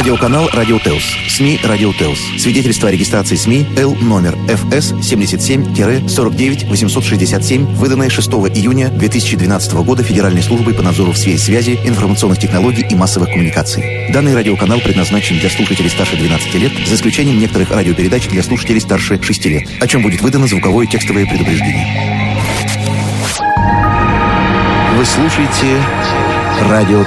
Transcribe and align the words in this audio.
Радиоканал 0.00 0.48
«Радио 0.54 0.78
Телс». 0.78 1.04
СМИ 1.28 1.60
«Радио 1.62 1.92
Телс». 1.92 2.18
Свидетельство 2.38 2.88
о 2.88 2.90
регистрации 2.90 3.36
СМИ 3.36 3.66
Л 3.76 3.94
номер 3.96 4.34
ФС 4.48 4.92
77-49-867, 4.92 7.74
выданное 7.74 8.08
6 8.08 8.30
июня 8.30 8.88
2012 8.88 9.74
года 9.74 10.02
Федеральной 10.02 10.40
службой 10.40 10.72
по 10.72 10.80
надзору 10.80 11.12
в 11.12 11.18
сфере 11.18 11.36
связи, 11.36 11.78
информационных 11.84 12.38
технологий 12.38 12.86
и 12.88 12.94
массовых 12.94 13.28
коммуникаций. 13.28 14.10
Данный 14.10 14.34
радиоканал 14.34 14.80
предназначен 14.80 15.38
для 15.38 15.50
слушателей 15.50 15.90
старше 15.90 16.16
12 16.16 16.54
лет, 16.54 16.72
за 16.86 16.94
исключением 16.94 17.38
некоторых 17.38 17.70
радиопередач 17.70 18.26
для 18.28 18.42
слушателей 18.42 18.80
старше 18.80 19.22
6 19.22 19.44
лет, 19.44 19.68
о 19.82 19.86
чем 19.86 20.00
будет 20.00 20.22
выдано 20.22 20.46
звуковое 20.46 20.86
текстовое 20.86 21.26
предупреждение. 21.26 21.86
Вы 24.96 25.04
слушаете 25.04 25.78
«Радио 26.70 27.04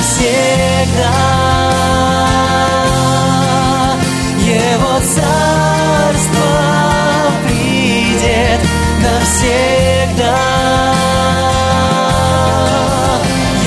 навсегда. 0.00 1.12
Его 4.38 4.98
царство 5.00 6.52
придет 7.46 8.60
навсегда. 9.02 10.38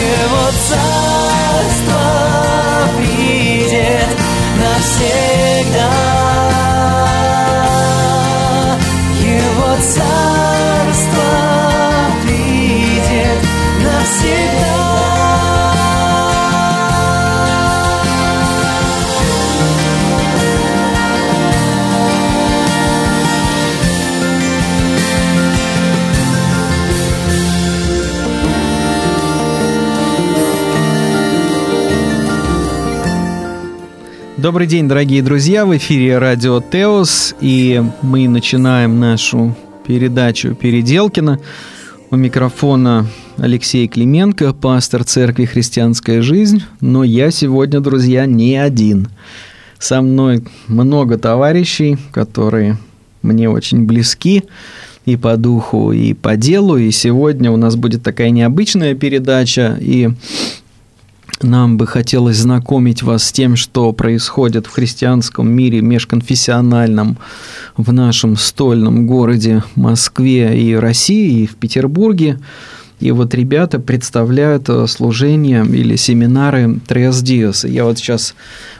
Его 0.01 0.45
царство 0.67 2.01
придет 2.97 4.09
навсегда. 4.57 5.52
Добрый 34.43 34.67
день, 34.67 34.89
дорогие 34.89 35.23
друзья! 35.23 35.65
В 35.65 35.73
эфире 35.77 36.17
радио 36.17 36.59
Теос, 36.59 37.33
и 37.39 37.81
мы 38.01 38.27
начинаем 38.27 38.99
нашу 38.99 39.55
передачу 39.87 40.53
Переделкина. 40.53 41.39
У 42.11 42.17
микрофона 42.17 43.07
Алексей 43.37 43.87
Клименко, 43.87 44.51
пастор 44.51 45.05
церкви 45.05 45.45
«Христианская 45.45 46.21
жизнь». 46.21 46.61
Но 46.81 47.05
я 47.05 47.31
сегодня, 47.31 47.79
друзья, 47.79 48.25
не 48.25 48.57
один. 48.57 49.07
Со 49.79 50.01
мной 50.01 50.43
много 50.67 51.17
товарищей, 51.17 51.97
которые 52.11 52.77
мне 53.21 53.49
очень 53.49 53.85
близки 53.85 54.43
и 55.05 55.15
по 55.15 55.37
духу, 55.37 55.93
и 55.93 56.13
по 56.13 56.35
делу. 56.35 56.75
И 56.75 56.91
сегодня 56.91 57.49
у 57.49 57.55
нас 57.55 57.77
будет 57.77 58.03
такая 58.03 58.29
необычная 58.29 58.93
передача, 58.93 59.77
и 59.79 60.09
нам 61.43 61.77
бы 61.77 61.87
хотелось 61.87 62.37
знакомить 62.37 63.03
вас 63.03 63.25
с 63.25 63.31
тем, 63.31 63.55
что 63.55 63.91
происходит 63.93 64.67
в 64.67 64.71
христианском 64.71 65.51
мире 65.51 65.81
межконфессиональном 65.81 67.17
в 67.77 67.91
нашем 67.91 68.37
стольном 68.37 69.07
городе 69.07 69.63
Москве 69.75 70.59
и 70.59 70.73
России, 70.73 71.43
и 71.43 71.47
в 71.47 71.55
Петербурге. 71.55 72.39
И 72.99 73.11
вот 73.11 73.33
ребята 73.33 73.79
представляют 73.79 74.69
э, 74.69 74.87
служение 74.87 75.65
или 75.65 75.97
семинары 75.97 76.79
Трес 76.87 77.21
Диас. 77.21 77.65
Я 77.65 77.83
вот 77.83 77.97
сейчас 77.97 78.33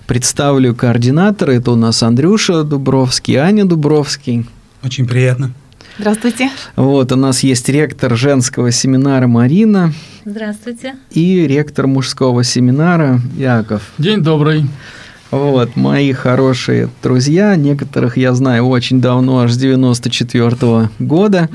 представлю 0.07 0.73
координаторы. 0.73 1.55
Это 1.55 1.71
у 1.71 1.75
нас 1.75 2.03
Андрюша 2.03 2.63
Дубровский, 2.63 3.35
Аня 3.35 3.65
Дубровский. 3.65 4.45
Очень 4.81 5.07
приятно. 5.07 5.53
Здравствуйте. 5.99 6.49
Вот 6.75 7.11
у 7.11 7.15
нас 7.15 7.43
есть 7.43 7.69
ректор 7.69 8.15
женского 8.17 8.71
семинара 8.71 9.27
Марина 9.27 9.93
Здравствуйте. 10.25 10.95
и 11.11 11.45
ректор 11.45 11.85
мужского 11.85 12.43
семинара 12.43 13.21
Яков. 13.37 13.93
День 13.99 14.21
добрый. 14.21 14.65
Вот, 15.29 15.75
мои 15.75 16.11
хорошие 16.11 16.89
друзья, 17.03 17.55
некоторых 17.55 18.17
я 18.17 18.33
знаю 18.33 18.67
очень 18.67 19.01
давно, 19.01 19.41
аж 19.41 19.51
с 19.51 19.57
94 19.57 20.89
года. 20.97 21.49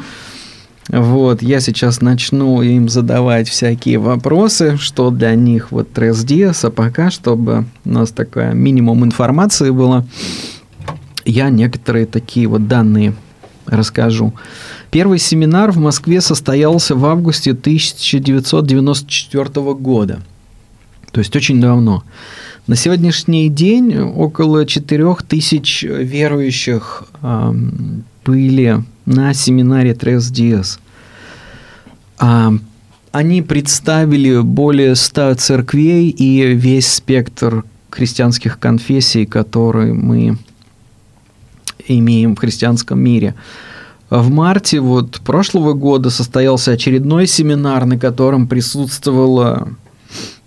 Вот, 0.89 1.43
я 1.43 1.59
сейчас 1.59 2.01
начну 2.01 2.63
им 2.63 2.89
задавать 2.89 3.49
всякие 3.49 3.99
вопросы, 3.99 4.77
что 4.79 5.11
для 5.11 5.35
них 5.35 5.73
вот 5.73 5.93
трес 5.93 6.25
а 6.63 6.71
пока, 6.71 7.11
чтобы 7.11 7.65
у 7.85 7.91
нас 7.91 8.11
такая 8.11 8.53
минимум 8.53 9.05
информации 9.05 9.71
было, 9.71 10.07
я 11.25 11.51
некоторые 11.51 12.07
такие 12.07 12.47
вот 12.47 12.69
данные 12.69 13.15
расскажу. 13.69 14.35
Первый 14.91 15.19
семинар 15.19 15.71
в 15.71 15.79
Москве 15.79 16.21
состоялся 16.21 16.95
в 16.95 17.07
августе 17.07 17.53
1994 17.53 19.75
года. 19.75 20.21
То 21.13 21.21
есть 21.21 21.37
очень 21.37 21.61
давно. 21.61 22.03
На 22.67 22.75
сегодняшний 22.77 23.49
день 23.49 23.99
около 23.99 24.67
4000 24.67 25.87
верующих 25.87 27.05
э, 27.23 27.53
были 28.25 28.83
на 29.07 29.33
семинаре 29.33 29.95
Трес 29.95 30.29
Диас. 30.29 30.81
А, 32.19 32.53
они 33.13 33.43
представили 33.43 34.43
более 34.43 34.97
100 34.97 35.37
церквей 35.37 36.11
и 36.11 36.55
весь 36.55 36.93
спектр 36.93 37.65
христианских 37.91 38.59
конфессий, 38.59 39.25
которые 39.25 39.95
мы 39.95 40.37
имеем 41.89 42.37
в 42.37 42.39
христианском 42.39 43.01
мире. 43.01 43.35
В 44.11 44.31
марте 44.31 44.81
вот 44.81 45.21
прошлого 45.21 45.75
года 45.75 46.11
состоялся 46.11 46.73
очередной 46.73 47.27
семинар, 47.27 47.85
на 47.85 47.99
котором 47.99 48.49
присутствовало 48.49 49.69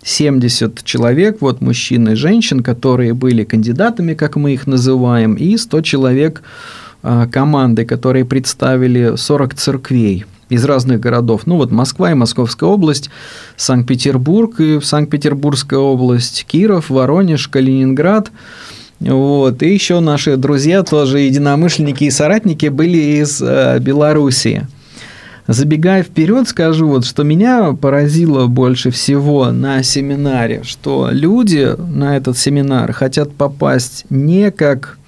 70 0.02 0.82
человек, 0.84 1.38
вот 1.40 1.60
мужчин 1.60 2.08
и 2.08 2.14
женщин, 2.14 2.62
которые 2.62 3.14
были 3.14 3.44
кандидатами, 3.44 4.14
как 4.14 4.36
мы 4.36 4.52
их 4.54 4.66
называем, 4.66 5.34
и 5.34 5.56
100 5.56 5.80
человек 5.82 6.42
а, 7.02 7.26
команды, 7.28 7.84
которые 7.84 8.24
представили 8.24 9.14
40 9.16 9.54
церквей 9.54 10.24
из 10.48 10.64
разных 10.64 11.00
городов. 11.00 11.42
Ну 11.46 11.56
вот 11.56 11.70
Москва 11.70 12.10
и 12.10 12.14
Московская 12.14 12.68
область, 12.68 13.10
Санкт-Петербург 13.56 14.60
и 14.60 14.80
Санкт-Петербургская 14.80 15.80
область, 15.80 16.44
Киров, 16.46 16.90
Воронеж, 16.90 17.48
Калининград. 17.48 18.30
Вот. 19.10 19.62
И 19.62 19.72
еще 19.72 20.00
наши 20.00 20.36
друзья, 20.36 20.82
тоже 20.82 21.20
единомышленники 21.20 22.04
и 22.04 22.10
соратники, 22.10 22.66
были 22.66 23.20
из 23.20 23.42
э, 23.42 23.78
Белоруссии. 23.80 24.66
Забегая 25.48 26.04
вперед, 26.04 26.48
скажу 26.48 26.86
вот, 26.86 27.04
что 27.04 27.24
меня 27.24 27.72
поразило 27.72 28.46
больше 28.46 28.92
всего 28.92 29.50
на 29.50 29.82
семинаре, 29.82 30.62
что 30.62 31.08
люди 31.10 31.74
на 31.78 32.16
этот 32.16 32.38
семинар 32.38 32.92
хотят 32.92 33.32
попасть 33.32 34.04
не 34.08 34.52
как 34.52 34.98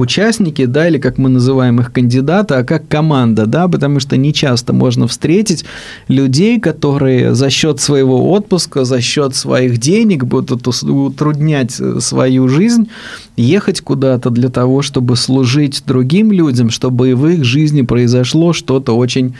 участники, 0.00 0.64
да, 0.64 0.88
или 0.88 0.98
как 0.98 1.18
мы 1.18 1.28
называем 1.28 1.80
их 1.80 1.92
кандидаты, 1.92 2.54
а 2.54 2.64
как 2.64 2.88
команда, 2.88 3.46
да, 3.46 3.68
потому 3.68 4.00
что 4.00 4.16
не 4.16 4.32
часто 4.32 4.72
можно 4.72 5.06
встретить 5.06 5.64
людей, 6.08 6.60
которые 6.60 7.34
за 7.34 7.50
счет 7.50 7.80
своего 7.80 8.30
отпуска, 8.32 8.84
за 8.84 9.00
счет 9.00 9.34
своих 9.34 9.78
денег 9.78 10.24
будут 10.24 10.66
утруднять 10.66 11.80
э, 11.80 12.00
свою 12.00 12.48
жизнь, 12.48 12.88
ехать 13.36 13.80
куда-то 13.80 14.30
для 14.30 14.48
того, 14.48 14.82
чтобы 14.82 15.16
служить 15.16 15.82
другим 15.86 16.32
людям, 16.32 16.70
чтобы 16.70 17.14
в 17.14 17.26
их 17.28 17.44
жизни 17.44 17.82
произошло 17.82 18.52
что-то 18.52 18.96
очень 18.96 19.34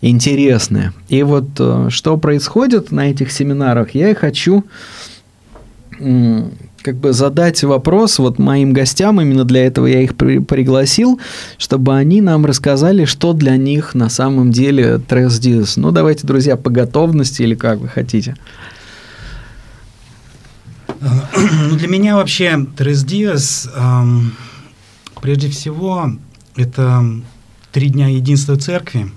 интересное. 0.00 0.92
И 1.08 1.22
вот 1.22 1.48
э, 1.58 1.88
что 1.90 2.16
происходит 2.16 2.92
на 2.92 3.10
этих 3.10 3.32
семинарах, 3.32 3.94
я 3.94 4.10
и 4.10 4.14
хочу 4.14 4.64
как 6.86 6.98
бы 6.98 7.12
задать 7.12 7.64
вопрос 7.64 8.20
вот 8.20 8.38
моим 8.38 8.72
гостям, 8.72 9.20
именно 9.20 9.44
для 9.44 9.66
этого 9.66 9.86
я 9.86 10.02
их 10.02 10.14
при, 10.14 10.38
пригласил, 10.38 11.20
чтобы 11.58 11.96
они 11.96 12.20
нам 12.20 12.46
рассказали, 12.46 13.06
что 13.06 13.32
для 13.32 13.56
них 13.56 13.96
на 13.96 14.08
самом 14.08 14.52
деле 14.52 14.98
Трес. 14.98 15.76
Ну, 15.76 15.90
давайте, 15.90 16.24
друзья, 16.28 16.56
по 16.56 16.70
готовности 16.70 17.42
или 17.42 17.56
как 17.56 17.80
вы 17.80 17.88
хотите. 17.88 18.36
Ну, 21.00 21.76
для 21.76 21.88
меня 21.88 22.14
вообще 22.14 22.64
Трес 22.76 23.68
эм, 23.74 24.32
прежде 25.20 25.50
всего, 25.50 26.12
это 26.54 27.04
три 27.72 27.88
дня 27.88 28.06
единства 28.06 28.56
церкви, 28.56 29.10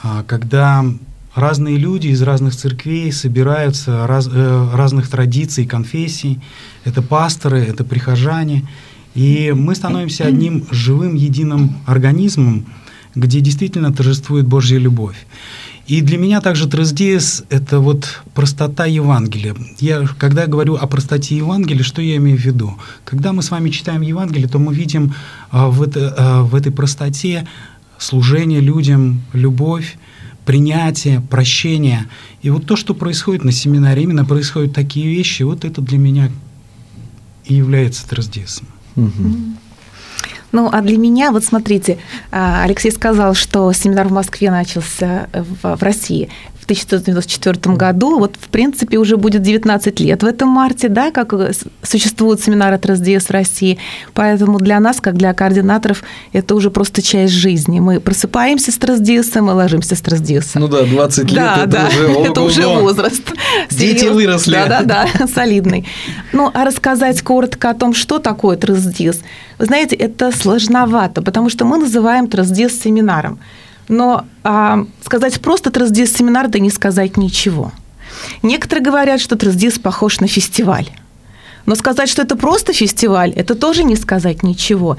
а, 0.00 0.22
когда 0.22 0.84
разные 1.34 1.76
люди 1.76 2.08
из 2.08 2.22
разных 2.22 2.54
церквей 2.54 3.12
собираются, 3.12 4.06
раз, 4.06 4.28
э, 4.32 4.70
разных 4.74 5.08
традиций, 5.08 5.66
конфессий. 5.66 6.40
Это 6.84 7.02
пасторы, 7.02 7.60
это 7.60 7.84
прихожане. 7.84 8.64
И 9.14 9.52
мы 9.56 9.74
становимся 9.74 10.24
одним 10.24 10.66
живым, 10.70 11.14
единым 11.14 11.76
организмом, 11.86 12.66
где 13.14 13.40
действительно 13.40 13.92
торжествует 13.92 14.46
Божья 14.46 14.78
любовь. 14.78 15.16
И 15.86 16.00
для 16.00 16.16
меня 16.16 16.40
также 16.40 16.66
Трездиес– 16.66 17.44
это 17.50 17.78
вот 17.78 18.22
простота 18.34 18.86
Евангелия. 18.86 19.54
Я, 19.80 20.06
когда 20.18 20.42
я 20.42 20.48
говорю 20.48 20.76
о 20.76 20.86
простоте 20.86 21.36
Евангелия, 21.36 21.82
что 21.82 22.00
я 22.00 22.16
имею 22.16 22.38
в 22.38 22.40
виду? 22.40 22.78
Когда 23.04 23.34
мы 23.34 23.42
с 23.42 23.50
вами 23.50 23.68
читаем 23.68 24.00
Евангелие, 24.00 24.48
то 24.48 24.58
мы 24.58 24.74
видим 24.74 25.14
а, 25.50 25.68
в, 25.68 25.82
это, 25.82 26.14
а, 26.16 26.42
в 26.42 26.54
этой 26.54 26.72
простоте 26.72 27.46
служение 27.98 28.60
людям, 28.60 29.22
любовь, 29.34 29.98
принятие, 30.44 31.20
прощение. 31.20 32.06
И 32.42 32.50
вот 32.50 32.66
то, 32.66 32.76
что 32.76 32.94
происходит 32.94 33.44
на 33.44 33.52
семинаре, 33.52 34.02
именно 34.02 34.24
происходят 34.24 34.74
такие 34.74 35.06
вещи, 35.08 35.42
вот 35.42 35.64
это 35.64 35.80
для 35.80 35.98
меня 35.98 36.30
и 37.44 37.54
является. 37.54 38.06
Угу. 38.96 39.54
Ну, 40.52 40.70
а 40.72 40.82
для 40.82 40.96
меня, 40.98 41.32
вот 41.32 41.44
смотрите, 41.44 41.98
а, 42.30 42.62
Алексей 42.62 42.92
сказал, 42.92 43.34
что 43.34 43.72
семинар 43.72 44.06
в 44.06 44.12
Москве 44.12 44.52
начался 44.52 45.28
в, 45.32 45.76
в 45.76 45.82
России 45.82 46.28
в 46.64 46.66
1994 46.66 47.76
году. 47.76 48.18
Вот, 48.18 48.36
в 48.40 48.48
принципе, 48.48 48.96
уже 48.96 49.18
будет 49.18 49.42
19 49.42 50.00
лет 50.00 50.22
в 50.22 50.26
этом 50.26 50.48
марте, 50.48 50.88
да, 50.88 51.10
как 51.10 51.34
э, 51.34 51.52
существует 51.82 52.42
семинар 52.42 52.72
от 52.72 52.86
РСДС 52.86 53.26
в 53.26 53.30
России. 53.30 53.78
Поэтому 54.14 54.58
для 54.58 54.80
нас, 54.80 54.98
как 55.02 55.16
для 55.16 55.34
координаторов, 55.34 56.02
это 56.32 56.54
уже 56.54 56.70
просто 56.70 57.02
часть 57.02 57.34
жизни. 57.34 57.80
Мы 57.80 58.00
просыпаемся 58.00 58.72
с 58.72 58.78
РСДС, 58.82 59.34
мы 59.34 59.52
ложимся 59.52 59.94
с 59.94 60.02
РСДС. 60.02 60.54
Ну 60.54 60.68
да, 60.68 60.84
20 60.84 61.24
лет 61.24 61.34
да, 61.34 61.56
это, 61.58 61.66
да, 61.66 61.88
уже, 61.88 62.08
это 62.30 62.40
уже 62.40 62.66
возраст. 62.66 63.22
Дети 63.70 64.06
выросли. 64.06 64.54
Да-да-да, 64.54 65.26
солидный. 65.34 65.86
Ну, 66.32 66.50
а 66.54 66.64
рассказать 66.64 67.20
коротко 67.20 67.70
о 67.70 67.74
том, 67.74 67.92
что 67.92 68.18
такое 68.18 68.56
ТРСДИС, 68.56 69.20
вы 69.58 69.66
знаете, 69.66 69.96
это 69.96 70.32
сложновато, 70.32 71.20
потому 71.20 71.50
что 71.50 71.66
мы 71.66 71.76
называем 71.76 72.26
ТРСДИС 72.26 72.80
семинаром. 72.80 73.38
Но 73.88 74.24
а, 74.42 74.86
сказать 75.04 75.40
просто 75.40 75.70
трансдис 75.70 76.12
семинар, 76.12 76.48
да 76.48 76.58
не 76.58 76.70
сказать 76.70 77.16
ничего. 77.16 77.72
Некоторые 78.42 78.84
говорят, 78.84 79.20
что 79.20 79.36
трансдис 79.36 79.78
похож 79.78 80.20
на 80.20 80.26
фестиваль. 80.26 80.88
Но 81.66 81.74
сказать, 81.74 82.08
что 82.08 82.22
это 82.22 82.36
просто 82.36 82.72
фестиваль, 82.72 83.32
это 83.32 83.54
тоже 83.54 83.84
не 83.84 83.96
сказать 83.96 84.42
ничего. 84.42 84.96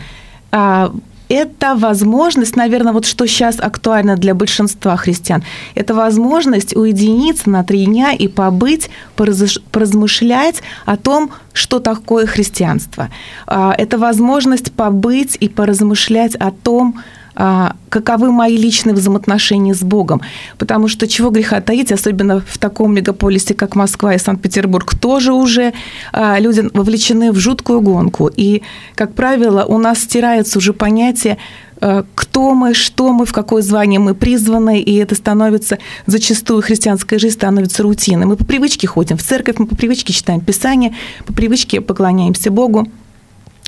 А, 0.51 0.91
это 1.27 1.75
возможность, 1.75 2.55
наверное, 2.55 2.93
вот 2.93 3.05
что 3.05 3.25
сейчас 3.25 3.59
актуально 3.59 4.15
для 4.15 4.35
большинства 4.35 4.95
христиан, 4.95 5.43
это 5.73 5.93
возможность 5.93 6.75
уединиться 6.75 7.49
на 7.49 7.63
три 7.63 7.85
дня 7.85 8.11
и 8.13 8.27
побыть, 8.27 8.89
поразмышлять 9.15 10.61
о 10.85 10.97
том, 10.97 11.31
что 11.53 11.79
такое 11.79 12.25
христианство. 12.25 13.09
А, 13.47 13.73
это 13.75 13.97
возможность 13.97 14.71
побыть 14.71 15.37
и 15.39 15.49
поразмышлять 15.49 16.35
о 16.35 16.51
том, 16.51 17.01
каковы 17.35 18.31
мои 18.31 18.57
личные 18.57 18.93
взаимоотношения 18.93 19.73
с 19.73 19.81
Богом. 19.81 20.21
Потому 20.57 20.87
что 20.87 21.07
чего 21.07 21.29
греха 21.29 21.61
таить, 21.61 21.91
особенно 21.91 22.39
в 22.39 22.57
таком 22.57 22.93
мегаполисе, 22.93 23.53
как 23.53 23.75
Москва 23.75 24.13
и 24.13 24.17
Санкт-Петербург, 24.17 24.95
тоже 24.99 25.33
уже 25.33 25.73
а, 26.13 26.39
люди 26.39 26.63
вовлечены 26.73 27.31
в 27.31 27.37
жуткую 27.37 27.81
гонку. 27.81 28.29
И, 28.35 28.63
как 28.95 29.13
правило, 29.13 29.65
у 29.65 29.77
нас 29.77 29.99
стирается 29.99 30.57
уже 30.57 30.73
понятие 30.73 31.37
а, 31.81 32.05
кто 32.15 32.53
мы, 32.53 32.73
что 32.73 33.11
мы, 33.13 33.25
в 33.25 33.33
какое 33.33 33.61
звание 33.61 33.99
мы 33.99 34.13
призваны, 34.13 34.79
и 34.79 34.95
это 34.95 35.15
становится, 35.15 35.77
зачастую 36.05 36.61
христианская 36.61 37.19
жизнь 37.19 37.35
становится 37.35 37.83
рутиной. 37.83 38.25
Мы 38.25 38.37
по 38.37 38.45
привычке 38.45 38.87
ходим 38.87 39.17
в 39.17 39.23
церковь, 39.23 39.55
мы 39.57 39.67
по 39.67 39.75
привычке 39.75 40.13
читаем 40.13 40.41
Писание, 40.41 40.95
по 41.25 41.33
привычке 41.33 41.81
поклоняемся 41.81 42.51
Богу, 42.51 42.87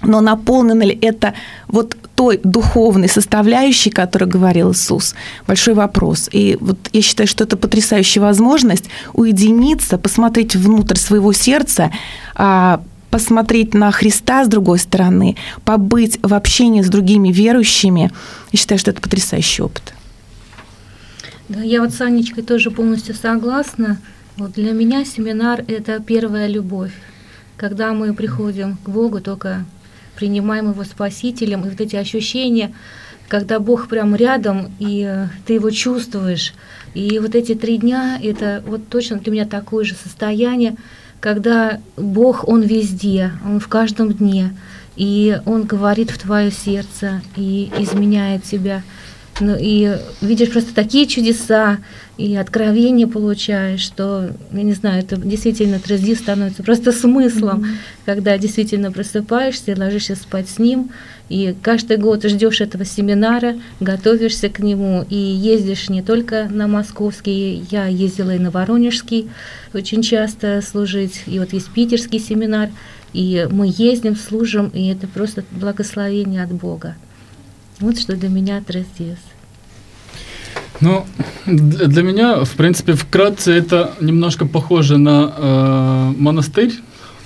но 0.03 0.21
наполнено 0.21 0.83
ли 0.83 0.97
это 1.01 1.33
вот 1.67 1.97
той 2.15 2.39
духовной 2.43 3.09
составляющей, 3.09 3.89
о 3.89 3.93
которой 3.93 4.25
говорил 4.25 4.71
Иисус? 4.71 5.15
Большой 5.47 5.73
вопрос. 5.73 6.29
И 6.31 6.57
вот 6.59 6.77
я 6.93 7.01
считаю, 7.01 7.27
что 7.27 7.43
это 7.43 7.57
потрясающая 7.57 8.21
возможность 8.21 8.85
уединиться, 9.13 9.97
посмотреть 9.97 10.55
внутрь 10.55 10.97
своего 10.97 11.33
сердца, 11.33 11.91
а, 12.35 12.81
посмотреть 13.09 13.73
на 13.73 13.91
Христа 13.91 14.45
с 14.45 14.47
другой 14.47 14.77
стороны, 14.79 15.35
побыть 15.65 16.19
в 16.21 16.33
общении 16.33 16.81
с 16.83 16.89
другими 16.89 17.31
верующими. 17.31 18.11
Я 18.51 18.59
считаю, 18.59 18.77
что 18.79 18.91
это 18.91 19.01
потрясающий 19.01 19.63
опыт. 19.63 19.93
Да, 21.49 21.61
я 21.61 21.81
вот 21.81 21.93
с 21.93 22.01
Анечкой 22.01 22.43
тоже 22.43 22.71
полностью 22.71 23.15
согласна. 23.15 23.99
Вот 24.35 24.51
для 24.51 24.73
меня 24.73 25.05
семинар– 25.05 25.63
это 25.67 25.99
первая 25.99 26.47
любовь. 26.47 26.91
Когда 27.55 27.93
мы 27.93 28.13
приходим 28.13 28.77
к 28.83 28.89
Богу 28.89 29.21
только 29.21 29.65
принимаем 30.17 30.71
его 30.71 30.83
спасителем, 30.83 31.65
и 31.65 31.69
вот 31.69 31.79
эти 31.79 31.95
ощущения, 31.95 32.73
когда 33.27 33.59
Бог 33.59 33.87
прям 33.87 34.15
рядом, 34.15 34.71
и 34.79 35.05
э, 35.07 35.27
ты 35.45 35.53
его 35.53 35.69
чувствуешь. 35.69 36.53
И 36.93 37.19
вот 37.19 37.35
эти 37.35 37.55
три 37.55 37.77
дня, 37.77 38.19
это 38.21 38.63
вот 38.65 38.87
точно 38.89 39.17
для 39.17 39.31
меня 39.31 39.45
такое 39.45 39.85
же 39.85 39.95
состояние, 39.95 40.75
когда 41.19 41.79
Бог, 41.95 42.47
Он 42.47 42.61
везде, 42.61 43.31
Он 43.45 43.59
в 43.59 43.67
каждом 43.67 44.13
дне, 44.13 44.55
и 44.95 45.39
Он 45.45 45.63
говорит 45.63 46.11
в 46.11 46.17
твое 46.17 46.51
сердце 46.51 47.21
и 47.35 47.71
изменяет 47.77 48.43
тебя. 48.43 48.83
Ну, 49.39 49.55
и 49.59 49.97
видишь 50.21 50.51
просто 50.51 50.73
такие 50.73 51.05
чудеса, 51.05 51.77
и 52.17 52.35
откровения 52.35 53.05
получаешь, 53.05 53.81
что, 53.81 54.31
я 54.51 54.63
не 54.63 54.73
знаю, 54.73 55.03
это 55.03 55.15
действительно 55.17 55.79
трезди 55.79 56.15
становится 56.15 56.63
просто 56.63 56.91
смыслом, 56.91 57.61
mm-hmm. 57.61 57.75
когда 58.05 58.37
действительно 58.39 58.91
просыпаешься 58.91 59.71
и 59.71 59.79
ложишься 59.79 60.15
спать 60.15 60.49
с 60.49 60.57
ним, 60.57 60.89
и 61.29 61.55
каждый 61.61 61.97
год 61.97 62.23
ждешь 62.23 62.61
этого 62.61 62.85
семинара, 62.85 63.55
готовишься 63.79 64.49
к 64.49 64.59
нему, 64.59 65.05
и 65.07 65.15
ездишь 65.15 65.89
не 65.89 66.01
только 66.01 66.47
на 66.49 66.67
московский, 66.67 67.63
я 67.69 67.85
ездила 67.85 68.35
и 68.35 68.39
на 68.39 68.49
воронежский 68.49 69.29
очень 69.73 70.01
часто 70.01 70.61
служить, 70.61 71.21
и 71.27 71.37
вот 71.37 71.53
есть 71.53 71.69
питерский 71.69 72.19
семинар, 72.19 72.69
и 73.13 73.47
мы 73.51 73.71
ездим, 73.71 74.15
служим, 74.15 74.69
и 74.69 74.87
это 74.87 75.07
просто 75.07 75.43
благословение 75.51 76.43
от 76.43 76.51
Бога. 76.51 76.95
Вот 77.79 77.99
что 77.99 78.15
для 78.15 78.29
меня 78.29 78.61
Трес 78.61 78.87
Ну, 80.81 81.05
для 81.45 82.01
меня, 82.01 82.43
в 82.43 82.49
принципе, 82.51 82.93
вкратце 82.93 83.53
это 83.53 83.93
немножко 84.01 84.47
похоже 84.47 84.97
на 84.97 85.31
э, 85.37 86.13
монастырь, 86.17 86.73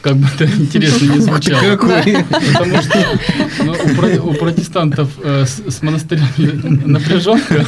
как 0.02 0.18
бы 0.18 0.28
это 0.28 0.44
интересно 0.62 1.14
не 1.14 1.20
звучало. 1.20 1.78
Потому 1.78 2.82
что 2.82 3.06
ну, 3.64 3.76
у, 4.26 4.30
у 4.32 4.34
протестантов 4.34 5.10
э, 5.24 5.46
с, 5.46 5.64
с 5.70 5.82
монастырями 5.82 6.86
напряженка. 6.86 7.66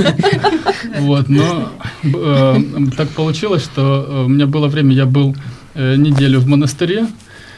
Вот, 1.00 1.30
но 1.30 1.72
э, 2.04 2.56
так 2.98 3.08
получилось, 3.10 3.64
что 3.64 4.06
э, 4.08 4.24
у 4.26 4.28
меня 4.28 4.46
было 4.46 4.68
время, 4.68 4.94
я 4.94 5.06
был 5.06 5.36
э, 5.74 5.96
неделю 5.96 6.42
в 6.42 6.48
монастыре, 6.48 7.08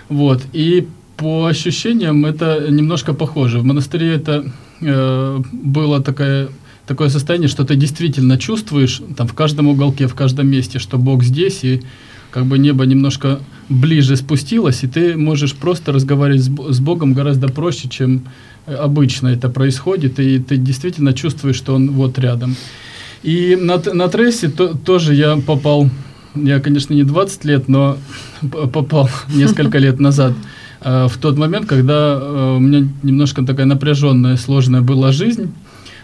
вот, 0.08 0.44
и 0.53 0.88
по 1.17 1.48
ощущениям 1.48 2.27
это 2.27 2.67
немножко 2.70 3.13
похоже. 3.13 3.58
В 3.58 3.63
монастыре 3.63 4.13
это 4.13 4.46
э, 4.82 5.41
было 5.51 6.01
такое, 6.01 6.50
такое 6.88 7.10
состояние, 7.10 7.50
что 7.50 7.63
ты 7.63 7.75
действительно 7.75 8.38
чувствуешь 8.38 9.01
там 9.17 9.27
в 9.27 9.34
каждом 9.34 9.67
уголке, 9.67 10.08
в 10.08 10.15
каждом 10.15 10.48
месте, 10.48 10.79
что 10.79 10.98
Бог 10.98 11.24
здесь, 11.24 11.63
и 11.63 11.82
как 12.32 12.46
бы 12.46 12.58
небо 12.58 12.86
немножко 12.86 13.39
ближе 13.70 14.17
спустилось, 14.17 14.84
и 14.84 14.88
ты 14.88 15.15
можешь 15.15 15.55
просто 15.55 15.91
разговаривать 15.94 16.44
с, 16.44 16.50
с 16.50 16.79
Богом 16.79 17.13
гораздо 17.13 17.48
проще, 17.48 17.88
чем 17.88 18.24
обычно 18.65 19.29
это 19.29 19.50
происходит, 19.50 20.20
и 20.20 20.39
ты 20.39 20.58
действительно 20.58 21.13
чувствуешь, 21.13 21.55
что 21.55 21.75
Он 21.75 21.91
вот 21.91 22.20
рядом. 22.20 22.55
И 23.24 23.58
на, 23.60 23.82
на 23.94 24.08
трессе 24.08 24.50
то, 24.50 24.67
тоже 24.75 25.15
я 25.15 25.38
попал, 25.38 25.89
я, 26.36 26.60
конечно, 26.60 26.94
не 26.94 27.03
20 27.03 27.46
лет, 27.46 27.67
но 27.67 27.98
попал 28.51 29.10
несколько 29.34 29.77
лет 29.77 30.00
назад 30.00 30.34
в 30.86 31.18
тот 31.20 31.36
момент, 31.36 31.65
когда 31.65 32.20
э, 32.22 32.56
у 32.58 32.60
меня 32.60 32.88
немножко 33.01 33.44
такая 33.44 33.65
напряженная, 33.65 34.38
сложная 34.38 34.82
была 34.82 35.12
жизнь, 35.12 35.51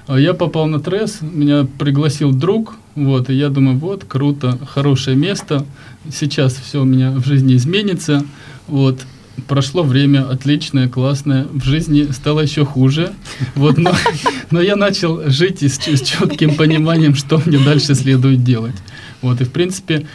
э, 0.07 0.19
я 0.19 0.33
попал 0.33 0.65
на 0.65 0.79
тресс, 0.79 1.19
меня 1.21 1.67
пригласил 1.77 2.31
друг, 2.31 2.77
вот, 2.95 3.29
и 3.29 3.35
я 3.35 3.49
думаю, 3.49 3.77
вот, 3.77 4.05
круто, 4.05 4.57
хорошее 4.67 5.15
место, 5.15 5.65
сейчас 6.11 6.55
все 6.55 6.81
у 6.81 6.85
меня 6.85 7.11
в 7.11 7.23
жизни 7.27 7.55
изменится, 7.57 8.25
вот, 8.67 9.01
прошло 9.47 9.83
время 9.83 10.27
отличное, 10.27 10.89
классное, 10.89 11.45
в 11.51 11.63
жизни 11.63 12.07
стало 12.11 12.39
еще 12.39 12.65
хуже, 12.65 13.13
вот, 13.53 13.77
но, 13.77 13.93
но 14.49 14.61
я 14.61 14.75
начал 14.75 15.29
жить 15.29 15.61
с, 15.61 15.77
с 15.77 16.01
четким 16.01 16.55
пониманием, 16.55 17.13
что 17.13 17.39
мне 17.45 17.59
дальше 17.59 17.93
следует 17.93 18.43
делать, 18.43 18.75
вот, 19.21 19.41
и, 19.41 19.43
в 19.43 19.51
принципе, 19.51 20.07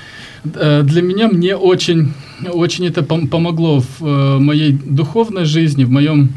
для 0.44 1.02
меня 1.02 1.28
мне 1.28 1.56
очень 1.56 2.12
очень 2.52 2.86
это 2.86 3.00
пом- 3.00 3.28
помогло 3.28 3.80
в 3.80 4.02
э, 4.02 4.38
моей 4.38 4.72
духовной 4.72 5.44
жизни, 5.44 5.84
в 5.84 5.90
моем 5.90 6.30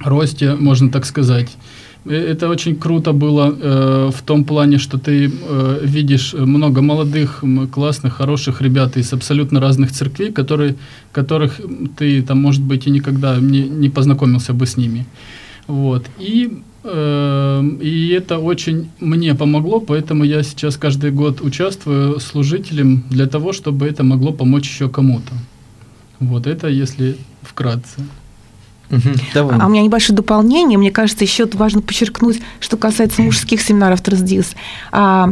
росте, 0.00 0.54
можно 0.54 0.90
так 0.90 1.04
сказать. 1.04 1.56
это 2.04 2.48
очень 2.48 2.76
круто 2.76 3.12
было 3.12 3.54
э, 3.60 4.10
в 4.14 4.22
том 4.22 4.44
плане, 4.44 4.78
что 4.78 4.98
ты 4.98 5.30
э, 5.30 5.80
видишь 5.82 6.34
много 6.34 6.82
молодых, 6.82 7.42
классных, 7.72 8.14
хороших 8.14 8.60
ребят 8.60 8.96
из 8.96 9.12
абсолютно 9.12 9.60
разных 9.60 9.90
церквей, 9.90 10.30
которые, 10.32 10.76
которых 11.12 11.60
ты 11.96 12.22
там, 12.22 12.42
может 12.42 12.62
быть, 12.62 12.86
и 12.86 12.90
никогда 12.90 13.36
не, 13.40 13.62
не 13.62 13.88
познакомился 13.88 14.52
бы 14.52 14.66
с 14.66 14.76
ними. 14.76 15.06
Вот. 15.66 16.06
И 16.18 16.62
и 16.84 18.08
это 18.14 18.38
очень 18.38 18.90
мне 19.00 19.34
помогло, 19.34 19.80
поэтому 19.80 20.24
я 20.24 20.42
сейчас 20.42 20.76
каждый 20.76 21.12
год 21.12 21.40
участвую 21.40 22.20
служителем 22.20 23.04
для 23.08 23.26
того, 23.26 23.52
чтобы 23.52 23.86
это 23.86 24.04
могло 24.04 24.32
помочь 24.32 24.68
еще 24.68 24.90
кому-то. 24.90 25.32
Вот 26.20 26.46
это 26.46 26.68
если 26.68 27.16
вкратце. 27.42 28.00
Давай. 29.32 29.58
А 29.58 29.66
у 29.66 29.70
меня 29.70 29.82
небольшое 29.82 30.14
дополнение. 30.14 30.78
Мне 30.78 30.90
кажется, 30.90 31.24
еще 31.24 31.48
важно 31.54 31.80
подчеркнуть, 31.80 32.42
что 32.60 32.76
касается 32.76 33.22
мужских 33.22 33.62
семинаров 33.62 34.02
Трасдис. 34.02 34.54
А, 34.92 35.30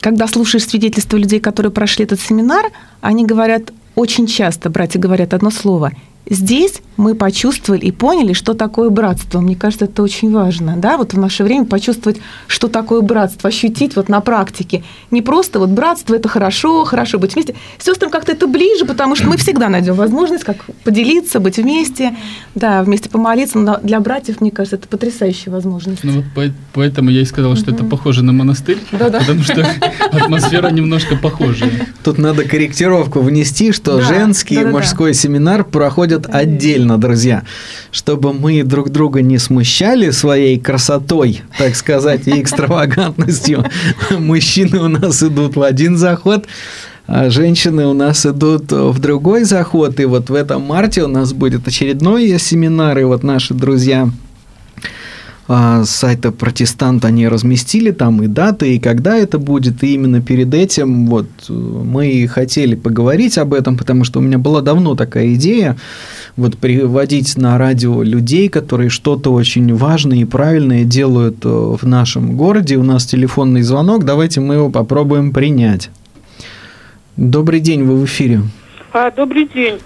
когда 0.00 0.26
слушаешь 0.26 0.64
свидетельства 0.64 1.18
людей, 1.18 1.38
которые 1.40 1.70
прошли 1.70 2.04
этот 2.04 2.18
семинар, 2.18 2.72
они 3.02 3.26
говорят 3.26 3.72
очень 3.94 4.26
часто, 4.26 4.70
братья 4.70 4.98
говорят 4.98 5.34
одно 5.34 5.50
слово– 5.50 5.92
здесь 6.30 6.80
мы 6.96 7.14
почувствовали 7.14 7.86
и 7.86 7.90
поняли, 7.92 8.34
что 8.34 8.54
такое 8.54 8.90
братство. 8.90 9.40
Мне 9.40 9.56
кажется, 9.56 9.86
это 9.86 10.02
очень 10.02 10.30
важно, 10.32 10.76
да, 10.76 10.96
вот 10.98 11.14
в 11.14 11.18
наше 11.18 11.44
время 11.44 11.64
почувствовать, 11.64 12.18
что 12.46 12.68
такое 12.68 13.00
братство, 13.00 13.48
ощутить 13.48 13.96
вот 13.96 14.08
на 14.08 14.20
практике. 14.20 14.84
Не 15.10 15.22
просто 15.22 15.58
вот 15.58 15.70
братство– 15.70 16.14
это 16.16 16.28
хорошо, 16.28 16.84
хорошо 16.84 17.18
быть 17.18 17.34
вместе. 17.34 17.54
Сестрам 17.78 18.10
как-то 18.10 18.32
это 18.32 18.46
ближе, 18.46 18.84
потому 18.84 19.16
что 19.16 19.28
мы 19.28 19.38
всегда 19.38 19.68
найдем 19.68 19.94
возможность 19.94 20.44
как 20.44 20.66
поделиться, 20.84 21.40
быть 21.40 21.56
вместе, 21.56 22.14
да, 22.54 22.82
вместе 22.82 23.08
помолиться. 23.08 23.58
Но 23.58 23.78
для 23.82 23.98
братьев, 24.00 24.40
мне 24.40 24.50
кажется, 24.50 24.76
это 24.76 24.86
потрясающая 24.86 25.50
возможность. 25.50 26.04
Ну 26.04 26.22
вот 26.36 26.52
поэтому 26.74 27.10
я 27.10 27.22
и 27.22 27.24
сказал, 27.24 27.56
что 27.56 27.70
это 27.70 27.84
похоже 27.84 28.22
на 28.22 28.32
монастырь, 28.32 28.78
потому 28.90 29.42
что 29.42 29.66
атмосфера 30.12 30.68
немножко 30.68 31.16
похожая. 31.16 31.88
Тут 32.04 32.18
надо 32.18 32.44
корректировку 32.44 33.20
внести, 33.20 33.72
что 33.72 34.00
женский 34.02 34.60
и 34.60 34.64
мужской 34.64 35.14
семинар 35.14 35.64
проходят 35.64 36.19
происходит 36.20 36.34
отдельно, 36.34 36.98
друзья, 36.98 37.44
чтобы 37.92 38.32
мы 38.32 38.62
друг 38.62 38.90
друга 38.90 39.22
не 39.22 39.38
смущали 39.38 40.10
своей 40.10 40.58
красотой, 40.58 41.42
так 41.58 41.74
сказать, 41.74 42.26
и 42.28 42.40
экстравагантностью. 42.40 43.64
Мужчины 44.18 44.78
у 44.78 44.88
нас 44.88 45.22
идут 45.22 45.56
в 45.56 45.62
один 45.62 45.96
заход, 45.96 46.46
а 47.06 47.30
женщины 47.30 47.86
у 47.86 47.94
нас 47.94 48.26
идут 48.26 48.72
в 48.72 48.98
другой 48.98 49.44
заход. 49.44 50.00
И 50.00 50.04
вот 50.04 50.30
в 50.30 50.34
этом 50.34 50.62
марте 50.62 51.02
у 51.02 51.08
нас 51.08 51.32
будет 51.32 51.66
очередной 51.66 52.38
семинар, 52.38 52.98
и 52.98 53.04
вот 53.04 53.22
наши 53.22 53.54
друзья 53.54 54.08
а, 55.52 55.82
сайта 55.82 56.30
протестант 56.30 57.04
они 57.04 57.26
разместили 57.26 57.90
там 57.90 58.22
и 58.22 58.28
даты, 58.28 58.76
и 58.76 58.78
когда 58.78 59.16
это 59.16 59.40
будет, 59.40 59.82
и 59.82 59.94
именно 59.94 60.22
перед 60.22 60.54
этим 60.54 61.08
вот 61.08 61.26
мы 61.48 62.28
хотели 62.28 62.76
поговорить 62.76 63.36
об 63.36 63.52
этом, 63.52 63.76
потому 63.76 64.04
что 64.04 64.20
у 64.20 64.22
меня 64.22 64.38
была 64.38 64.60
давно 64.60 64.94
такая 64.94 65.34
идея, 65.34 65.76
вот 66.36 66.56
приводить 66.56 67.36
на 67.36 67.58
радио 67.58 68.04
людей, 68.04 68.48
которые 68.48 68.90
что-то 68.90 69.32
очень 69.32 69.74
важное 69.74 70.18
и 70.18 70.24
правильное 70.24 70.84
делают 70.84 71.44
э, 71.44 71.48
в 71.48 71.84
нашем 71.84 72.36
городе. 72.36 72.76
У 72.76 72.84
нас 72.84 73.04
телефонный 73.04 73.62
звонок, 73.62 74.04
давайте 74.04 74.38
мы 74.38 74.54
его 74.54 74.70
попробуем 74.70 75.32
принять. 75.32 75.90
Добрый 77.16 77.58
день, 77.58 77.82
вы 77.82 77.96
в 77.96 78.04
эфире. 78.04 78.42
А, 78.92 79.10
добрый 79.10 79.48
день. 79.52 79.80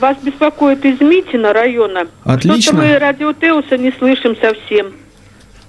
Вас 0.00 0.16
беспокоит 0.22 0.84
из 0.84 1.00
Митина 1.00 1.52
района. 1.52 2.06
Отлично. 2.24 2.60
Что-то 2.60 2.76
мы 2.78 2.98
радио 2.98 3.32
Теуса 3.32 3.76
не 3.76 3.92
слышим 3.92 4.34
совсем. 4.40 4.94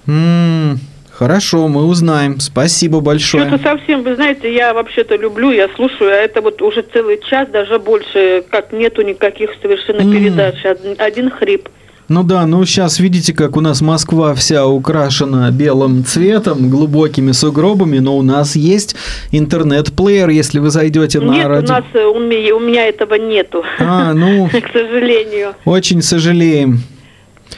М-м, 0.08 0.80
хорошо, 1.12 1.68
мы 1.68 1.86
узнаем. 1.86 2.40
Спасибо 2.40 3.02
большое. 3.02 3.48
Что-то 3.48 3.62
совсем, 3.62 4.04
вы 4.04 4.16
знаете, 4.16 4.54
я 4.54 4.74
вообще-то 4.74 5.18
люблю, 5.18 5.52
я 5.52 5.68
слушаю, 5.76 6.12
а 6.12 6.16
это 6.16 6.42
вот 6.42 6.62
уже 6.62 6.82
целый 6.82 7.20
час, 7.30 7.50
даже 7.50 7.78
больше, 7.78 8.44
как 8.50 8.72
нету 8.72 9.02
никаких 9.02 9.52
совершенно 9.62 10.00
передач, 10.00 10.56
один 10.98 11.30
хрип. 11.30 11.68
Ну 12.12 12.24
да, 12.24 12.46
ну 12.46 12.66
сейчас 12.66 13.00
видите, 13.00 13.34
как 13.34 13.56
у 13.56 13.62
нас 13.62 13.80
Москва 13.80 14.36
вся 14.36 14.68
украшена 14.68 15.50
белым 15.50 16.04
цветом, 16.04 16.70
глубокими 16.70 17.32
сугробами, 17.32 18.00
но 18.00 18.18
у 18.18 18.22
нас 18.22 18.58
есть 18.58 18.98
интернет-плеер, 19.32 20.28
если 20.28 20.60
вы 20.60 20.72
зайдете 20.72 21.22
на 21.22 21.32
Нет, 21.32 21.48
у 21.48 21.72
нас 21.72 21.86
э, 21.94 22.04
у 22.04 22.20
меня, 22.20 22.54
у 22.54 22.60
меня 22.60 22.86
этого 22.86 23.14
нету. 23.14 23.64
А, 23.80 24.14
ну. 24.14 24.50
К 24.52 24.74
сожалению. 24.74 25.56
Очень 25.64 26.02
сожалеем. 26.02 26.82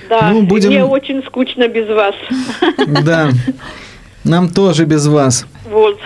Да, 0.08 0.30
ну, 0.30 0.44
будем... 0.44 0.70
мне 0.70 0.86
очень 0.86 1.24
скучно 1.24 1.68
без 1.68 1.88
вас. 1.88 2.14
Да, 3.04 3.32
нам 4.24 4.50
тоже 4.50 4.86
без 4.86 5.08
вас. 5.08 5.48
Вот, 5.68 5.98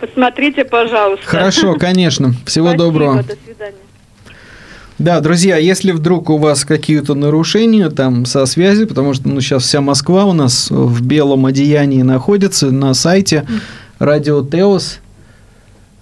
посмотрите, 0.00 0.64
пожалуйста. 0.64 1.24
Хорошо, 1.24 1.74
конечно. 1.74 2.32
Всего 2.44 2.70
Спасибо, 2.70 2.84
доброго. 2.84 3.22
До 3.22 3.36
свидания. 3.46 3.83
Да, 4.98 5.20
друзья, 5.20 5.56
если 5.56 5.90
вдруг 5.90 6.30
у 6.30 6.38
вас 6.38 6.64
какие-то 6.64 7.14
нарушения 7.14 7.90
там 7.90 8.26
со 8.26 8.46
связью, 8.46 8.86
потому 8.86 9.12
что 9.12 9.28
ну, 9.28 9.40
сейчас 9.40 9.64
вся 9.64 9.80
Москва 9.80 10.24
у 10.24 10.32
нас 10.32 10.70
в 10.70 11.04
белом 11.04 11.46
одеянии 11.46 12.02
находится 12.02 12.70
на 12.70 12.94
сайте 12.94 13.44
Радио 13.98 14.44
Теос. 14.44 15.00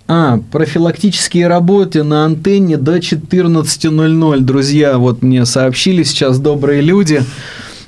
А, 0.09 0.41
профилактические 0.51 1.47
работы 1.47 2.03
на 2.03 2.27
антенне 2.27 2.77
до 2.77 2.99
14.00, 2.99 4.41
друзья, 4.41 4.99
вот 4.99 5.23
мне 5.23 5.47
сообщили 5.47 6.03
сейчас 6.03 6.39
добрые 6.39 6.83
люди. 6.83 7.23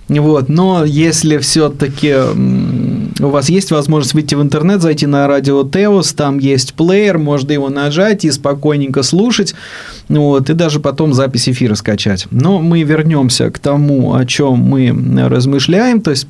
Вот, 0.09 0.51
но 0.51 0.85
если 0.85 1.39
все-таки 1.39 2.15
у 3.21 3.29
вас 3.29 3.49
есть 3.49 3.71
возможность 3.71 4.13
выйти 4.13 4.35
в 4.35 4.43
интернет, 4.43 4.83
зайти 4.83 5.07
на 5.07 5.27
радио 5.27 5.65
Теос, 5.65 6.13
там 6.13 6.39
есть 6.39 6.75
плеер, 6.75 7.17
можно 7.17 7.53
его 7.53 7.71
нажать 7.71 8.25
и 8.27 8.31
спокойненько 8.31 9.03
слушать, 9.03 9.55
вот, 10.11 10.51
и 10.51 10.53
даже 10.53 10.81
потом 10.81 11.15
запись 11.15 11.49
эфира 11.49 11.75
скачать. 11.75 12.27
Но 12.31 12.61
мы 12.61 12.83
вернемся 12.83 13.51
к 13.51 13.59
тому, 13.59 14.15
о 14.15 14.27
чем 14.27 14.59
мы 14.59 14.93
размышляем, 15.27 16.03
то 16.03 16.11
есть 16.11 16.27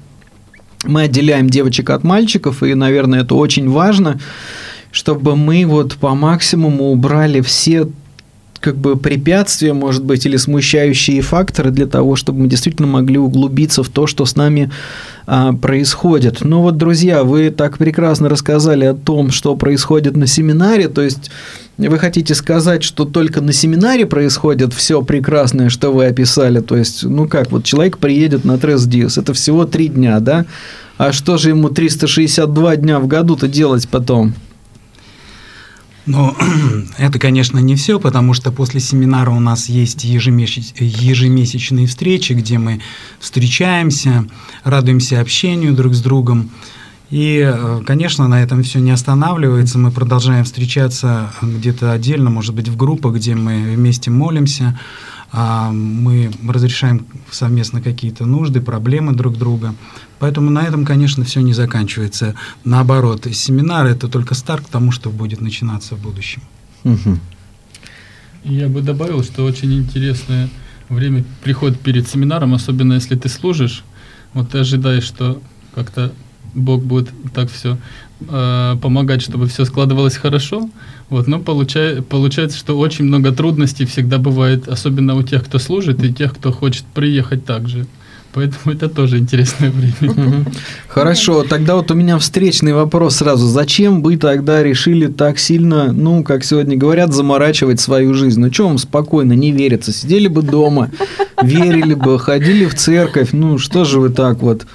мы 0.85 1.03
отделяем 1.03 1.51
девочек 1.51 1.91
от 1.91 2.05
мальчиков, 2.05 2.63
и, 2.63 2.75
наверное, 2.75 3.23
это 3.23 3.35
очень 3.35 3.69
важно, 3.69 4.21
чтобы 4.93 5.35
мы 5.35 5.65
вот 5.67 5.97
по 5.97 6.15
максимуму 6.15 6.93
убрали 6.93 7.41
все 7.41 7.89
как 8.65 8.77
бы 8.77 8.97
препятствия, 8.97 9.75
может 9.75 10.03
быть, 10.05 10.25
или 10.25 10.39
смущающие 10.39 11.21
факторы 11.21 11.71
для 11.71 11.87
того, 11.87 12.17
чтобы 12.17 12.41
мы 12.41 12.49
действительно 12.49 12.89
могли 12.89 13.19
углубиться 13.19 13.83
в 13.83 13.91
то, 13.91 14.07
что 14.07 14.25
с 14.25 14.37
нами 14.37 14.71
а, 15.27 15.53
происходит. 15.53 16.41
Но 16.41 16.63
вот, 16.63 16.79
друзья, 16.79 17.25
вы 17.25 17.51
так 17.51 17.77
прекрасно 17.77 18.31
рассказали 18.31 18.87
о 18.87 18.95
том, 18.95 19.31
что 19.31 19.55
происходит 19.55 20.17
на 20.17 20.27
семинаре, 20.27 20.89
то 20.89 21.03
есть 21.03 21.31
вы 21.77 21.99
хотите 21.99 22.35
сказать, 22.35 22.83
что 22.83 23.05
только 23.05 23.43
на 23.43 23.53
семинаре 23.53 24.07
происходит 24.07 24.73
все 24.73 25.03
прекрасное, 25.03 25.69
что 25.69 25.93
вы 25.93 26.07
описали, 26.07 26.61
то 26.61 26.75
есть, 26.75 27.05
ну 27.05 27.29
как, 27.29 27.53
вот 27.53 27.65
человек 27.65 27.99
приедет 27.99 28.47
на 28.47 28.57
Трес 28.57 28.87
Диас, 28.87 29.19
это 29.19 29.35
всего 29.35 29.67
три 29.67 29.89
дня, 29.89 30.21
да? 30.21 30.47
А 30.97 31.13
что 31.13 31.37
же 31.37 31.51
ему 31.51 31.69
362 31.69 32.77
дня 32.77 32.99
в 32.99 33.09
году-то 33.09 33.47
делать 33.47 33.89
потом? 33.91 34.33
Но 36.07 36.37
это, 36.99 37.19
конечно, 37.19 37.59
не 37.59 37.77
все, 37.77 37.99
потому 37.99 38.35
что 38.35 38.53
после 38.53 38.81
семинара 38.81 39.31
у 39.31 39.41
нас 39.41 39.69
есть 39.69 40.05
ежемесяч... 40.05 40.73
ежемесячные 40.79 41.87
встречи, 41.87 42.33
где 42.33 42.59
мы 42.59 42.81
встречаемся, 43.21 44.27
радуемся 44.65 45.21
общению 45.21 45.75
друг 45.75 45.95
с 45.95 46.01
другом. 46.01 46.51
И, 47.11 47.39
э, 47.47 47.83
конечно, 47.87 48.29
на 48.29 48.43
этом 48.43 48.63
все 48.63 48.81
не 48.81 48.91
останавливается. 48.91 49.79
Мы 49.79 49.91
продолжаем 49.91 50.45
встречаться 50.45 51.33
где-то 51.41 51.93
отдельно, 51.93 52.31
может 52.31 52.55
быть, 52.55 52.69
в 52.69 52.77
группах, 52.77 53.15
где 53.15 53.35
мы 53.35 53.75
вместе 53.75 54.11
молимся, 54.11 54.79
а 55.33 55.71
мы 55.71 56.31
разрешаем 56.49 57.07
совместно 57.31 57.81
какие-то 57.81 58.25
нужды, 58.27 58.61
проблемы 58.61 59.13
друг 59.13 59.37
друга. 59.37 59.75
Поэтому 60.19 60.51
на 60.51 60.63
этом, 60.63 60.85
конечно, 60.85 61.25
все 61.25 61.41
не 61.41 61.53
заканчивается. 61.53 62.35
Наоборот, 62.65 63.27
семинар– 63.33 63.87
это 63.89 64.09
только 64.09 64.35
старт 64.35 64.67
к 64.67 64.69
тому, 64.69 64.93
что 64.93 65.11
будет 65.11 65.41
начинаться 65.41 65.97
в 65.97 66.03
будущем. 66.03 66.43
Угу. 66.85 67.19
Я 68.45 68.69
бы 68.69 68.83
добавил, 68.83 69.23
что 69.23 69.45
очень 69.45 69.73
интересное 69.75 70.49
время 70.89 71.25
приходит 71.43 71.81
перед 71.81 72.09
семинаром, 72.09 72.55
особенно 72.55 72.95
если 72.95 73.17
ты 73.17 73.29
служишь. 73.29 73.85
Вот 74.35 74.51
ты 74.51 74.59
ожидаешь, 74.59 75.05
что 75.05 75.41
как-то 75.75 76.13
Бог 76.55 76.85
будет 76.85 77.11
так 77.35 77.51
все 77.51 77.79
э, 78.21 78.77
помогать, 78.81 79.23
чтобы 79.23 79.49
все 79.49 79.65
складывалось 79.65 80.17
хорошо. 80.17 80.71
Вот, 81.09 81.27
но 81.27 81.41
получай, 81.41 82.03
получается, 82.03 82.59
что 82.59 82.79
очень 82.79 83.05
много 83.05 83.33
трудностей 83.33 83.87
всегда 83.87 84.19
бывает, 84.19 84.69
особенно 84.69 85.15
у 85.15 85.23
тех, 85.23 85.45
кто 85.45 85.59
служит, 85.59 86.03
и 86.05 86.13
тех, 86.13 86.35
кто 86.35 86.53
хочет 86.53 86.85
приехать 86.85 87.45
также. 87.45 87.87
Поэтому 88.35 88.75
это 88.75 88.89
тоже 88.89 89.19
интересное 89.19 89.71
время. 89.71 90.45
Хорошо, 90.89 91.45
тогда 91.45 91.77
вот 91.77 91.91
у 91.93 91.95
меня 91.95 92.19
встречный 92.19 92.73
вопрос 92.73 93.17
сразу. 93.17 93.47
Зачем 93.47 94.03
вы 94.03 94.17
тогда 94.17 94.61
решили 94.63 95.07
так 95.07 95.39
сильно, 95.39 95.93
ну, 95.93 96.25
как 96.25 96.45
сегодня 96.45 96.77
говорят, 96.77 97.13
заморачивать 97.13 97.81
свою 97.81 98.13
жизнь? 98.13 98.41
Ну, 98.41 98.53
что 98.53 98.67
вам 98.67 98.79
спокойно 98.79 99.35
не 99.35 99.53
верится? 99.53 99.93
Сидели 99.93 100.27
бы 100.27 100.43
дома, 100.43 100.91
верили 101.43 101.95
бы, 101.95 102.19
ходили 102.19 102.67
в 102.67 102.75
церковь. 102.75 103.29
Ну, 103.33 103.59
что 103.59 103.85
же 103.85 104.01
вы 104.01 104.09
так 104.11 104.43
вот 104.43 104.67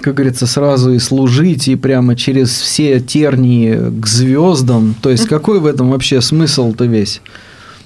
как 0.00 0.14
говорится, 0.14 0.46
сразу 0.46 0.92
и 0.92 1.00
служить, 1.00 1.66
и 1.66 1.74
прямо 1.74 2.14
через 2.14 2.50
все 2.50 3.00
тернии 3.00 3.76
к 4.00 4.06
звездам. 4.06 4.94
То 5.02 5.10
есть, 5.10 5.26
какой 5.26 5.58
в 5.58 5.66
этом 5.66 5.90
вообще 5.90 6.20
смысл-то 6.20 6.84
весь? 6.84 7.20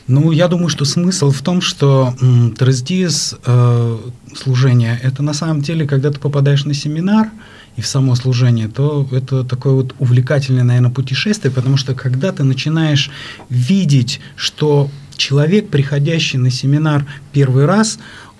Ну, 0.08 0.32
я 0.32 0.48
думаю, 0.48 0.68
что 0.68 0.84
смысл 0.84 1.30
в 1.30 1.42
том, 1.42 1.60
что 1.60 2.14
траздиз 2.58 3.36
э, 3.44 3.98
служение– 4.34 4.98
это 5.02 5.22
на 5.22 5.32
самом 5.32 5.62
деле, 5.62 5.86
когда 5.86 6.10
ты 6.10 6.18
попадаешь 6.18 6.64
на 6.64 6.74
семинар 6.74 7.30
и 7.76 7.80
в 7.80 7.86
само 7.86 8.14
служение, 8.14 8.68
то 8.68 9.08
это 9.12 9.44
такое 9.44 9.74
вот 9.74 9.94
увлекательное, 9.98 10.64
наверное, 10.64 10.90
путешествие, 10.90 11.52
потому 11.52 11.76
что 11.76 11.94
когда 11.94 12.32
ты 12.32 12.42
начинаешь 12.44 13.10
видеть, 13.48 14.20
что 14.36 14.90
человек, 15.16 15.68
приходящий 15.68 16.38
на 16.38 16.50
семинар 16.50 17.06
первый 17.32 17.64
раз, 17.64 17.98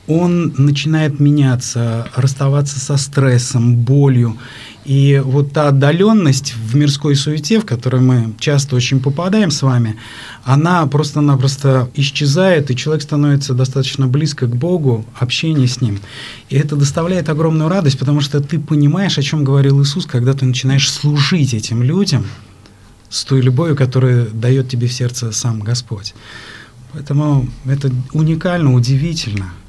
он 0.08 0.52
начинает 0.58 1.20
меняться, 1.20 2.08
расставаться 2.16 2.80
со 2.80 2.96
стрессом, 2.96 3.76
болью. 3.76 4.36
И 4.84 5.22
вот 5.24 5.52
та 5.52 5.68
отдаленность 5.68 6.54
в 6.54 6.74
мирской 6.74 7.14
суете, 7.14 7.60
в 7.60 7.64
которой 7.64 8.00
мы 8.00 8.34
часто 8.40 8.74
очень 8.74 9.00
попадаем 9.00 9.52
с 9.52 9.62
вами, 9.62 9.96
она 10.44 10.84
просто-напросто 10.86 11.88
исчезает, 11.94 12.70
и 12.70 12.76
человек 12.76 13.02
становится 13.02 13.54
достаточно 13.54 14.08
близко 14.08 14.46
к 14.46 14.56
Богу, 14.56 15.06
общение 15.18 15.68
с 15.68 15.80
Ним. 15.80 16.00
И 16.48 16.56
это 16.56 16.74
доставляет 16.74 17.28
огромную 17.28 17.70
радость, 17.70 17.98
потому 17.98 18.20
что 18.20 18.40
ты 18.40 18.58
понимаешь, 18.58 19.18
о 19.18 19.22
чем 19.22 19.44
говорил 19.44 19.80
Иисус, 19.82 20.04
когда 20.04 20.32
ты 20.32 20.46
начинаешь 20.46 20.90
служить 20.90 21.54
этим 21.54 21.84
людям 21.84 22.26
с 23.08 23.24
той 23.24 23.40
любовью, 23.40 23.76
которую 23.76 24.30
дает 24.30 24.68
тебе 24.68 24.88
в 24.88 24.92
сердце 24.92 25.30
сам 25.30 25.60
Господь. 25.60 26.14
Поэтому 26.92 27.48
это 27.66 27.92
уникально, 28.12 28.74
удивительно– 28.74 29.52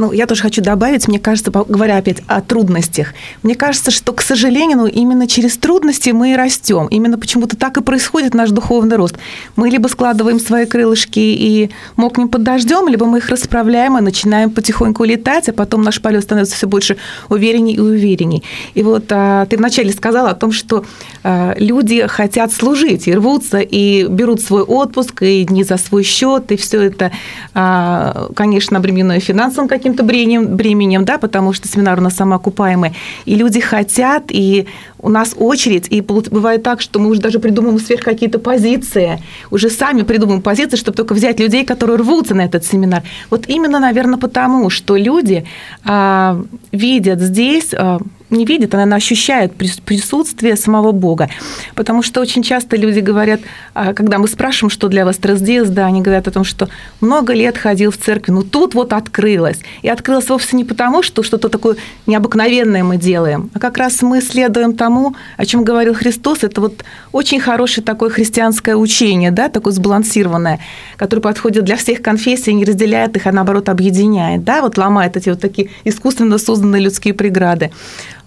ну, 0.00 0.12
я 0.12 0.26
тоже 0.26 0.42
хочу 0.42 0.62
добавить, 0.62 1.06
мне 1.08 1.18
кажется, 1.18 1.50
говоря 1.50 1.98
опять 1.98 2.22
о 2.26 2.40
трудностях, 2.40 3.08
мне 3.42 3.54
кажется, 3.54 3.90
что, 3.90 4.12
к 4.12 4.22
сожалению, 4.22 4.78
ну, 4.78 4.86
именно 4.86 5.28
через 5.28 5.58
трудности 5.58 6.10
мы 6.10 6.32
и 6.32 6.36
растем. 6.36 6.86
Именно 6.86 7.18
почему-то 7.18 7.56
так 7.56 7.76
и 7.76 7.82
происходит 7.82 8.34
наш 8.34 8.50
духовный 8.50 8.96
рост. 8.96 9.16
Мы 9.56 9.68
либо 9.68 9.88
складываем 9.88 10.40
свои 10.40 10.64
крылышки 10.64 11.20
и 11.20 11.70
мокнем 11.96 12.28
под 12.28 12.42
дождем, 12.42 12.88
либо 12.88 13.04
мы 13.04 13.18
их 13.18 13.28
расправляем 13.28 13.98
и 13.98 14.00
начинаем 14.00 14.50
потихоньку 14.50 15.04
летать, 15.04 15.48
а 15.48 15.52
потом 15.52 15.82
наш 15.82 16.00
полет 16.00 16.22
становится 16.22 16.56
все 16.56 16.66
больше 16.66 16.96
уверенней 17.28 17.74
и 17.74 17.80
уверенней. 17.80 18.42
И 18.74 18.82
вот 18.82 19.04
а, 19.10 19.44
ты 19.46 19.58
вначале 19.58 19.92
сказала 19.92 20.30
о 20.30 20.34
том, 20.34 20.50
что 20.50 20.84
а, 21.22 21.54
люди 21.58 22.06
хотят 22.06 22.52
служить 22.52 23.06
и 23.06 23.14
рвутся, 23.14 23.58
и 23.58 24.06
берут 24.06 24.40
свой 24.40 24.62
отпуск, 24.62 25.22
и 25.22 25.44
дни 25.44 25.62
за 25.62 25.76
свой 25.76 26.04
счет, 26.04 26.50
и 26.52 26.56
все 26.56 26.80
это, 26.80 27.12
а, 27.52 28.30
конечно, 28.34 28.78
обременено 28.78 29.20
финансовым 29.20 29.68
каким-то 29.90 30.04
бременем, 30.04 30.56
бременем, 30.56 31.04
да, 31.04 31.18
потому 31.18 31.52
что 31.52 31.68
семинар 31.68 31.98
у 31.98 32.02
нас 32.02 32.14
самоокупаемый, 32.14 32.92
и 33.24 33.34
люди 33.34 33.60
хотят, 33.60 34.24
и 34.28 34.66
у 34.98 35.08
нас 35.08 35.34
очередь, 35.36 35.86
и 35.90 36.00
бывает 36.00 36.62
так, 36.62 36.80
что 36.80 37.00
мы 37.00 37.10
уже 37.10 37.20
даже 37.20 37.38
придумываем 37.38 37.80
сверх 37.80 38.04
какие-то 38.04 38.38
позиции, 38.38 39.18
уже 39.50 39.70
сами 39.70 40.02
придумываем 40.02 40.42
позиции, 40.42 40.76
чтобы 40.76 40.96
только 40.96 41.14
взять 41.14 41.40
людей, 41.40 41.64
которые 41.64 41.96
рвутся 41.96 42.34
на 42.34 42.44
этот 42.44 42.64
семинар. 42.64 43.02
Вот 43.30 43.48
именно, 43.48 43.80
наверное, 43.80 44.18
потому, 44.18 44.70
что 44.70 44.96
люди 44.96 45.44
а, 45.84 46.40
видят 46.72 47.20
здесь 47.20 47.74
а, 47.74 47.98
не 48.30 48.44
видит, 48.44 48.74
она 48.74 48.96
ощущает 48.96 49.54
присутствие 49.54 50.56
самого 50.56 50.92
Бога. 50.92 51.28
Потому 51.74 52.02
что 52.02 52.20
очень 52.20 52.42
часто 52.42 52.76
люди 52.76 53.00
говорят, 53.00 53.40
а, 53.74 53.92
когда 53.92 54.18
мы 54.18 54.28
спрашиваем, 54.28 54.70
что 54.70 54.88
для 54.88 55.04
вас 55.04 55.16
трансдиз, 55.16 55.68
да, 55.68 55.86
они 55.86 56.00
говорят 56.00 56.28
о 56.28 56.30
том, 56.30 56.44
что 56.44 56.68
много 57.00 57.34
лет 57.34 57.58
ходил 57.58 57.90
в 57.90 57.96
церковь, 57.96 58.34
ну 58.34 58.42
тут 58.42 58.74
вот 58.74 58.92
открылось. 58.92 59.58
И 59.82 59.88
открылось 59.88 60.28
вовсе 60.28 60.56
не 60.56 60.64
потому, 60.64 61.02
что 61.02 61.22
что-то 61.22 61.48
такое 61.48 61.76
необыкновенное 62.06 62.84
мы 62.84 62.96
делаем, 62.96 63.50
а 63.54 63.58
как 63.58 63.78
раз 63.78 64.02
мы 64.02 64.20
следуем 64.20 64.74
тому, 64.74 65.14
о 65.36 65.44
чем 65.44 65.64
говорил 65.64 65.94
Христос. 65.94 66.44
Это 66.44 66.60
вот 66.60 66.84
очень 67.12 67.40
хорошее 67.40 67.84
такое 67.84 68.10
христианское 68.10 68.76
учение, 68.76 69.30
да, 69.30 69.48
такое 69.48 69.72
сбалансированное, 69.72 70.60
которое 70.96 71.22
подходит 71.22 71.64
для 71.64 71.76
всех 71.76 72.02
конфессий, 72.02 72.52
не 72.54 72.64
разделяет 72.64 73.16
их, 73.16 73.26
а 73.26 73.32
наоборот 73.32 73.68
объединяет, 73.68 74.44
да, 74.44 74.62
вот 74.62 74.78
ломает 74.78 75.16
эти 75.16 75.30
вот 75.30 75.40
такие 75.40 75.70
искусственно 75.84 76.38
созданные 76.38 76.82
людские 76.82 77.14
преграды. 77.14 77.70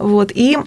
Вот, 0.03 0.33
и 0.35 0.57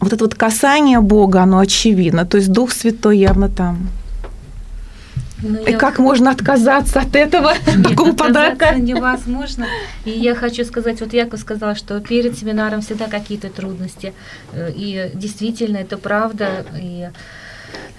вот 0.00 0.12
это 0.12 0.24
вот 0.24 0.34
касание 0.34 1.00
Бога, 1.00 1.42
оно 1.42 1.58
очевидно. 1.58 2.26
То 2.26 2.38
есть 2.38 2.50
Дух 2.50 2.72
Святой 2.72 3.18
явно 3.18 3.48
там. 3.48 3.88
Ну, 5.40 5.62
и 5.64 5.72
я... 5.72 5.78
как 5.78 5.98
можно 5.98 6.30
отказаться 6.30 7.00
от 7.00 7.14
этого 7.14 7.52
такого 7.84 8.12
подарка? 8.12 8.74
невозможно. 8.74 9.66
И 10.04 10.10
я 10.10 10.34
хочу 10.34 10.64
сказать, 10.64 11.00
вот 11.00 11.12
Яков 11.12 11.40
сказала, 11.40 11.76
что 11.76 12.00
перед 12.00 12.36
семинаром 12.36 12.80
всегда 12.80 13.06
какие-то 13.06 13.50
трудности. 13.50 14.14
Э, 14.52 14.72
и 14.74 15.10
действительно, 15.14 15.76
это 15.76 15.96
правда. 15.96 16.66
И... 16.76 17.08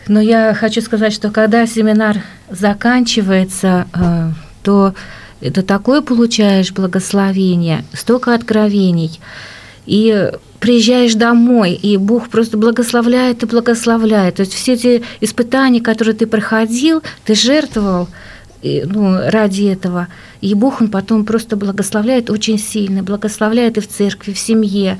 Но 0.08 0.19
я 0.19 0.54
хочу 0.54 0.82
сказать, 0.82 1.13
что 1.13 1.32
когда 1.32 1.65
семинар 1.65 2.17
заканчивается, 2.50 3.88
э, 3.93 4.32
то 4.63 4.93
это 5.39 5.63
такое 5.63 6.02
получаешь 6.02 6.74
благословение, 6.74 7.86
столько 7.93 8.34
откровений– 8.34 9.21
и 9.86 10.32
приезжаешь 10.60 11.13
домой, 11.13 11.74
и 11.74 11.98
Бог 11.98 12.30
просто 12.30 12.58
благословляет 12.58 13.43
и 13.43 13.45
благословляет. 13.45 14.36
То 14.36 14.41
есть 14.41 14.54
все 14.54 14.74
эти 14.74 15.04
испытания, 15.21 15.82
которые 15.82 16.15
ты 16.15 16.26
проходил, 16.26 17.04
ты 17.24 17.36
жертвовал 17.36 18.08
ну, 18.63 19.30
ради 19.30 19.63
этого. 19.63 20.08
И 20.41 20.54
Бог, 20.54 20.82
Он 20.82 20.89
потом 20.89 21.26
просто 21.26 21.56
благословляет 21.56 22.30
очень 22.30 22.58
сильно, 22.58 23.04
благословляет 23.04 23.78
и 23.78 23.82
в 23.82 23.88
церкви, 23.88 24.34
в 24.34 24.39
семье, 24.39 24.98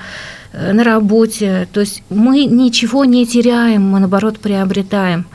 э, 0.54 0.74
на 0.74 0.84
работе. 0.84 1.68
То 1.74 1.80
есть 1.80 2.04
мы 2.10 2.46
ничего 2.46 3.06
не 3.06 3.26
теряем, 3.26 3.84
мы 3.84 4.00
наоборот 4.00 4.40
приобретаем. 4.40 5.26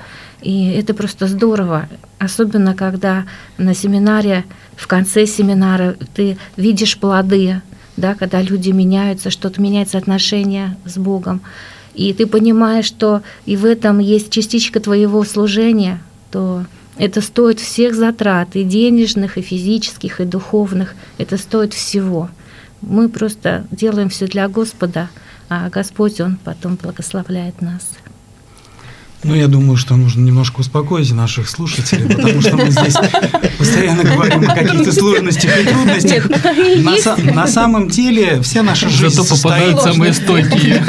И 0.42 0.70
это 0.70 0.94
просто 0.94 1.26
здорово, 1.26 1.88
особенно 2.18 2.74
когда 2.74 3.24
на 3.58 3.74
семинаре, 3.74 4.44
в 4.76 4.86
конце 4.86 5.26
семинара 5.26 5.96
ты 6.14 6.38
видишь 6.56 6.98
плоды, 6.98 7.60
да, 8.00 8.14
когда 8.14 8.42
люди 8.42 8.70
меняются, 8.70 9.30
что-то 9.30 9.60
меняется 9.60 9.98
отношение 9.98 10.76
с 10.84 10.96
Богом, 10.96 11.40
и 11.94 12.12
ты 12.12 12.26
понимаешь, 12.26 12.86
что 12.86 13.22
и 13.46 13.56
в 13.56 13.64
этом 13.64 13.98
есть 13.98 14.30
частичка 14.30 14.80
твоего 14.80 15.24
служения, 15.24 16.00
то 16.30 16.64
это 16.96 17.20
стоит 17.20 17.60
всех 17.60 17.94
затрат, 17.94 18.56
и 18.56 18.64
денежных, 18.64 19.38
и 19.38 19.42
физических, 19.42 20.20
и 20.20 20.24
духовных. 20.24 20.94
Это 21.18 21.36
стоит 21.36 21.72
всего. 21.72 22.28
Мы 22.82 23.08
просто 23.08 23.66
делаем 23.70 24.08
все 24.08 24.26
для 24.26 24.48
Господа, 24.48 25.08
а 25.48 25.68
Господь, 25.70 26.20
Он 26.20 26.38
потом 26.44 26.76
благословляет 26.76 27.60
нас. 27.60 27.90
Ну, 29.22 29.34
я 29.34 29.48
думаю, 29.48 29.76
что 29.76 29.96
нужно 29.96 30.24
немножко 30.24 30.60
успокоить 30.60 31.12
наших 31.12 31.50
слушателей, 31.50 32.08
потому 32.14 32.40
что 32.40 32.56
мы 32.56 32.70
здесь 32.70 32.94
постоянно 33.58 34.02
говорим 34.02 34.48
о 34.48 34.54
каких-то 34.54 34.92
сложностях 34.92 35.60
и 35.60 35.64
трудностях. 35.64 36.30
На, 37.26 37.34
на 37.34 37.46
самом 37.46 37.88
деле 37.88 38.40
вся 38.40 38.62
наша 38.62 38.88
жизнь 38.88 39.16
Зато 39.16 39.28
состоит... 39.28 39.78
самые 39.80 40.14
стойкие. 40.14 40.82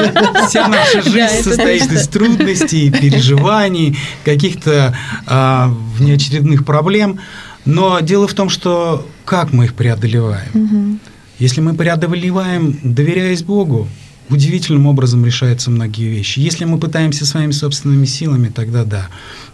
Вся 0.48 0.68
наша 0.70 1.02
жизнь 1.02 1.44
состоит 1.44 1.92
из 1.92 2.08
трудностей, 2.08 2.90
переживаний, 2.90 3.98
каких-то 4.24 4.96
а, 5.26 5.74
внеочередных 5.98 6.66
проблем. 6.66 7.20
Но 7.66 8.00
дело 8.00 8.28
в 8.28 8.34
том, 8.34 8.50
что 8.50 9.06
как 9.26 9.52
мы 9.52 9.66
их 9.66 9.74
преодолеваем. 9.74 11.00
Если 11.38 11.60
мы 11.60 11.74
преодолеваем, 11.74 12.80
доверяясь 12.82 13.44
Богу, 13.44 13.90
удивительным 14.32 14.88
образом 14.88 15.26
решаются 15.26 15.70
многие 15.70 16.10
вещи. 16.10 16.40
Если 16.40 16.66
мы 16.66 16.80
пытаемся 16.80 17.26
своими 17.26 17.52
собственными 17.52 18.06
силами, 18.06 18.50
тогда 18.50 18.84
да. 18.86 19.10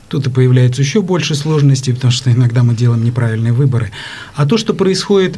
Тут 0.08 0.28
и 0.28 0.30
появляется 0.30 0.82
еще 0.82 1.02
больше 1.02 1.36
сложностей, 1.36 1.94
потому 1.94 2.12
что 2.12 2.32
иногда 2.32 2.64
мы 2.64 2.76
делаем 2.76 3.04
неправильные 3.04 3.54
выборы. 3.54 3.92
А 4.36 4.46
то, 4.46 4.58
что 4.58 4.74
происходит 4.74 5.38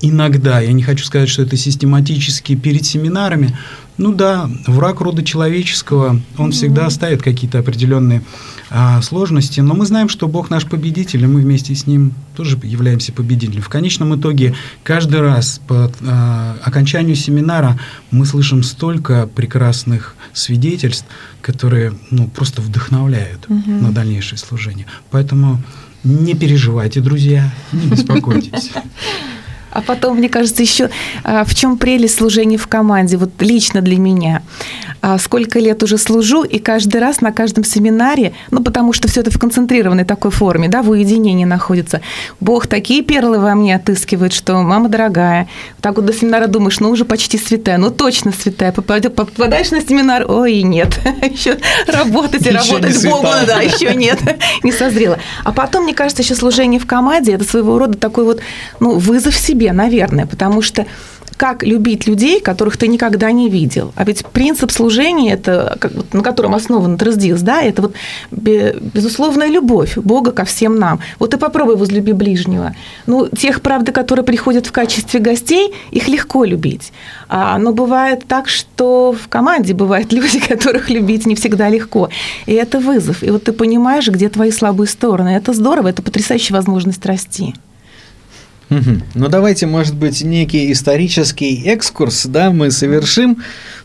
иногда, 0.00 0.60
я 0.60 0.72
не 0.72 0.82
хочу 0.82 1.04
сказать, 1.04 1.28
что 1.28 1.42
это 1.42 1.56
систематически 1.56 2.54
перед 2.54 2.84
семинарами, 2.84 3.56
ну 3.96 4.12
да, 4.12 4.48
враг 4.66 5.00
рода 5.00 5.24
человеческого, 5.24 6.20
он 6.36 6.52
всегда 6.52 6.88
ставит 6.88 7.20
какие-то 7.20 7.58
определенные 7.58 8.22
а, 8.70 9.02
сложности, 9.02 9.60
но 9.60 9.74
мы 9.74 9.86
знаем, 9.86 10.08
что 10.08 10.28
Бог 10.28 10.50
наш 10.50 10.66
победитель, 10.66 11.24
и 11.24 11.26
мы 11.26 11.40
вместе 11.40 11.74
с 11.74 11.86
Ним 11.86 12.12
тоже 12.36 12.58
являемся 12.62 13.12
победителем. 13.12 13.60
В 13.60 13.68
конечном 13.68 14.14
итоге 14.14 14.54
каждый 14.84 15.20
раз 15.20 15.60
по 15.66 15.90
а, 16.06 16.56
окончанию 16.62 17.16
семинара 17.16 17.78
мы 18.12 18.24
слышим 18.24 18.62
столько 18.62 19.26
прекрасных 19.26 20.14
свидетельств, 20.32 21.06
которые 21.42 21.92
ну, 22.10 22.28
просто 22.28 22.62
вдохновляют 22.62 23.46
угу. 23.48 23.70
на 23.70 23.90
дальнейшее 23.90 24.38
служение. 24.38 24.86
Поэтому 25.10 25.60
не 26.04 26.34
переживайте, 26.34 27.00
друзья, 27.00 27.52
не 27.72 27.88
беспокойтесь. 27.88 28.70
А 29.78 29.80
потом, 29.80 30.18
мне 30.18 30.28
кажется, 30.28 30.60
еще 30.60 30.90
а, 31.22 31.44
в 31.44 31.54
чем 31.54 31.78
прелесть 31.78 32.16
служения 32.16 32.58
в 32.58 32.66
команде, 32.66 33.16
вот 33.16 33.30
лично 33.38 33.80
для 33.80 33.96
меня. 33.96 34.42
А, 35.00 35.18
сколько 35.18 35.60
лет 35.60 35.84
уже 35.84 35.98
служу, 35.98 36.42
и 36.42 36.58
каждый 36.58 37.00
раз 37.00 37.20
на 37.20 37.30
каждом 37.30 37.62
семинаре, 37.62 38.32
ну, 38.50 38.60
потому 38.60 38.92
что 38.92 39.06
все 39.06 39.20
это 39.20 39.30
в 39.30 39.38
концентрированной 39.38 40.04
такой 40.04 40.32
форме, 40.32 40.68
да, 40.68 40.82
в 40.82 40.90
уединении 40.90 41.44
находится. 41.44 42.00
Бог 42.40 42.66
такие 42.66 43.02
перлы 43.02 43.38
во 43.38 43.54
мне 43.54 43.76
отыскивает, 43.76 44.32
что 44.32 44.60
мама 44.62 44.88
дорогая. 44.88 45.48
Так 45.80 45.94
вот 45.94 46.06
до 46.06 46.12
семинара 46.12 46.48
думаешь, 46.48 46.80
ну, 46.80 46.90
уже 46.90 47.04
почти 47.04 47.38
святая, 47.38 47.78
ну, 47.78 47.92
точно 47.92 48.32
святая. 48.32 48.72
Попадаешь 48.72 49.70
на 49.70 49.80
семинар, 49.80 50.28
ой, 50.28 50.62
нет, 50.62 50.98
еще 51.22 51.58
работать 51.86 52.44
и 52.44 52.50
работать 52.50 53.04
Богу, 53.04 53.28
да, 53.46 53.60
еще 53.60 53.94
нет, 53.94 54.18
не 54.64 54.72
созрела. 54.72 55.18
А 55.44 55.52
потом, 55.52 55.84
мне 55.84 55.94
кажется, 55.94 56.22
еще 56.22 56.34
служение 56.34 56.80
в 56.80 56.86
команде, 56.86 57.34
это 57.34 57.44
своего 57.44 57.78
рода 57.78 57.96
такой 57.96 58.24
вот, 58.24 58.40
ну, 58.80 58.98
вызов 58.98 59.36
себе, 59.36 59.67
наверное, 59.72 60.26
потому 60.26 60.62
что 60.62 60.86
как 61.38 61.62
любить 61.62 62.06
людей, 62.06 62.40
которых 62.40 62.76
ты 62.76 62.88
никогда 62.88 63.30
не 63.30 63.48
видел. 63.48 63.92
А 63.94 64.04
ведь 64.04 64.26
принцип 64.26 64.72
служения, 64.72 65.32
это, 65.32 65.78
на 66.12 66.22
котором 66.22 66.54
основан 66.54 66.98
Траздис, 66.98 67.40
да, 67.42 67.62
это 67.62 67.82
вот 67.82 67.94
безусловная 68.30 69.46
любовь 69.48 69.96
Бога 69.96 70.32
ко 70.32 70.44
всем 70.44 70.78
нам. 70.78 71.00
Вот 71.20 71.32
и 71.34 71.36
попробуй 71.36 71.76
возлюби 71.76 72.12
ближнего. 72.12 72.74
Ну, 73.06 73.28
тех, 73.28 73.62
правда, 73.62 73.92
которые 73.92 74.24
приходят 74.24 74.66
в 74.66 74.72
качестве 74.72 75.20
гостей, 75.20 75.72
их 75.92 76.08
легко 76.08 76.44
любить. 76.44 76.92
А, 77.28 77.56
но 77.58 77.72
бывает 77.72 78.24
так, 78.26 78.48
что 78.48 79.12
в 79.12 79.28
команде 79.28 79.74
бывают 79.74 80.12
люди, 80.18 80.40
которых 80.40 80.90
любить 80.90 81.24
не 81.24 81.36
всегда 81.36 81.68
легко. 81.68 82.10
И 82.46 82.52
это 82.52 82.80
вызов. 82.80 83.22
И 83.22 83.30
вот 83.30 83.44
ты 83.44 83.52
понимаешь, 83.52 84.08
где 84.08 84.28
твои 84.28 84.50
слабые 84.50 84.88
стороны. 84.88 85.28
Это 85.28 85.52
здорово, 85.52 85.88
это 85.88 86.02
потрясающая 86.02 86.56
возможность 86.56 87.06
расти. 87.06 87.54
Угу. 88.70 89.02
Ну 89.14 89.28
давайте, 89.28 89.66
может 89.66 89.94
быть, 89.94 90.22
некий 90.22 90.70
исторический 90.72 91.62
экскурс, 91.64 92.26
да, 92.26 92.50
мы 92.50 92.70
совершим. 92.70 93.38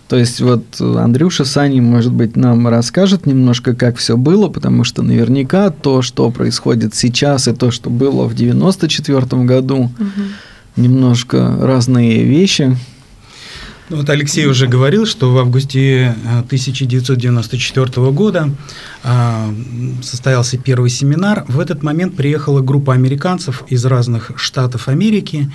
То 0.08 0.18
есть 0.18 0.42
вот 0.42 0.80
Андрюша 0.80 1.46
Сани, 1.46 1.80
может 1.80 2.12
быть, 2.12 2.36
нам 2.36 2.68
расскажет 2.68 3.26
немножко, 3.26 3.74
как 3.74 3.98
все 3.98 4.18
было, 4.18 4.50
потому 4.50 4.84
что 4.84 5.02
наверняка 5.02 5.70
то, 5.70 6.02
что 6.02 6.30
происходит 6.30 6.94
сейчас, 6.94 7.48
и 7.48 7.54
то, 7.54 7.72
что 7.72 7.90
было 7.90 8.26
в 8.26 8.36
94 8.36 9.22
году, 9.44 9.78
угу. 9.78 10.22
немножко 10.76 11.58
разные 11.62 12.24
вещи. 12.24 12.78
Ну, 13.94 14.00
вот 14.00 14.10
Алексей 14.10 14.48
уже 14.48 14.66
говорил, 14.66 15.06
что 15.06 15.32
в 15.32 15.38
августе 15.38 16.16
1994 16.26 17.86
э, 17.96 18.10
года 18.10 18.50
а, 19.04 19.54
состоялся 20.02 20.58
первый 20.58 20.90
семинар. 20.90 21.46
В 21.48 21.60
этот 21.60 21.84
момент 21.84 22.16
приехала 22.16 22.62
группа 22.62 22.96
американцев 22.96 23.62
из 23.68 23.86
разных 23.86 24.32
штатов 24.36 24.88
Америки, 24.88 25.52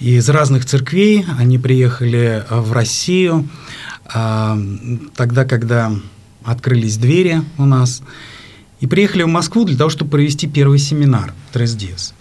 из 0.00 0.26
разных 0.30 0.64
церквей. 0.64 1.26
Они 1.38 1.58
приехали 1.58 2.46
в 2.48 2.72
Россию 2.72 3.46
а, 4.06 4.58
тогда, 5.14 5.44
когда 5.44 5.92
открылись 6.44 6.96
двери 6.96 7.42
у 7.58 7.66
нас. 7.66 8.00
И 8.80 8.86
приехали 8.86 9.22
в 9.22 9.28
Москву 9.28 9.64
для 9.64 9.76
того, 9.76 9.90
чтобы 9.90 10.12
провести 10.12 10.46
первый 10.46 10.78
семинар 10.78 11.34
Тресдес. 11.52 12.14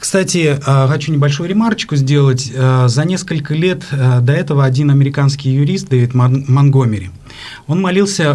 Кстати, 0.00 0.58
а, 0.64 0.88
хочу 0.88 1.12
небольшую 1.12 1.50
ремарочку 1.50 1.94
сделать. 1.94 2.50
А, 2.56 2.88
за 2.88 3.04
несколько 3.04 3.52
лет 3.52 3.82
а, 3.92 4.20
до 4.20 4.32
этого 4.32 4.64
один 4.64 4.90
американский 4.90 5.50
юрист, 5.50 5.90
Дэвид 5.90 6.14
Монгомери, 6.14 7.10
он 7.66 7.82
молился 7.82 8.34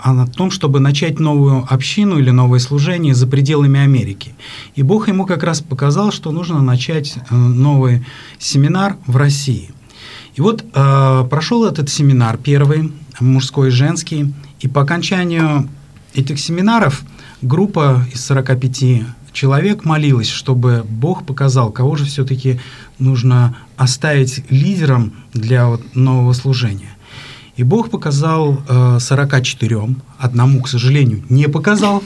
о 0.00 0.26
том, 0.26 0.50
чтобы 0.50 0.80
начать 0.80 1.20
новую 1.20 1.64
общину 1.72 2.18
или 2.18 2.30
новое 2.30 2.58
служение 2.58 3.14
за 3.14 3.28
пределами 3.28 3.78
Америки. 3.78 4.34
И 4.74 4.82
Бог 4.82 5.06
ему 5.06 5.26
как 5.26 5.44
раз 5.44 5.60
показал, 5.60 6.10
что 6.10 6.32
нужно 6.32 6.60
начать 6.60 7.14
э, 7.16 7.36
новый 7.36 8.04
семинар 8.40 8.96
в 9.06 9.16
России. 9.16 9.70
И 10.34 10.40
вот 10.40 10.64
прошел 10.72 11.64
этот 11.66 11.88
семинар 11.88 12.36
первый, 12.36 12.92
мужской 13.20 13.68
и 13.68 13.70
женский, 13.70 14.32
и 14.60 14.68
по 14.68 14.82
окончанию 14.82 15.68
этих 16.14 16.38
семинаров 16.38 17.02
группа 17.42 18.06
из 18.12 18.24
45 18.26 19.02
человек 19.32 19.84
молилась, 19.84 20.28
чтобы 20.28 20.84
Бог 20.88 21.26
показал, 21.26 21.70
кого 21.70 21.96
же 21.96 22.04
все-таки 22.04 22.60
нужно 22.98 23.56
оставить 23.76 24.44
лидером 24.50 25.12
для 25.32 25.66
вот 25.68 25.94
нового 25.94 26.32
служения. 26.32 26.96
И 27.56 27.62
Бог 27.62 27.90
показал 27.90 28.62
э, 28.68 28.98
44, 29.00 29.96
одному, 30.18 30.62
к 30.62 30.68
сожалению, 30.68 31.22
не 31.28 31.46
показал, 31.46 32.02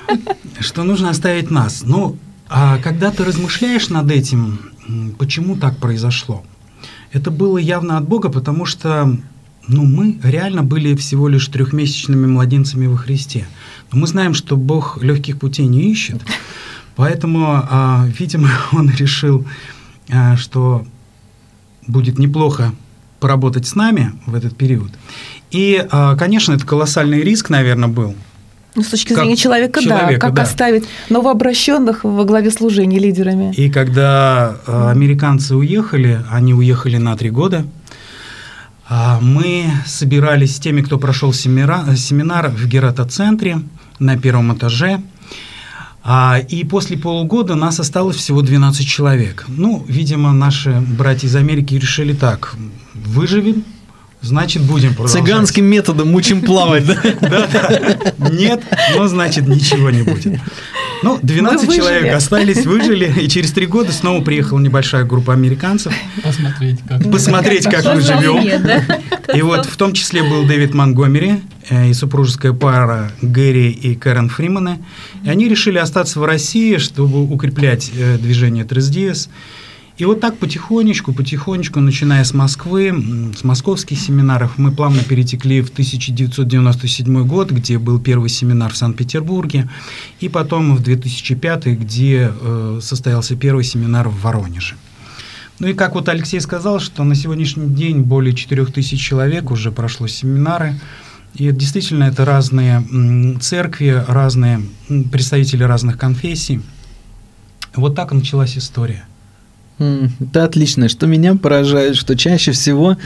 что 0.60 0.82
нужно 0.82 1.10
оставить 1.10 1.50
нас. 1.50 1.82
Ну, 1.84 2.18
а 2.48 2.78
когда 2.78 3.10
ты 3.10 3.24
размышляешь 3.24 3.88
над 3.88 4.10
этим, 4.10 4.60
почему 5.18 5.56
так 5.56 5.78
произошло, 5.78 6.44
это 7.12 7.30
было 7.30 7.58
явно 7.58 7.96
от 7.96 8.06
Бога, 8.06 8.28
потому 8.28 8.66
что 8.66 9.16
ну, 9.68 9.84
мы 9.84 10.18
реально 10.22 10.62
были 10.62 10.94
всего 10.96 11.28
лишь 11.28 11.46
трехмесячными 11.48 12.26
младенцами 12.26 12.86
во 12.86 12.96
Христе. 12.96 13.46
Но 13.92 13.98
мы 13.98 14.06
знаем, 14.06 14.34
что 14.34 14.56
Бог 14.56 15.02
легких 15.02 15.38
путей 15.38 15.66
не 15.66 15.90
ищет. 15.90 16.20
Поэтому, 16.96 17.46
а, 17.48 18.06
видимо, 18.18 18.50
он 18.72 18.90
решил, 18.90 19.46
а, 20.10 20.36
что 20.36 20.84
будет 21.86 22.18
неплохо 22.18 22.72
поработать 23.20 23.66
с 23.66 23.74
нами 23.74 24.12
в 24.26 24.34
этот 24.34 24.56
период. 24.56 24.90
И, 25.50 25.84
а, 25.90 26.16
конечно, 26.16 26.52
это 26.52 26.66
колоссальный 26.66 27.22
риск, 27.22 27.50
наверное, 27.50 27.88
был. 27.88 28.14
Ну, 28.76 28.82
с 28.82 28.86
точки 28.86 29.14
зрения 29.14 29.36
человека, 29.36 29.82
человека, 29.82 30.12
да, 30.12 30.18
как 30.18 30.34
да. 30.34 30.42
оставить 30.42 30.84
новообращенных 31.08 32.04
во 32.04 32.24
главе 32.24 32.52
служения 32.52 33.00
лидерами. 33.00 33.52
И 33.54 33.68
когда 33.68 34.56
американцы 34.66 35.56
уехали, 35.56 36.24
они 36.30 36.54
уехали 36.54 36.96
на 36.96 37.16
три 37.16 37.30
года, 37.30 37.66
мы 39.20 39.70
собирались 39.86 40.56
с 40.56 40.60
теми, 40.60 40.82
кто 40.82 40.98
прошел 40.98 41.32
семинар, 41.32 41.96
семинар 41.96 42.48
в 42.48 42.66
Герата-центре 42.66 43.62
на 43.98 44.18
первом 44.18 44.52
этаже– 44.54 45.00
а, 46.02 46.38
и 46.48 46.64
после 46.64 46.96
полугода 46.96 47.54
нас 47.54 47.78
осталось 47.78 48.16
всего 48.16 48.42
12 48.42 48.86
человек. 48.86 49.44
Ну, 49.48 49.84
видимо, 49.86 50.32
наши 50.32 50.80
братья 50.80 51.28
из 51.28 51.36
Америки 51.36 51.74
решили 51.74 52.14
так, 52.14 52.54
выживем, 52.94 53.64
значит, 54.22 54.62
будем 54.62 54.94
продолжать. 54.94 55.22
Цыганским 55.22 55.66
методом 55.66 56.14
учим 56.14 56.40
плавать, 56.40 56.86
да? 56.86 56.96
Да, 57.20 57.46
да. 58.16 58.30
Нет, 58.30 58.62
ну, 58.96 59.06
значит, 59.08 59.46
ничего 59.46 59.90
не 59.90 60.02
будет. 60.02 60.40
Ну, 61.02 61.18
12 61.22 61.74
человек 61.74 62.14
остались, 62.14 62.66
выжили, 62.66 63.12
и 63.20 63.28
через 63.28 63.52
три 63.52 63.66
года 63.66 63.92
снова 63.92 64.22
приехала 64.22 64.58
небольшая 64.58 65.04
группа 65.04 65.32
американцев. 65.32 65.92
Посмотреть, 66.22 66.80
как, 66.86 67.10
Посмотреть, 67.10 67.64
как 67.64 67.84
мы 67.94 68.00
живем. 68.00 68.80
И 69.34 69.42
вот 69.42 69.66
в 69.66 69.76
том 69.76 69.92
числе 69.92 70.22
был 70.22 70.46
Дэвид 70.46 70.74
Монгомери 70.74 71.40
э, 71.68 71.90
и 71.90 71.94
супружеская 71.94 72.52
пара 72.52 73.12
Гэри 73.22 73.70
и 73.70 73.94
Кэрен 73.94 74.28
Фриманы. 74.28 74.78
И 75.24 75.30
они 75.30 75.48
решили 75.48 75.78
остаться 75.78 76.20
в 76.20 76.24
России, 76.24 76.76
чтобы 76.78 77.22
укреплять 77.22 77.90
э, 77.94 78.18
движение 78.18 78.64
Тресдиес. 78.64 79.28
И 80.00 80.04
вот 80.06 80.18
так 80.18 80.38
потихонечку, 80.38 81.12
потихонечку, 81.12 81.78
начиная 81.80 82.24
с 82.24 82.32
Москвы, 82.32 83.34
с 83.36 83.44
московских 83.44 84.00
семинаров, 84.00 84.56
мы 84.56 84.72
плавно 84.72 85.02
перетекли 85.02 85.60
в 85.60 85.68
1997 85.68 87.26
год, 87.26 87.50
где 87.50 87.76
был 87.76 88.00
первый 88.00 88.30
семинар 88.30 88.72
в 88.72 88.78
Санкт-Петербурге, 88.78 89.68
и 90.18 90.30
потом 90.30 90.74
в 90.74 90.82
2005, 90.82 91.66
где 91.66 92.32
э, 92.32 92.80
состоялся 92.80 93.36
первый 93.36 93.62
семинар 93.62 94.08
в 94.08 94.22
Воронеже. 94.22 94.76
Ну 95.58 95.68
и 95.68 95.74
как 95.74 95.94
вот 95.94 96.08
Алексей 96.08 96.40
сказал, 96.40 96.80
что 96.80 97.04
на 97.04 97.14
сегодняшний 97.14 97.68
день 97.68 98.00
более 98.00 98.34
4000 98.34 98.96
человек 98.96 99.50
уже 99.50 99.70
прошло 99.70 100.06
семинары, 100.06 100.80
и 101.34 101.52
действительно 101.52 102.04
это 102.04 102.24
разные 102.24 102.82
церкви, 103.42 104.02
разные 104.08 104.62
представители 105.12 105.62
разных 105.62 105.98
конфессий. 105.98 106.62
Вот 107.74 107.94
так 107.94 108.12
началась 108.12 108.56
история. 108.56 109.04
Это 109.80 110.44
отлично. 110.44 110.88
Что 110.88 111.06
меня 111.06 111.34
поражает, 111.34 111.96
что 111.96 112.16
чаще 112.16 112.52
всего 112.52 112.96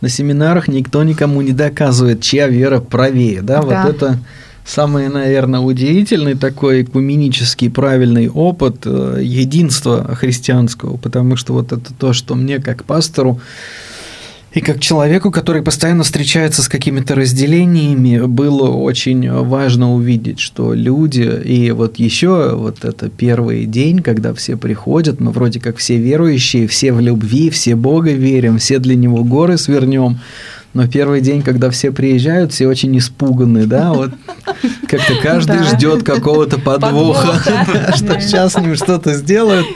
на 0.00 0.08
семинарах 0.08 0.66
никто 0.66 1.02
никому 1.02 1.42
не 1.42 1.52
доказывает, 1.52 2.22
чья 2.22 2.48
вера 2.48 2.80
правее. 2.80 3.42
Да, 3.42 3.62
да. 3.62 3.84
вот 3.84 3.94
это 3.94 4.18
самый, 4.64 5.08
наверное, 5.08 5.60
удивительный 5.60 6.34
такой 6.34 6.82
экуменический 6.82 7.68
правильный 7.68 8.28
опыт 8.28 8.82
э, 8.84 9.20
единства 9.22 10.14
христианского, 10.14 10.96
потому 10.96 11.36
что 11.36 11.52
вот 11.52 11.72
это 11.72 11.92
то, 11.92 12.12
что 12.12 12.34
мне 12.34 12.58
как 12.60 12.84
пастору 12.84 13.40
и 14.54 14.60
как 14.60 14.80
человеку, 14.80 15.30
который 15.30 15.62
постоянно 15.62 16.02
встречается 16.02 16.62
с 16.62 16.68
какими-то 16.68 17.14
разделениями, 17.14 18.26
было 18.26 18.68
очень 18.68 19.30
важно 19.30 19.94
увидеть, 19.94 20.40
что 20.40 20.74
люди, 20.74 21.22
и 21.44 21.70
вот 21.70 21.96
еще 21.96 22.54
вот 22.54 22.84
это 22.84 23.08
первый 23.08 23.64
день, 23.64 24.00
когда 24.00 24.34
все 24.34 24.56
приходят, 24.56 25.20
мы 25.20 25.32
вроде 25.32 25.58
как 25.58 25.78
все 25.78 25.96
верующие, 25.96 26.66
все 26.68 26.92
в 26.92 27.00
любви, 27.00 27.48
все 27.48 27.76
Бога 27.76 28.12
верим, 28.12 28.58
все 28.58 28.78
для 28.78 28.94
Него 28.94 29.24
горы 29.24 29.56
свернем, 29.56 30.20
но 30.74 30.86
первый 30.88 31.20
день, 31.20 31.42
когда 31.42 31.70
все 31.70 31.92
приезжают, 31.92 32.52
все 32.52 32.66
очень 32.66 32.96
испуганы, 32.96 33.66
да, 33.66 33.92
вот 33.92 34.10
как-то 34.88 35.14
каждый 35.22 35.58
Да. 35.58 35.64
ждет 35.64 36.02
какого-то 36.02 36.58
подвоха, 36.58 37.38
Подвоха. 37.44 37.92
что 37.96 38.20
сейчас 38.20 38.54
с 38.54 38.58
ним 38.58 38.74
что-то 38.76 39.12
сделают, 39.14 39.66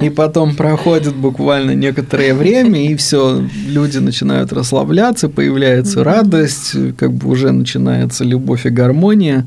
и 0.00 0.08
потом 0.10 0.56
проходит 0.56 1.14
буквально 1.14 1.72
некоторое 1.72 2.34
время, 2.34 2.90
и 2.90 2.96
все, 2.96 3.44
люди 3.66 3.98
начинают 3.98 4.52
расслабляться, 4.52 5.28
появляется 5.28 6.02
радость, 6.04 6.74
как 6.96 7.12
бы 7.12 7.28
уже 7.30 7.52
начинается 7.52 8.24
любовь 8.24 8.66
и 8.66 8.70
гармония. 8.70 9.46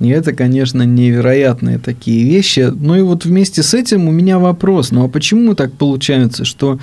И 0.00 0.10
это, 0.10 0.32
конечно, 0.32 0.84
невероятные 0.84 1.78
такие 1.80 2.24
вещи. 2.24 2.70
Ну 2.72 2.94
и 2.94 3.00
вот 3.02 3.24
вместе 3.24 3.64
с 3.64 3.74
этим 3.74 4.06
у 4.06 4.12
меня 4.12 4.38
вопрос. 4.38 4.92
Ну 4.92 5.04
а 5.04 5.08
почему 5.08 5.54
так 5.56 5.72
получается, 5.72 6.44
что 6.44 6.78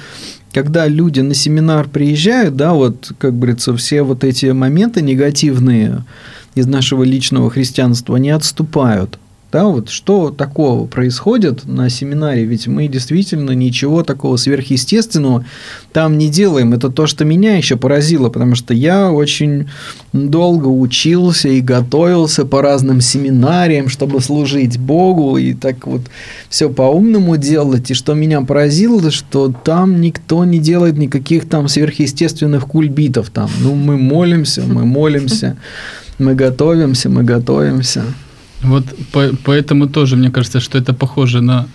когда 0.56 0.88
люди 0.88 1.20
на 1.20 1.34
семинар 1.34 1.89
приезжают, 1.89 2.56
да, 2.56 2.72
вот, 2.72 3.12
как 3.18 3.38
говорится, 3.38 3.76
все 3.76 4.04
вот 4.04 4.24
эти 4.24 4.46
моменты 4.46 5.02
негативные 5.02 6.06
из 6.56 6.65
нашего 6.65 7.04
личного 7.04 7.50
христианства, 7.50 8.15
они 8.15 8.30
отступают. 8.30 9.20
Да, 9.56 9.68
вот 9.68 9.89
что 9.89 10.32
такого 10.32 10.86
происходит 10.86 11.65
на 11.65 11.89
семинаре? 11.89 12.44
Ведь 12.44 12.68
мы 12.68 12.89
действительно 12.89 13.52
ничего 13.52 14.04
такого 14.04 14.36
сверхъестественного 14.36 15.46
там 15.94 16.18
не 16.18 16.28
делаем. 16.28 16.74
Это 16.74 16.89
то, 16.89 17.08
что 17.08 17.24
меня 17.24 17.56
еще 17.56 17.78
поразило, 17.78 18.28
потому 18.28 18.56
что 18.56 18.74
я 18.74 19.13
очень 19.13 19.70
долго 20.12 20.68
учился 20.68 21.48
и 21.48 21.62
готовился 21.62 22.44
по 22.44 22.62
разным 22.62 23.00
семинариям, 23.00 23.88
чтобы 23.88 24.20
служить 24.20 24.78
Богу 24.78 25.38
и 25.38 25.54
так 25.54 25.88
вот 25.88 26.02
все 26.50 26.70
по-умному 26.70 27.38
делать. 27.38 27.91
И 27.91 27.94
что 27.94 28.13
меня 28.13 28.41
поразило, 28.41 29.10
что 29.10 29.54
там 29.63 30.02
никто 30.02 30.44
не 30.44 30.60
делает 30.60 30.98
никаких 30.98 31.48
там 31.48 31.70
сверхъестественных 31.70 32.68
кульбитов. 32.68 33.30
Там, 33.30 33.50
ну, 33.62 33.74
мы 33.74 33.96
молимся, 33.96 34.63
мы 34.63 34.86
молимся, 34.86 35.56
мы 36.20 36.36
готовимся, 36.36 37.08
мы 37.08 37.24
готовимся. 37.24 38.04
Вот 38.65 38.86
по- 39.12 39.36
поэтому 39.43 39.88
тоже 39.88 40.15
мне 40.15 40.30
кажется, 40.30 40.60
что 40.60 40.78
это 40.78 40.93
похоже 40.93 41.41
на 41.41 41.67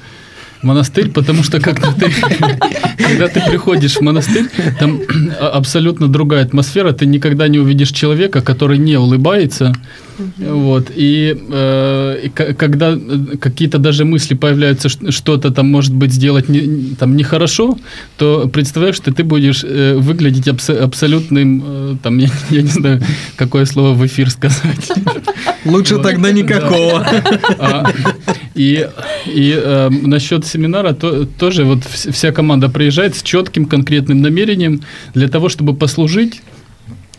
монастырь, 0.62 1.10
потому 1.10 1.42
что 1.42 1.60
когда 1.60 1.92
ты, 1.92 2.10
когда 2.98 3.28
ты 3.28 3.40
приходишь 3.50 3.96
в 3.96 4.00
монастырь, 4.00 4.46
там 4.78 5.00
абсолютно 5.40 6.08
другая 6.08 6.44
атмосфера, 6.44 6.92
ты 6.92 7.06
никогда 7.06 7.48
не 7.48 7.58
увидишь 7.58 7.90
человека, 7.92 8.40
который 8.42 8.78
не 8.78 8.96
улыбается, 8.96 9.72
вот, 10.38 10.90
и, 10.94 11.36
э, 11.50 12.20
и 12.24 12.28
когда 12.28 12.92
э, 12.92 13.36
какие-то 13.40 13.78
даже 13.78 14.04
мысли 14.04 14.34
появляются, 14.34 14.88
что-то 14.88 15.50
там 15.50 15.70
может 15.70 15.94
быть 15.94 16.12
сделать 16.12 16.48
не, 16.48 16.94
там 16.98 17.16
нехорошо, 17.16 17.78
то 18.16 18.48
представляешь, 18.52 18.96
что 18.96 19.12
ты 19.12 19.24
будешь 19.24 19.64
э, 19.64 19.96
выглядеть 19.96 20.48
абс- 20.48 20.70
абсолютным, 20.70 21.62
э, 21.64 21.96
там, 22.02 22.18
я, 22.18 22.28
я 22.50 22.62
не 22.62 22.68
знаю, 22.68 23.02
какое 23.36 23.64
слово 23.64 23.94
в 23.94 24.06
эфир 24.06 24.30
сказать. 24.30 24.90
Лучше 25.64 25.96
Вот. 25.96 26.02
тогда 26.02 26.32
никакого. 26.32 27.06
А, 27.58 27.90
и 28.54 28.88
и 29.26 29.54
э, 29.56 29.90
насчет 29.90 30.46
семинара 30.46 30.92
то, 30.92 31.24
тоже 31.24 31.64
вот 31.64 31.78
вс- 31.80 32.12
вся 32.12 32.32
команда 32.32 32.68
приезжает 32.68 33.16
с 33.16 33.22
четким 33.22 33.66
конкретным 33.66 34.22
намерением 34.22 34.82
для 35.14 35.28
того, 35.28 35.48
чтобы 35.48 35.74
послужить 35.74 36.42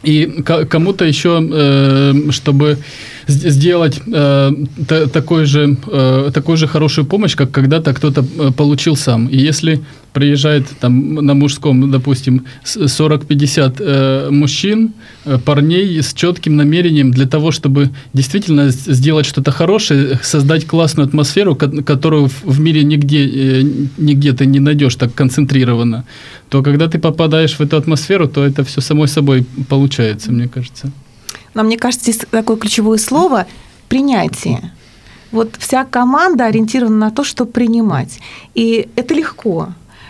и 0.04 0.42
ко- 0.44 0.66
кому-то 0.66 1.06
еще, 1.06 1.40
э, 1.52 2.14
чтобы 2.32 2.78
сделать 3.28 4.02
э, 4.08 4.52
та- 4.88 5.08
такой 5.08 5.46
же, 5.46 5.78
э, 5.88 6.32
такую 6.34 6.58
же 6.58 6.68
хорошую 6.68 7.06
помощь, 7.06 7.36
как 7.36 7.52
когда-то 7.52 7.94
кто-то 7.94 8.22
э, 8.40 8.52
получил 8.52 8.96
сам. 8.96 9.28
И 9.28 9.38
если 9.38 9.80
приезжает 10.14 10.66
там 10.80 11.16
на 11.16 11.34
мужском, 11.34 11.90
допустим, 11.92 12.44
с- 12.64 12.78
40-50 12.78 13.76
э, 13.80 14.30
мужчин, 14.32 14.94
э, 15.26 15.38
парней 15.38 16.02
с 16.02 16.14
четким 16.14 16.56
намерением 16.58 17.12
для 17.12 17.26
того, 17.28 17.52
чтобы 17.52 17.90
действительно 18.14 18.70
сделать 18.70 19.26
что-то 19.26 19.52
хорошее, 19.52 20.20
создать 20.24 20.66
классную 20.66 21.08
атмосферу, 21.08 21.56
ко- 21.56 21.84
которую 21.84 22.30
в 22.44 22.60
мире 22.60 22.84
нигде, 22.84 23.26
э, 23.26 23.64
нигде 23.98 24.34
ты 24.34 24.46
не 24.46 24.60
найдешь 24.60 24.96
так 24.96 25.14
концентрированно, 25.14 26.04
то 26.50 26.62
когда 26.62 26.88
ты 26.88 27.00
попадаешь 27.00 27.54
в 27.60 27.62
эту 27.62 27.78
атмосферу, 27.78 28.28
то 28.28 28.44
это 28.46 28.64
все 28.64 28.82
само 28.82 29.08
собой 29.08 29.46
получается, 29.70 30.32
мне 30.32 30.48
кажется. 30.48 30.92
Но 31.54 31.64
мне 31.64 31.78
кажется, 31.78 32.12
здесь 32.12 32.26
такое 32.30 32.58
ключевое 32.58 32.98
слово– 32.98 33.48
принятие. 33.92 34.72
Вот 35.34 35.58
вся 35.60 35.84
команда 35.84 36.46
ориентирована 36.46 36.98
на 36.98 37.12
то, 37.12 37.24
чтобы 37.26 37.52
принимать. 37.52 38.20
И 38.56 38.88
это 38.96 39.14
легко. 39.14 39.68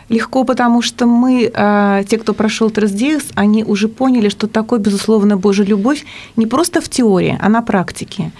Легко, 0.09 0.43
потому 0.43 0.83
что 0.83 1.07
мы, 1.07 1.51
э, 1.51 2.03
те, 2.07 2.17
кто 2.17 2.33
прошел 2.33 2.69
Трасдиес, 2.69 3.23
они 3.33 3.63
уже 3.63 3.87
поняли, 3.87 4.29
что 4.29 4.47
такое, 4.47 4.79
безусловно, 4.79 5.37
Божья 5.37 5.63
любовь 5.63 6.05
не 6.35 6.45
просто 6.45 6.79
в 6.79 6.89
теории, 6.89 7.39
а 7.41 7.49
на 7.49 7.61
практике. 7.61 8.31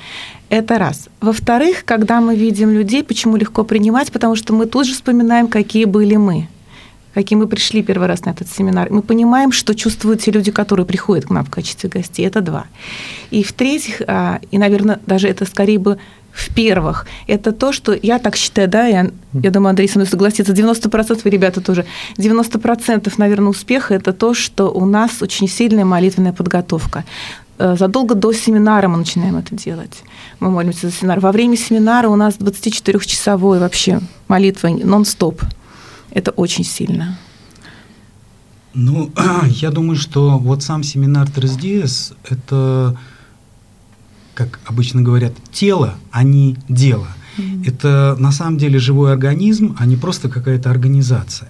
Это 0.49 0.77
раз. 0.77 1.09
Во-вторых, 1.21 1.85
когда 1.85 2.21
мы 2.21 2.35
видим 2.35 2.69
людей, 2.69 3.03
почему 3.03 3.37
легко 3.37 3.63
принимать, 3.63 4.11
потому 4.11 4.35
что 4.35 4.53
мы 4.53 4.65
тут 4.65 4.85
же 4.85 4.93
вспоминаем, 4.93 5.47
какие 5.47 5.85
были 5.85 6.17
мы 6.17 6.47
какие 7.13 7.37
мы 7.37 7.47
пришли 7.47 7.83
первый 7.83 8.07
раз 8.07 8.25
на 8.25 8.31
этот 8.31 8.49
семинар. 8.49 8.89
Мы 8.89 9.01
понимаем, 9.01 9.51
что 9.51 9.73
чувствуют 9.73 10.21
те 10.21 10.31
люди, 10.31 10.51
которые 10.51 10.85
приходят 10.85 11.25
к 11.25 11.29
нам 11.29 11.45
в 11.45 11.49
качестве 11.49 11.89
гостей. 11.89 12.25
Это 12.25 12.41
два. 12.41 12.65
И 13.31 13.43
в-третьих, 13.43 14.01
а, 14.07 14.39
и, 14.51 14.57
наверное, 14.57 14.99
даже 15.05 15.27
это 15.27 15.45
скорее 15.45 15.79
бы 15.79 15.97
в-первых, 16.31 17.07
это 17.27 17.51
то, 17.51 17.73
что 17.73 17.93
я 17.93 18.17
так 18.17 18.37
считаю, 18.37 18.69
да, 18.69 18.85
я, 18.85 19.11
я 19.33 19.51
думаю, 19.51 19.71
Андрей 19.71 19.89
со 19.89 19.97
мной 19.97 20.07
согласится, 20.07 20.53
90% 20.53 21.21
и 21.23 21.29
ребята 21.29 21.59
тоже, 21.59 21.85
90%, 22.17 23.13
наверное, 23.17 23.49
успеха– 23.49 23.93
это 23.95 24.13
то, 24.13 24.33
что 24.33 24.71
у 24.71 24.85
нас 24.85 25.21
очень 25.21 25.49
сильная 25.49 25.83
молитвенная 25.83 26.31
подготовка. 26.31 27.03
Э, 27.57 27.75
Задолго 27.77 28.15
до 28.15 28.31
семинара 28.31 28.87
мы 28.87 28.97
начинаем 28.97 29.35
это 29.35 29.55
делать. 29.55 30.03
Мы 30.39 30.49
молимся 30.49 30.87
за 30.87 30.93
семинар. 30.93 31.19
Во 31.19 31.31
время 31.31 31.57
семинара 31.57 32.07
у 32.07 32.15
нас 32.15 32.35
24-часовой 32.35 33.59
вообще 33.59 33.99
молитва 34.27 34.69
нон-стоп. 34.69 35.41
Это 36.11 36.31
очень 36.31 36.63
сильно. 36.63 37.17
Ну, 38.73 39.11
я 39.47 39.71
думаю, 39.71 39.95
что 39.95 40.37
вот 40.37 40.63
сам 40.63 40.83
семинар 40.83 41.29
ТРСДС– 41.29 42.13
это, 42.29 42.97
как 44.33 44.59
обычно 44.65 45.01
говорят, 45.01 45.33
тело, 45.51 45.95
а 46.11 46.23
не 46.23 46.57
дело. 46.69 47.07
Это 47.65 48.15
на 48.19 48.31
самом 48.31 48.57
деле 48.57 48.77
живой 48.77 49.13
организм, 49.13 49.75
а 49.79 49.85
не 49.85 49.95
просто 49.95 50.29
какая-то 50.29 50.69
организация. 50.69 51.49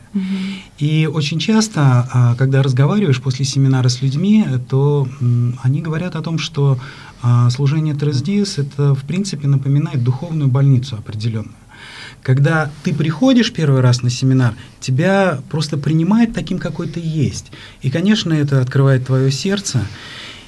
И 0.78 1.10
очень 1.12 1.39
часто, 1.39 2.08
а, 2.12 2.36
когда 2.36 2.62
разговариваешь 2.62 3.21
после 3.21 3.45
семинара 3.45 3.89
с 3.89 4.02
людьми, 4.02 4.45
то 4.69 5.08
они 5.63 5.82
говорят 5.82 6.15
о 6.15 6.21
том, 6.21 6.38
что 6.38 6.80
а, 7.21 7.50
служение 7.50 7.93
ТРСДС 7.93 8.58
это 8.58 8.95
в 8.95 9.04
принципе 9.04 9.47
напоминает 9.47 10.04
духовную 10.04 10.50
больницу 10.50 10.95
определенную. 10.95 11.56
Когда 12.23 12.69
ты 12.84 12.93
приходишь 12.93 13.51
первый 13.51 13.81
раз 13.81 14.03
на 14.03 14.10
семинар, 14.10 14.53
тебя 14.79 15.39
просто 15.49 15.77
принимают 15.77 16.34
таким, 16.34 16.60
какой 16.60 16.88
ты 16.88 17.01
есть. 17.03 17.51
И, 17.81 17.89
конечно, 17.89 18.31
это 18.34 18.62
открывает 18.62 19.07
твое 19.07 19.31
сердце 19.31 19.81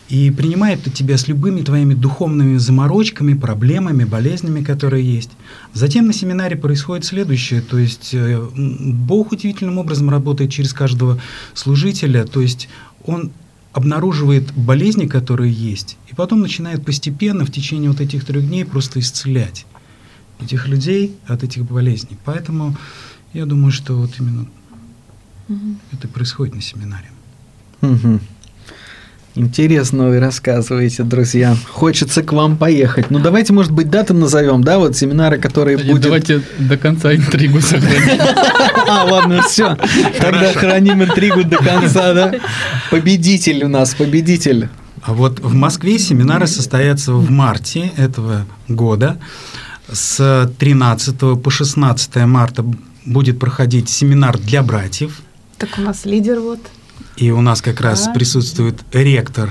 и 0.09 0.29
принимает 0.29 0.83
тебя 0.93 1.17
с 1.17 1.27
любыми 1.27 1.62
твоими 1.62 1.95
духовными 1.95 2.57
заморочками, 2.57 3.33
проблемами, 3.33 4.03
болезнями, 4.03 4.63
которые 4.63 5.03
есть. 5.03 5.31
Затем 5.73 6.05
на 6.05 6.13
семинаре 6.13 6.55
происходит 6.55 7.05
следующее, 7.05 7.62
то 7.62 7.79
есть 7.79 8.13
э, 8.13 8.39
Бог 8.55 9.31
удивительным 9.31 9.79
образом 9.79 10.12
работает 10.12 10.51
через 10.51 10.73
каждого 10.73 11.19
служителя, 11.55 12.25
то 12.25 12.41
есть 12.41 12.69
Он 13.05 13.31
обнаруживает 13.71 14.53
болезни, 14.53 15.07
которые 15.07 15.51
есть, 15.51 15.97
и 16.12 16.13
потом 16.13 16.41
начинает 16.41 16.86
постепенно 16.86 17.43
в 17.43 17.51
течение 17.51 17.89
вот 17.89 18.01
этих 18.01 18.23
трех 18.25 18.47
дней 18.47 18.65
просто 18.65 18.99
исцелять 18.99 19.65
этих 20.43 20.67
людей 20.67 21.15
от 21.27 21.43
этих 21.43 21.63
болезней. 21.63 22.17
Поэтому 22.25 22.75
я 23.34 23.45
думаю, 23.45 23.71
что 23.71 23.95
вот 23.95 24.12
именно 24.19 24.45
это 25.91 26.08
происходит 26.08 26.56
на 26.56 26.62
семинаре. 26.62 27.10
Мгм. 27.82 28.21
Интересно 29.36 30.10
вы 30.10 30.19
рассказываете, 30.19 31.01
друзья. 31.01 31.58
Хочется 31.71 32.21
к 32.21 32.32
вам 32.34 32.56
поехать. 32.56 33.10
Ну, 33.10 33.17
давайте, 33.17 33.51
может 33.51 33.71
быть, 33.71 33.89
даты 33.89 34.13
назовем, 34.13 34.63
да, 34.63 34.77
вот 34.77 34.95
семинары, 34.95 35.39
которые 35.39 35.79
И 35.79 35.88
будут... 35.88 36.03
Давайте 36.03 36.43
до 36.60 36.77
конца 36.77 37.15
интригу 37.15 37.60
сохраним. 37.60 38.21
А, 38.88 39.06
ладно, 39.06 39.41
все. 39.41 39.75
Тогда 40.19 40.53
храним 40.53 41.03
интригу 41.03 41.43
до 41.43 41.58
конца, 41.58 42.13
да? 42.13 42.34
Победитель 42.91 43.63
у 43.63 43.69
нас, 43.69 43.95
победитель. 43.95 44.69
А 45.01 45.13
вот 45.13 45.39
в 45.39 45.53
Москве 45.53 45.97
семинары 45.97 46.45
состоятся 46.45 47.13
в 47.13 47.32
марте 47.32 47.91
этого 47.97 48.45
года. 48.67 49.17
С 49.91 50.50
13 50.60 51.41
по 51.41 51.50
16 51.52 52.15
марта 52.26 52.65
будет 53.06 53.39
проходить 53.39 53.89
семинар 53.89 54.38
для 54.38 54.63
братьев. 54.63 55.22
Так 55.58 55.69
у 55.78 55.82
нас 55.82 56.06
лидер 56.06 56.39
вот. 56.39 56.60
И 57.17 57.32
у 57.32 57.41
нас 57.41 57.62
как 57.62 57.82
раз 57.82 58.06
Да. 58.06 58.13
присутствует 58.13 58.80
ректор 58.93 59.50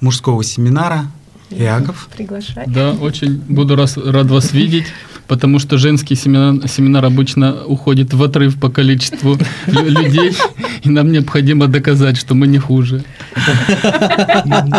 мужского 0.00 0.42
семинара 0.44 1.06
Иаков. 1.50 2.08
Приглашай. 2.16 2.64
Да, 2.66 2.92
очень 2.92 3.38
буду 3.38 3.74
раз, 3.76 3.96
рад 3.96 4.30
вас 4.30 4.52
видеть, 4.52 4.86
потому 5.30 5.60
что 5.60 5.78
женский 5.78 6.16
семинар, 6.16 6.68
семинар 6.68 7.04
обычно 7.04 7.64
уходит 7.64 8.12
в 8.12 8.20
отрыв 8.20 8.58
по 8.58 8.68
количеству 8.68 9.38
лю- 9.66 9.88
людей. 9.88 10.36
и 10.82 10.90
нам 10.90 11.12
необходимо 11.12 11.68
доказать, 11.68 12.16
что 12.16 12.34
мы 12.34 12.48
не 12.48 12.58
хуже. 12.58 13.04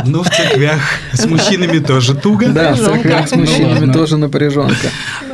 Ну, 0.06 0.24
в 0.24 0.30
церквях 0.30 0.82
с 1.14 1.26
мужчинами 1.26 1.80
тоже 1.80 2.16
туго. 2.16 2.50
Да, 2.50 2.74
в 2.74 2.80
церквях 2.80 3.30
с 3.30 3.36
мужчинами 3.36 3.94
тоже 3.94 4.18
напряженка. 4.18 4.90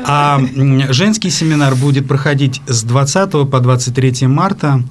А 0.06 0.40
женский 0.92 1.32
семинар 1.32 1.74
будет 1.76 2.08
проходить 2.08 2.62
с 2.68 2.84
20 2.84 3.50
по 3.50 3.60
23 3.60 4.28
марта. 4.28 4.84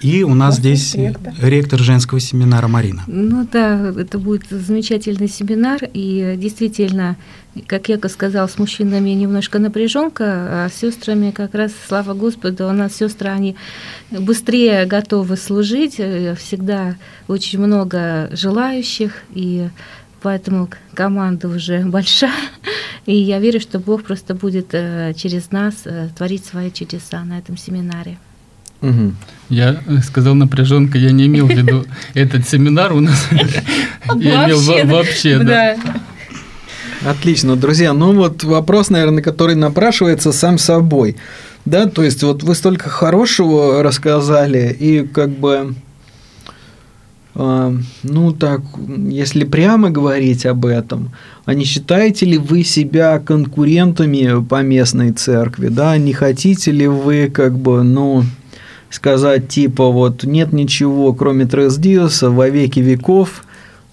И 0.00 0.22
у 0.22 0.34
нас 0.34 0.56
здесь 0.56 0.94
ректор 1.40 1.80
женского 1.80 2.20
семинара 2.20 2.68
Марина. 2.68 3.02
Ну 3.06 3.46
да, 3.50 3.92
это 3.96 4.18
будет 4.18 4.48
замечательный 4.48 5.28
семинар, 5.28 5.80
и 5.92 6.34
действительно, 6.36 7.16
как 7.66 7.88
Яко 7.88 8.08
сказал, 8.08 8.48
с 8.48 8.58
мужчинами 8.58 9.10
немножко 9.10 9.58
напряженка, 9.58 10.64
а 10.64 10.68
с 10.68 10.74
сестрами 10.74 11.32
как 11.32 11.54
раз, 11.54 11.72
слава 11.88 12.14
Господу, 12.14 12.68
у 12.68 12.72
нас 12.72 12.94
сестры, 12.94 13.30
они 13.30 13.56
быстрее 14.10 14.86
готовы 14.86 15.36
служить, 15.36 15.96
э, 15.98 16.36
всегда 16.36 16.96
очень 17.26 17.58
много 17.58 18.28
желающих, 18.32 19.22
и 19.30 19.68
поэтому 20.22 20.68
команда 20.94 21.48
уже 21.48 21.80
большая, 21.84 22.32
и 23.06 23.16
я 23.16 23.40
верю, 23.40 23.60
что 23.60 23.80
Бог 23.80 24.04
просто 24.04 24.34
будет 24.34 24.68
э, 24.72 25.12
через 25.16 25.50
нас 25.50 25.74
э, 25.86 26.08
творить 26.16 26.44
свои 26.44 26.70
чудеса 26.70 27.24
на 27.24 27.38
этом 27.38 27.56
семинаре. 27.56 28.18
Мгм. 28.80 29.16
Я 29.48 29.80
э, 29.86 29.98
сказал 30.06 30.34
напряженка, 30.34 30.98
я 30.98 31.10
не 31.10 31.26
имел 31.26 31.46
в 31.46 31.50
виду 31.50 31.84
этот 32.14 32.48
семинар 32.48 32.92
у 32.92 33.00
нас. 33.00 33.28
Я 34.16 34.44
имел 34.46 34.60
во- 34.60 34.96
вообще, 34.96 35.38
да. 35.38 35.76
Отлично, 37.06 37.56
друзья. 37.56 37.92
Ну 37.92 38.12
вот 38.12 38.44
вопрос, 38.44 38.90
наверное, 38.90 39.22
который 39.22 39.54
напрашивается 39.54 40.32
сам 40.32 40.58
собой. 40.58 41.16
Да, 41.64 41.86
то 41.86 42.02
есть 42.02 42.22
вот 42.22 42.42
вы 42.42 42.54
столько 42.54 42.88
хорошего 42.88 43.82
рассказали, 43.82 44.74
и 44.78 45.06
как 45.06 45.30
бы, 45.30 45.74
э, 47.34 47.76
ну 48.02 48.32
так, 48.32 48.62
если 49.10 49.44
прямо 49.44 49.90
говорить 49.90 50.46
об 50.46 50.64
этом, 50.66 51.10
а 51.44 51.54
не 51.54 51.64
считаете 51.64 52.26
ли 52.26 52.38
вы 52.38 52.64
себя 52.64 53.18
конкурентами 53.18 54.42
по 54.44 54.62
местной 54.62 55.12
церкви, 55.12 55.68
да, 55.68 55.96
не 55.98 56.12
хотите 56.12 56.70
ли 56.72 56.86
вы 56.86 57.30
как 57.32 57.56
бы, 57.58 57.82
ну, 57.82 58.24
сказать 58.90 59.48
типа 59.48 59.90
вот 59.90 60.24
нет 60.24 60.52
ничего, 60.52 61.12
кроме 61.12 61.46
Тресдиоса 61.46 62.30
во 62.30 62.48
веки 62.48 62.80
веков, 62.80 63.44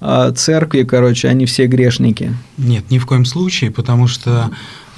а 0.02 0.32
церкви, 0.32 0.84
короче, 0.84 1.30
они 1.30 1.46
все 1.46 1.68
грешники. 1.68 2.34
Нет, 2.58 2.92
ни 2.92 3.00
в 3.00 3.06
коем 3.06 3.26
случае, 3.26 3.72
потому 3.72 4.08
что 4.08 4.52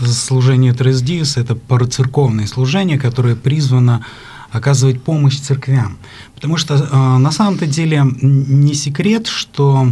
служение 0.04 0.74
Тресдиес– 0.74 1.38
это 1.38 1.56
парацерковное 1.56 2.48
служение, 2.48 3.00
которое 3.00 3.36
призвано 3.36 4.06
оказывать 4.52 5.02
помощь 5.02 5.38
церквям. 5.38 5.98
Потому 6.36 6.58
что 6.58 6.76
э, 6.76 7.18
на 7.18 7.32
самом-то 7.32 7.66
деле 7.66 8.04
не 8.22 8.74
секрет, 8.74 9.28
что 9.28 9.88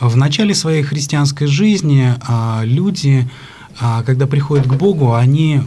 в 0.00 0.16
начале 0.16 0.54
своей 0.54 0.82
христианской 0.82 1.46
жизни 1.46 2.14
э, 2.16 2.60
люди, 2.64 3.28
э, 3.80 4.02
когда 4.04 4.26
приходят 4.26 4.66
к 4.66 4.74
Богу, 4.74 5.14
они 5.14 5.62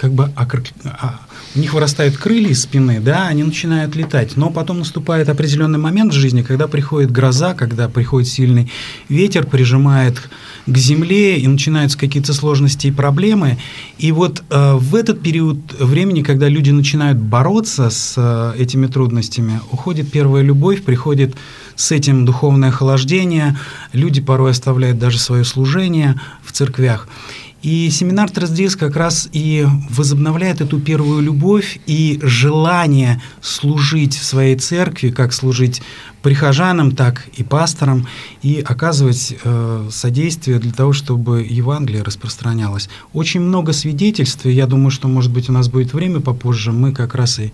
как 0.00 0.12
бы 0.12 0.32
окр- 0.34 0.72
а, 0.84 1.20
у 1.54 1.58
них 1.58 1.74
вырастают 1.74 2.16
крылья 2.16 2.48
из 2.48 2.62
спины, 2.62 3.00
да, 3.00 3.28
они 3.28 3.42
начинают 3.42 3.94
летать. 3.96 4.34
Но 4.34 4.48
потом 4.48 4.78
наступает 4.78 5.28
определенный 5.28 5.78
момент 5.78 6.14
в 6.14 6.16
жизни, 6.16 6.40
когда 6.40 6.68
приходит 6.68 7.10
гроза, 7.10 7.52
когда 7.52 7.86
приходит 7.86 8.26
сильный 8.26 8.72
ветер, 9.10 9.46
прижимает 9.46 10.16
к 10.64 10.76
земле, 10.78 11.38
и 11.38 11.46
начинаются 11.46 11.98
какие-то 11.98 12.32
сложности 12.32 12.86
и 12.86 12.90
проблемы. 12.90 13.58
И 13.98 14.10
вот 14.10 14.42
э, 14.48 14.74
в 14.76 14.94
этот 14.94 15.20
период 15.20 15.58
времени, 15.78 16.22
когда 16.22 16.48
люди 16.48 16.70
начинают 16.70 17.18
бороться 17.18 17.90
с 17.90 18.14
э, 18.16 18.54
этими 18.56 18.86
трудностями, 18.86 19.60
уходит 19.70 20.10
первая 20.10 20.42
любовь, 20.42 20.82
приходит 20.82 21.34
с 21.76 21.92
этим 21.92 22.24
духовное 22.24 22.70
охлаждение, 22.70 23.58
люди 23.92 24.22
порой 24.22 24.52
оставляют 24.52 24.98
даже 24.98 25.18
свое 25.18 25.44
служение 25.44 26.18
в 26.42 26.52
церквях. 26.52 27.06
И 27.62 27.90
семинар 27.90 28.30
Трасдис 28.30 28.74
как 28.74 28.96
раз 28.96 29.28
и 29.32 29.66
возобновляет 29.90 30.62
эту 30.62 30.80
первую 30.80 31.20
любовь 31.20 31.78
и 31.86 32.18
желание 32.22 33.20
служить 33.42 34.16
в 34.16 34.24
своей 34.24 34.56
церкви, 34.56 35.10
как 35.10 35.34
служить 35.34 35.82
прихожанам, 36.22 36.92
так 36.92 37.26
и 37.36 37.42
пасторам, 37.42 38.06
и 38.42 38.64
оказывать 38.66 39.34
э, 39.42 39.88
содействие 39.90 40.58
для 40.58 40.72
того, 40.72 40.92
чтобы 40.92 41.46
Евангелие 41.48 42.02
распространялось. 42.02 42.88
Очень 43.12 43.40
много 43.40 43.72
свидетельств, 43.72 44.46
и 44.46 44.52
я 44.52 44.66
думаю, 44.66 44.90
что, 44.90 45.08
может 45.08 45.30
быть, 45.30 45.50
у 45.50 45.52
нас 45.52 45.68
будет 45.68 45.92
время 45.92 46.20
попозже, 46.20 46.72
мы 46.72 46.92
как 46.92 47.14
раз 47.14 47.38
и 47.38 47.52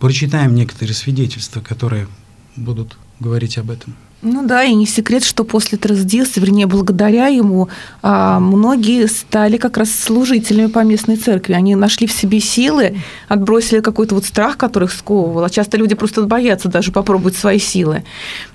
прочитаем 0.00 0.54
некоторые 0.54 0.94
свидетельства, 0.94 1.60
которые 1.60 2.08
будут 2.56 2.96
говорить 3.20 3.58
об 3.58 3.70
этом. 3.70 3.94
Ну 4.26 4.42
да, 4.46 4.64
и 4.64 4.74
не 4.74 4.86
секрет, 4.86 5.22
что 5.22 5.44
после 5.44 5.76
Трасдиса, 5.76 6.40
вернее, 6.40 6.66
благодаря 6.66 7.26
ему, 7.26 7.68
а, 8.00 8.40
многие 8.40 9.06
стали 9.06 9.58
как 9.58 9.76
раз 9.76 9.90
служителями 9.92 10.68
по 10.68 10.78
местной 10.78 11.16
церкви. 11.16 11.52
Они 11.52 11.74
нашли 11.74 12.06
в 12.06 12.12
себе 12.12 12.40
силы, 12.40 12.96
отбросили 13.28 13.80
какой-то 13.80 14.14
вот 14.14 14.24
страх, 14.24 14.56
который 14.56 14.84
их 14.84 14.92
сковывал. 14.92 15.44
А 15.44 15.50
часто 15.50 15.76
люди 15.76 15.94
просто 15.94 16.22
боятся 16.22 16.70
даже 16.70 16.90
попробовать 16.90 17.36
свои 17.36 17.58
силы. 17.58 18.02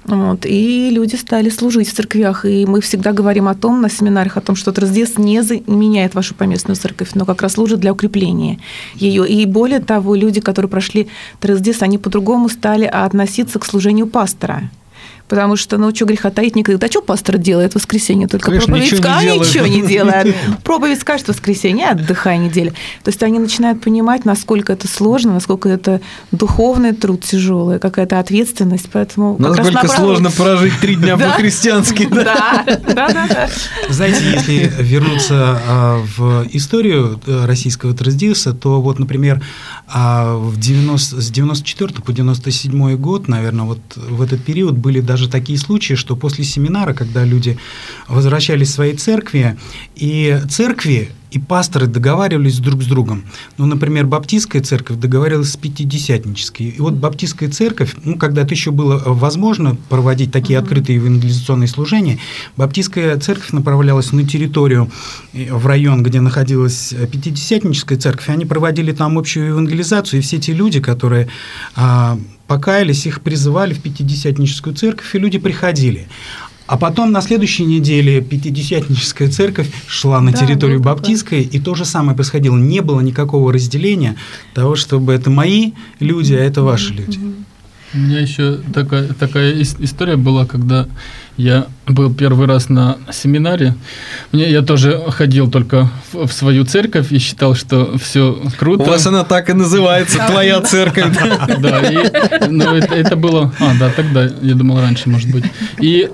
Вот. 0.05 0.47
И 0.47 0.89
люди 0.89 1.15
стали 1.15 1.49
служить 1.49 1.87
в 1.87 1.93
церквях. 1.93 2.45
И 2.45 2.65
мы 2.65 2.81
всегда 2.81 3.11
говорим 3.11 3.47
о 3.47 3.53
том 3.53 3.79
на 3.79 3.91
семинарах, 3.91 4.37
о 4.37 4.41
том, 4.41 4.55
что 4.55 4.71
Трасдис 4.71 5.19
не 5.19 5.43
заменяет 5.43 6.15
вашу 6.15 6.33
поместную 6.33 6.77
церковь, 6.77 7.11
но 7.13 7.25
как 7.25 7.43
раз 7.43 7.53
служит 7.53 7.79
для 7.79 7.93
укрепления 7.93 8.57
ее. 8.95 9.29
И 9.29 9.45
более 9.45 9.81
того, 9.81 10.15
люди, 10.15 10.41
которые 10.41 10.71
прошли 10.71 11.09
Трасдис, 11.39 11.83
они 11.83 11.99
по-другому 11.99 12.49
стали 12.49 12.85
относиться 12.85 13.59
к 13.59 13.65
служению 13.65 14.07
пастора. 14.07 14.71
Потому 15.29 15.55
что, 15.55 15.77
ну, 15.77 15.93
что 15.93 16.05
греха 16.05 16.31
таить, 16.31 16.55
никогда. 16.55 16.79
Да 16.79 16.91
что 16.91 17.01
пастор 17.01 17.37
делает 17.37 17.73
в 17.73 17.75
воскресенье? 17.75 18.27
Только 18.27 18.47
Конечно, 18.47 18.67
проповедь 18.67 18.91
ничего 18.91 18.97
не 18.97 19.03
скажет, 19.03 19.23
делает. 19.23 19.47
ничего 19.47 19.67
не 19.67 19.81
делает. 19.87 20.35
Проповедь 20.63 20.99
скажет 20.99 21.27
в 21.27 21.29
воскресенье, 21.29 21.89
отдыхай 21.89 22.37
неделю. 22.39 22.71
То 23.03 23.09
есть 23.09 23.21
они 23.21 23.37
начинают 23.39 23.81
понимать, 23.81 24.25
насколько 24.25 24.73
это 24.73 24.87
сложно, 24.87 25.33
насколько 25.33 25.69
это 25.69 26.01
духовный 26.31 26.93
труд 26.93 27.23
тяжелый, 27.23 27.79
какая-то 27.79 28.19
ответственность. 28.19 28.89
Поэтому 28.91 29.35
Насколько 29.39 29.87
сложно 29.87 30.31
прожить 30.31 30.73
три 30.79 30.95
дня 30.95 31.15
по-христиански. 31.17 32.07
да? 32.07 32.65
Да, 32.65 33.07
да. 33.13 33.49
Знаете, 33.89 34.19
если 34.33 34.71
вернуться 34.79 35.61
а, 35.67 36.03
в 36.17 36.47
историю 36.51 37.21
э, 37.27 37.45
российского 37.45 37.93
Трасдиуса, 37.93 38.53
то 38.53 38.81
вот, 38.81 38.97
например, 38.97 39.43
а, 39.87 40.35
в 40.35 40.59
90, 40.59 41.21
с 41.21 41.29
94 41.29 41.93
по 42.01 42.13
97 42.13 42.95
год, 42.95 43.27
наверное, 43.27 43.65
вот 43.65 43.79
в 43.95 44.21
этот 44.21 44.43
период 44.43 44.77
были 44.77 45.01
даже 45.01 45.18
такие 45.27 45.57
случаи, 45.57 45.95
что 45.95 46.15
после 46.15 46.43
семинара, 46.43 46.93
когда 46.93 47.25
люди 47.25 47.57
возвращались 48.07 48.69
в 48.69 48.73
свои 48.73 48.93
церкви, 48.93 49.57
и 49.95 50.39
церкви 50.49 51.11
и 51.31 51.37
пасторы 51.37 51.87
договаривались 51.87 52.59
друг 52.59 52.81
с 52.81 52.87
другом. 52.87 53.23
Ну, 53.57 53.65
например, 53.65 54.07
баптистская 54.07 54.61
церковь 54.61 54.97
договаривалась 54.97 55.51
с 55.51 55.57
пятидесятнической. 55.57 56.67
И 56.67 56.79
вот 56.79 56.93
баптистская 56.95 57.49
церковь, 57.49 57.95
ну, 58.03 58.17
когда-то 58.17 58.53
еще 58.53 58.71
было 58.71 59.01
возможно 59.05 59.77
проводить 59.89 60.31
такие 60.31 60.57
открытые 60.57 60.95
евангелизационные 60.95 61.67
служения, 61.67 62.19
баптистская 62.57 63.17
церковь 63.19 63.51
направлялась 63.51 64.11
на 64.11 64.27
территорию, 64.27 64.89
в 65.33 65.67
район, 65.67 66.03
где 66.03 66.21
находилась 66.21 66.93
пятидесятническая 67.11 67.97
церковь, 67.97 68.29
и 68.29 68.31
они 68.31 68.45
проводили 68.45 68.91
там 68.91 69.17
общую 69.17 69.49
евангелизацию, 69.49 70.19
и 70.19 70.23
все 70.23 70.39
те 70.39 70.53
люди, 70.53 70.79
которые 70.79 71.27
а, 71.75 72.17
покаялись, 72.49 73.05
их 73.05 73.21
призывали 73.21 73.73
в 73.73 73.81
пятидесятническую 73.81 74.75
церковь, 74.75 75.15
и 75.15 75.19
люди 75.19 75.37
приходили. 75.37 76.07
А 76.65 76.77
потом 76.77 77.11
на 77.11 77.21
следующей 77.21 77.65
неделе 77.65 78.21
Пятидесятническая 78.21 79.27
церковь 79.29 79.71
шла 79.87 80.21
на 80.21 80.31
Да, 80.31 80.37
территорию 80.37 80.79
такое. 80.79 80.95
Баптистской, 80.95 81.41
и 81.41 81.59
то 81.59 81.73
же 81.73 81.85
самое 81.85 82.15
происходило. 82.15 82.57
Не 82.57 82.81
было 82.81 83.01
никакого 83.01 83.51
разделения 83.53 84.15
того, 84.53 84.75
чтобы 84.75 85.13
это 85.13 85.29
мои 85.29 85.71
люди, 85.99 86.33
а 86.33 86.39
это 86.39 86.61
ваши 86.61 86.93
люди. 86.93 87.19
У 87.93 87.97
меня 87.97 88.19
еще 88.19 88.59
такая, 88.73 89.07
такая 89.19 89.53
ис- 89.53 89.77
история 89.79 90.15
была, 90.15 90.45
когда 90.45 90.87
я 91.37 91.65
был 91.87 92.13
первый 92.13 92.45
раз 92.47 92.69
на 92.69 92.97
семинаре. 93.11 93.73
Мне, 94.31 94.49
я 94.51 94.61
тоже 94.61 95.01
ходил 95.09 95.49
только 95.49 95.89
в, 96.13 96.27
в 96.27 96.31
свою 96.33 96.65
церковь 96.65 97.11
и 97.11 97.17
считал, 97.17 97.55
что 97.55 97.97
все 97.97 98.31
У 98.43 98.49
круто. 98.51 98.83
вас 98.83 99.07
она 99.07 99.23
так 99.23 99.49
и 99.49 99.53
называется, 99.53 100.19
твоя 100.27 100.61
церковь. 100.61 101.17
да? 101.59 101.81
Ну, 102.49 102.75
это, 102.75 103.15
было... 103.15 103.51
А, 103.59 103.73
да, 103.79 103.89
тогда, 103.89 104.29
я 104.41 104.53
думал, 104.53 104.79
раньше, 104.81 105.09
может 105.09 105.31
быть. 105.31 105.45
И 105.81 106.09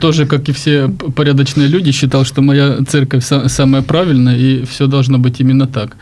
тоже, 0.00 0.26
как 0.26 0.48
и 0.48 0.52
все 0.52 0.88
порядочные 0.88 1.68
люди, 1.68 1.92
считал, 1.92 2.24
что 2.24 2.42
моя 2.42 2.78
церковь 2.88 3.22
са- 3.22 3.48
самая 3.48 3.82
правильная, 3.82 4.36
и 4.36 4.64
все 4.64 4.86
должно 4.86 5.18
быть 5.18 5.40
именно 5.40 5.66
так. 5.68 5.96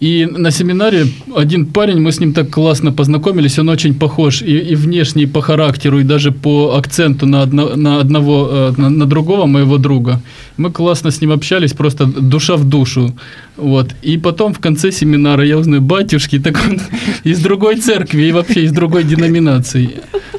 И 0.00 0.26
на 0.26 0.50
семинаре 0.50 1.06
один 1.36 1.66
парень, 1.66 2.00
мы 2.00 2.10
с 2.10 2.20
ним 2.20 2.32
так 2.32 2.50
классно 2.50 2.92
познакомились, 2.92 3.58
он 3.58 3.68
очень 3.68 3.94
похож 3.94 4.42
и, 4.42 4.58
и 4.72 4.74
внешне, 4.74 5.22
и 5.22 5.26
по 5.26 5.40
характеру, 5.40 6.00
и 6.00 6.04
даже 6.04 6.32
по 6.32 6.76
акценту 6.76 7.26
на, 7.26 7.42
одно, 7.42 7.76
на 7.76 8.00
одного, 8.00 8.48
э, 8.50 8.72
на, 8.76 8.90
на 8.90 9.06
другого 9.06 9.46
моего 9.46 9.78
друга. 9.78 10.20
Мы 10.56 10.70
классно 10.70 11.10
с 11.10 11.20
ним 11.20 11.32
общались, 11.32 11.72
просто 11.72 12.06
душа 12.06 12.56
в 12.56 12.64
душу. 12.64 13.14
Вот. 13.56 13.94
И 14.02 14.18
потом 14.18 14.52
в 14.52 14.58
конце 14.58 14.92
семинара 14.92 15.44
я 15.44 15.58
узнаю, 15.58 15.82
батюшки, 15.82 16.38
так 16.38 16.60
он 16.68 16.80
из 17.24 17.40
другой 17.40 17.76
церкви 17.76 18.22
и 18.22 18.32
вообще 18.32 18.64
из 18.64 18.72
другой 18.72 19.04
деноминации. 19.04 19.90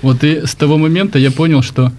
Вот 0.02 0.24
и 0.24 0.46
с 0.46 0.56
того 0.56 0.78
момента 0.78 1.20
я 1.20 1.32
понял, 1.32 1.64
что 1.64 1.92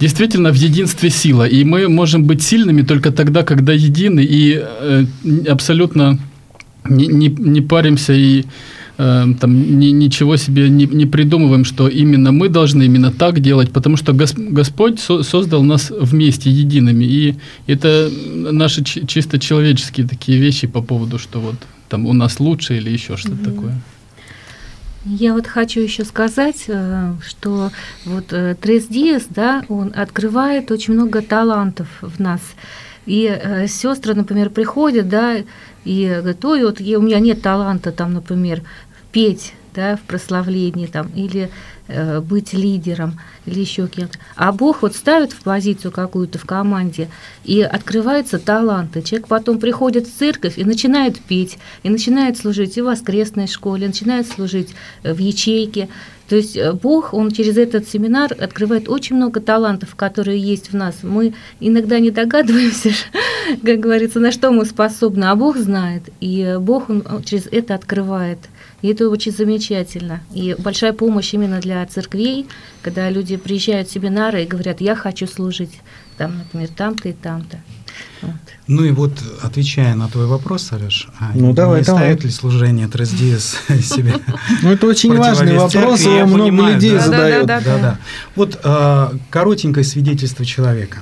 действительно 0.00 0.50
в 0.50 0.56
единстве 0.56 1.10
сила. 1.10 1.48
И 1.48 1.64
мы 1.64 1.88
можем 1.88 2.24
быть 2.24 2.42
сильными 2.42 2.82
только 2.82 3.10
тогда, 3.10 3.42
когда 3.42 3.72
едины 3.72 4.20
и 4.20 4.60
э, 4.62 5.04
абсолютно 5.48 6.18
не, 6.88 7.06
не, 7.06 7.28
не 7.28 7.60
паримся 7.60 8.12
и 8.12 8.44
э, 8.98 9.24
там, 9.40 9.78
ни, 9.78 9.86
ничего 9.86 10.36
себе 10.36 10.68
не, 10.68 10.86
не 10.86 11.06
придумываем, 11.06 11.64
что 11.64 11.88
именно 11.88 12.32
мы 12.32 12.48
должны 12.48 12.84
именно 12.84 13.10
так 13.10 13.40
делать, 13.40 13.70
потому 13.70 13.96
что 13.96 14.12
Господь 14.12 15.00
со, 15.00 15.22
создал 15.22 15.62
нас 15.62 15.90
вместе, 15.90 16.50
едиными. 16.50 17.04
И 17.04 17.36
это 17.66 18.10
наши 18.34 18.84
чисто 18.84 19.38
человеческие 19.38 20.06
такие 20.06 20.38
вещи 20.38 20.66
по 20.66 20.82
поводу, 20.82 21.18
что 21.18 21.40
вот 21.40 21.56
там 21.88 22.06
у 22.06 22.12
нас 22.12 22.40
лучше 22.40 22.76
или 22.76 22.90
еще 22.90 23.16
что-то 23.16 23.36
mm-hmm. 23.36 23.54
такое. 23.54 23.74
Я 25.04 25.32
вот 25.32 25.46
хочу 25.46 25.80
еще 25.80 26.04
сказать, 26.04 26.64
э, 26.66 27.12
что 27.26 27.70
вот 28.04 28.32
э, 28.32 28.56
Трес 28.60 28.86
Диас, 28.88 29.26
да, 29.30 29.64
он 29.68 29.92
открывает 29.94 30.70
очень 30.70 30.94
много 30.94 31.22
талантов 31.22 31.86
в 32.02 32.20
нас. 32.20 32.40
И 33.06 33.24
э, 33.24 33.68
сестры, 33.68 34.14
например, 34.14 34.50
приходят, 34.50 35.08
да, 35.08 35.36
и 35.88 36.06
говорят, 36.06 36.44
ой, 36.44 36.64
вот 36.64 36.80
у 36.80 37.00
меня 37.00 37.18
нет 37.18 37.40
таланта, 37.40 37.92
там, 37.92 38.12
например, 38.12 38.62
петь, 39.10 39.54
да, 39.74 39.96
в 39.96 40.02
прославлении 40.02 40.84
там, 40.84 41.08
или 41.14 41.50
э, 41.86 42.20
быть 42.20 42.52
лидером, 42.52 43.18
или 43.46 43.60
еще 43.60 43.86
кем-то. 43.86 44.18
А 44.36 44.52
Бог 44.52 44.82
вот 44.82 44.94
ставит 44.94 45.32
в 45.32 45.40
позицию 45.40 45.90
какую-то 45.90 46.38
в 46.38 46.44
команде, 46.44 47.08
и 47.42 47.62
открываются 47.62 48.38
таланты. 48.38 49.00
Человек 49.00 49.28
потом 49.28 49.58
приходит 49.58 50.06
в 50.06 50.14
церковь 50.14 50.58
и 50.58 50.64
начинает 50.64 51.20
петь, 51.20 51.56
и 51.82 51.88
начинает 51.88 52.36
служить 52.36 52.76
и 52.76 52.82
в 52.82 52.84
воскресной 52.84 53.46
школе, 53.46 53.86
начинает 53.86 54.26
служить 54.28 54.74
э, 55.02 55.14
в 55.14 55.18
ячейке. 55.18 55.88
То 56.28 56.36
есть 56.36 56.56
э, 56.56 56.72
Бог, 56.72 57.14
Он 57.14 57.30
через 57.30 57.56
этот 57.56 57.88
семинар 57.88 58.34
открывает 58.38 58.88
очень 58.88 59.16
много 59.16 59.40
талантов, 59.40 59.96
которые 59.96 60.38
есть 60.38 60.70
в 60.70 60.76
нас. 60.76 60.96
Мы 61.02 61.34
иногда 61.58 61.98
не 61.98 62.10
догадываемся, 62.10 62.90
как 63.64 63.80
говорится, 63.80 64.20
на 64.20 64.30
что 64.30 64.50
мы 64.50 64.64
способны, 64.66 65.24
а 65.24 65.34
Бог 65.34 65.56
знает. 65.56 66.04
И 66.20 66.56
Бог 66.60 66.90
Он 66.90 67.22
через 67.24 67.46
это 67.46 67.74
открывает. 67.74 68.38
И 68.82 68.88
это 68.88 69.08
очень 69.08 69.32
замечательно. 69.32 70.20
И 70.32 70.54
большая 70.58 70.92
помощь 70.92 71.34
именно 71.34 71.60
для 71.60 71.84
церквей, 71.86 72.46
когда 72.82 73.10
люди 73.10 73.36
приезжают 73.36 73.88
в 73.88 73.92
семинары 73.92 74.44
и 74.44 74.46
говорят, 74.46 74.80
я 74.80 74.94
хочу 74.94 75.26
служить, 75.26 75.80
там, 76.16 76.38
например, 76.38 76.68
там-то 76.76 77.08
и 77.08 77.12
там-то. 77.12 77.58
Ну 78.66 78.84
и 78.84 78.90
вот, 78.90 79.12
отвечая 79.42 79.94
на 79.94 80.08
твой 80.08 80.26
вопрос, 80.26 80.72
Алеш, 80.72 81.08
а 81.18 81.30
ну, 81.34 81.54
давай, 81.54 81.80
не 81.80 81.86
давай. 81.86 82.02
ставит 82.02 82.24
ли 82.24 82.30
служение 82.30 82.86
ТРСДС 82.86 83.56
себе 83.82 84.14
Ну 84.62 84.72
это 84.72 84.86
очень 84.86 85.16
важный 85.16 85.56
вопрос, 85.56 86.00
его 86.00 86.26
много 86.26 86.72
людей 86.72 86.98
задают. 86.98 87.46
Да, 87.46 87.60
да. 87.60 87.98
Вот 88.36 88.60
а, 88.64 89.14
коротенькое 89.30 89.84
свидетельство 89.84 90.44
человека 90.44 90.98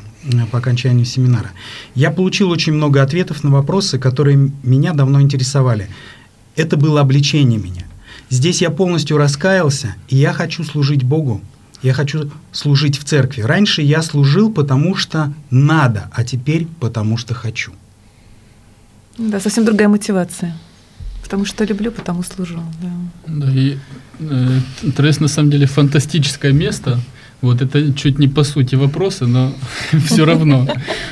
по 0.50 0.58
окончанию 0.58 1.04
семинара. 1.04 1.50
Я 1.94 2.10
получил 2.10 2.50
очень 2.50 2.72
много 2.72 3.02
ответов 3.02 3.44
на 3.44 3.50
вопросы, 3.50 3.98
которые 3.98 4.50
меня 4.62 4.92
давно 4.92 5.20
интересовали. 5.20 5.88
Это 6.54 6.76
было 6.76 7.00
обличение 7.00 7.58
меня. 7.58 7.84
Здесь 8.28 8.62
я 8.62 8.70
полностью 8.70 9.18
раскаялся, 9.18 9.94
и 10.08 10.16
я 10.16 10.32
хочу 10.32 10.64
служить 10.64 11.04
Богу. 11.04 11.40
Я 11.82 11.92
хочу 11.92 12.30
служить 12.52 12.98
в 12.98 13.04
церкви. 13.04 13.42
Раньше 13.42 13.82
я 13.82 14.02
служил, 14.02 14.52
потому 14.52 14.96
что 14.96 15.32
надо, 15.50 16.10
а 16.12 16.24
теперь 16.24 16.66
потому 16.80 17.16
что 17.16 17.34
хочу. 17.34 17.72
Да, 19.18 19.40
совсем 19.40 19.64
другая 19.64 19.88
мотивация. 19.88 20.56
Потому 21.22 21.44
что 21.44 21.64
люблю, 21.64 21.90
потому 21.90 22.22
служу. 22.22 22.62
Да, 22.80 22.90
да 23.26 23.52
и 23.52 23.78
э, 24.20 24.60
Трес 24.96 25.20
на 25.20 25.28
самом 25.28 25.50
деле 25.50 25.66
фантастическое 25.66 26.52
место 26.52 27.00
вот 27.46 27.62
это 27.62 27.92
чуть 27.92 28.18
не 28.18 28.28
по 28.28 28.44
сути 28.44 28.74
вопроса, 28.74 29.26
но 29.26 29.52
все 30.06 30.24
равно 30.24 30.68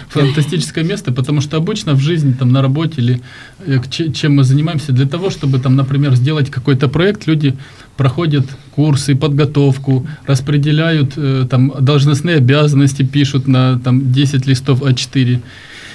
фантастическое 0.08 0.84
место, 0.84 1.12
потому 1.12 1.40
что 1.40 1.56
обычно 1.56 1.94
в 1.94 2.00
жизни, 2.00 2.32
там 2.32 2.52
на 2.52 2.62
работе 2.62 2.94
или 3.00 3.20
э, 3.66 3.80
чем 3.90 4.36
мы 4.36 4.44
занимаемся, 4.44 4.92
для 4.92 5.06
того, 5.06 5.30
чтобы 5.30 5.58
там, 5.58 5.76
например, 5.76 6.14
сделать 6.14 6.50
какой-то 6.50 6.88
проект, 6.88 7.26
люди 7.26 7.54
проходят 7.96 8.46
курсы, 8.72 9.14
подготовку, 9.14 10.06
распределяют 10.26 11.14
э, 11.16 11.46
там 11.48 11.72
должностные 11.80 12.36
обязанности, 12.36 13.02
пишут 13.02 13.48
на 13.48 13.78
там 13.78 14.12
10 14.12 14.46
листов 14.46 14.82
А4. 14.82 15.40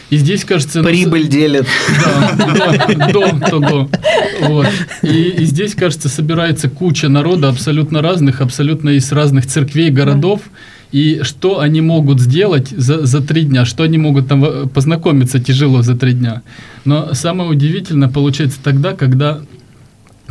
И 0.10 0.18
здесь, 0.18 0.43
кажется... 0.43 0.82
Прибыль 0.84 1.26
ну, 1.26 1.30
делят. 1.30 1.68
Да, 2.03 2.36
да, 2.38 3.12
до 3.12 3.39
того. 3.39 3.89
Вот. 4.41 4.68
И, 5.03 5.07
и 5.07 5.45
здесь, 5.45 5.76
кажется, 5.76 6.10
собирается 6.10 6.70
куча 6.70 7.10
народа 7.10 7.49
абсолютно 7.49 8.01
разных, 8.01 8.41
абсолютно 8.41 8.89
из 8.91 9.12
разных 9.12 9.45
церквей, 9.45 9.91
городов. 9.91 10.41
И 10.91 11.20
что 11.22 11.60
они 11.60 11.82
могут 11.82 12.20
сделать 12.20 12.70
за, 12.70 13.05
за 13.05 13.22
три 13.22 13.43
дня, 13.43 13.66
что 13.66 13.84
они 13.84 13.99
могут 13.99 14.28
там 14.28 14.43
э, 14.43 14.68
познакомиться 14.68 15.39
тяжело 15.39 15.84
за 15.84 15.95
три 15.95 16.14
дня. 16.14 16.41
Но 16.84 17.14
самое 17.14 17.47
удивительное 17.47 18.10
получается 18.10 18.57
тогда, 18.64 18.93
когда 18.93 19.41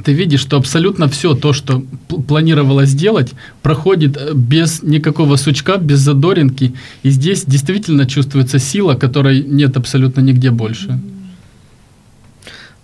ты 0.04 0.12
видишь, 0.12 0.40
что 0.40 0.56
абсолютно 0.56 1.08
все 1.08 1.34
то, 1.34 1.52
что 1.52 1.82
планировалось 2.26 2.90
сделать, 2.90 3.32
проходит 3.62 4.16
э, 4.16 4.32
без 4.34 4.82
никакого 4.82 5.36
сучка, 5.36 5.76
без 5.76 5.98
задоринки. 5.98 6.74
И 7.02 7.10
здесь 7.10 7.44
действительно 7.44 8.06
чувствуется 8.06 8.58
сила, 8.58 8.94
которой 8.94 9.42
нет 9.42 9.76
абсолютно 9.76 10.20
нигде 10.20 10.50
больше. 10.50 11.00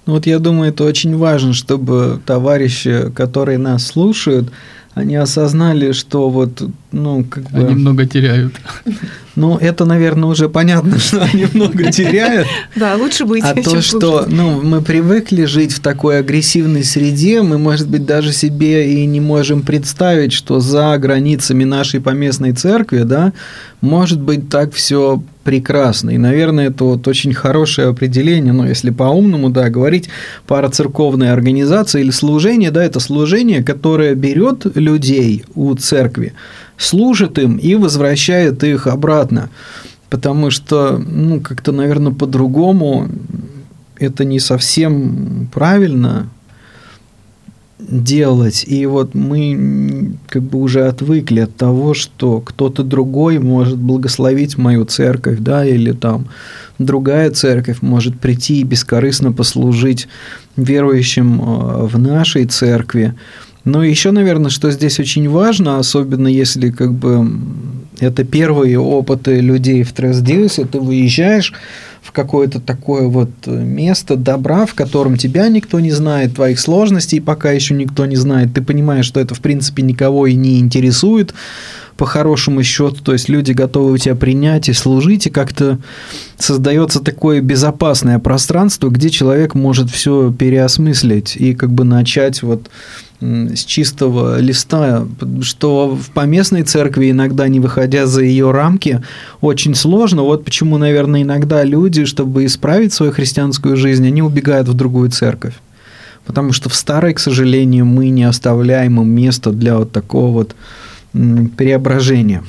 Ну 0.06 0.12
вот 0.12 0.26
я 0.26 0.38
думаю, 0.38 0.70
это 0.70 0.84
очень 0.84 1.16
важно, 1.16 1.54
чтобы 1.54 2.20
товарищи, 2.26 3.10
которые 3.14 3.58
нас 3.58 3.86
слушают, 3.86 4.50
они 4.94 5.16
осознали, 5.16 5.92
что 5.92 6.30
вот, 6.30 6.62
ну, 6.92 7.24
как 7.24 7.50
бы... 7.50 7.58
Они 7.58 7.74
много 7.74 8.06
теряют. 8.06 8.54
Ну, 9.36 9.58
это, 9.58 9.84
наверное, 9.84 10.28
уже 10.28 10.48
понятно, 10.48 10.96
что 11.00 11.20
они 11.20 11.46
много 11.52 11.90
теряют. 11.90 12.46
Да, 12.76 12.94
лучше 12.94 13.24
быть. 13.24 13.42
А 13.42 13.52
то, 13.54 13.82
что, 13.82 14.26
ну, 14.28 14.62
мы 14.62 14.80
привыкли 14.80 15.44
жить 15.44 15.72
в 15.72 15.80
такой 15.80 16.20
агрессивной 16.20 16.84
среде, 16.84 17.42
мы, 17.42 17.58
может 17.58 17.88
быть, 17.88 18.06
даже 18.06 18.32
себе 18.32 18.94
и 18.94 19.04
не 19.06 19.20
можем 19.20 19.62
представить, 19.62 20.32
что 20.32 20.60
за 20.60 20.96
границами 20.98 21.64
нашей 21.64 22.00
поместной 22.00 22.52
церкви, 22.52 23.02
да, 23.02 23.32
может 23.80 24.20
быть 24.20 24.48
так 24.48 24.72
все 24.72 25.20
прекрасно. 25.44 26.10
И, 26.10 26.18
наверное, 26.18 26.68
это 26.68 26.84
вот 26.84 27.06
очень 27.06 27.34
хорошее 27.34 27.88
определение, 27.88 28.52
ну, 28.52 28.66
если 28.66 28.90
по-умному, 28.90 29.50
да, 29.50 29.68
говорить 29.68 30.08
парацерковная 30.46 31.32
организация 31.32 32.00
или 32.00 32.10
служение, 32.10 32.70
да, 32.70 32.82
это 32.82 32.98
служение, 32.98 33.62
которое 33.62 34.14
берет 34.14 34.64
людей 34.84 35.44
у 35.54 35.74
церкви, 35.74 36.32
служит 36.76 37.38
им 37.38 37.56
и 37.56 37.74
возвращает 37.74 38.62
их 38.64 38.86
обратно. 38.86 39.50
Потому 40.10 40.50
что, 40.50 40.98
ну, 40.98 41.40
как-то, 41.40 41.72
наверное, 41.72 42.12
по-другому 42.12 43.08
это 43.98 44.24
не 44.24 44.40
совсем 44.40 45.48
правильно 45.52 46.28
делать. 47.78 48.64
И 48.66 48.86
вот 48.86 49.14
мы 49.14 50.12
как 50.28 50.42
бы 50.42 50.60
уже 50.60 50.86
отвыкли 50.86 51.40
от 51.40 51.56
того, 51.56 51.94
что 51.94 52.40
кто-то 52.40 52.82
другой 52.82 53.38
может 53.38 53.78
благословить 53.78 54.56
мою 54.56 54.84
церковь, 54.84 55.38
да, 55.40 55.64
или 55.64 55.92
там 55.92 56.26
другая 56.78 57.30
церковь 57.30 57.78
может 57.82 58.18
прийти 58.18 58.60
и 58.60 58.64
бескорыстно 58.64 59.32
послужить 59.32 60.08
верующим 60.56 61.40
э, 61.40 61.86
в 61.86 61.98
нашей 61.98 62.46
церкви. 62.46 63.14
Ну 63.64 63.80
еще, 63.80 64.10
наверное, 64.10 64.50
что 64.50 64.70
здесь 64.70 65.00
очень 65.00 65.28
важно, 65.28 65.78
особенно 65.78 66.28
если 66.28 66.70
как 66.70 66.92
бы 66.92 67.26
это 67.98 68.24
первые 68.24 68.78
опыты 68.78 69.40
людей 69.40 69.82
в 69.84 69.92
Тресдиусе, 69.92 70.66
ты 70.66 70.80
выезжаешь 70.80 71.54
в 72.02 72.12
какое-то 72.12 72.60
такое 72.60 73.06
вот 73.06 73.30
место 73.46 74.16
добра, 74.16 74.66
в 74.66 74.74
котором 74.74 75.16
тебя 75.16 75.48
никто 75.48 75.80
не 75.80 75.90
знает, 75.90 76.34
твоих 76.34 76.60
сложностей 76.60 77.20
пока 77.20 77.52
еще 77.52 77.72
никто 77.74 78.04
не 78.04 78.16
знает, 78.16 78.52
ты 78.52 78.60
понимаешь, 78.60 79.06
что 79.06 79.20
это 79.20 79.34
в 79.34 79.40
принципе 79.40 79.82
никого 79.82 80.26
и 80.26 80.34
не 80.34 80.58
интересует, 80.58 81.32
по 81.96 82.06
хорошему 82.06 82.62
счету, 82.62 82.96
то 83.02 83.12
есть 83.12 83.28
люди 83.28 83.52
готовы 83.52 83.92
у 83.92 83.98
тебя 83.98 84.16
принять 84.16 84.68
и 84.68 84.72
служить, 84.72 85.26
и 85.28 85.30
как-то 85.30 85.78
создается 86.36 87.00
такое 87.00 87.40
безопасное 87.40 88.18
пространство, 88.18 88.88
где 88.88 89.10
человек 89.10 89.54
может 89.54 89.90
все 89.90 90.32
переосмыслить 90.32 91.36
и 91.36 91.54
как 91.54 91.72
бы 91.72 91.84
начать 91.84 92.42
вот 92.42 92.68
с 93.20 93.64
чистого 93.64 94.38
листа, 94.40 95.06
что 95.42 95.96
в 95.96 96.10
поместной 96.10 96.62
церкви 96.62 97.10
иногда, 97.10 97.48
не 97.48 97.60
выходя 97.60 98.06
за 98.06 98.22
ее 98.22 98.50
рамки, 98.50 99.02
очень 99.40 99.74
сложно. 99.74 100.22
Вот 100.22 100.44
почему, 100.44 100.78
наверное, 100.78 101.22
иногда 101.22 101.62
люди, 101.64 102.04
чтобы 102.04 102.44
исправить 102.44 102.92
свою 102.92 103.12
христианскую 103.12 103.76
жизнь, 103.76 104.06
они 104.06 104.22
убегают 104.22 104.68
в 104.68 104.74
другую 104.74 105.10
церковь. 105.10 105.54
Потому 106.26 106.52
что 106.52 106.68
в 106.68 106.74
старой, 106.74 107.14
к 107.14 107.18
сожалению, 107.18 107.86
мы 107.86 108.08
не 108.08 108.24
оставляем 108.24 109.00
им 109.00 109.08
место 109.08 109.50
для 109.50 109.78
вот 109.78 109.92
такого 109.92 110.32
вот 110.32 110.56
преображения. 111.56 112.42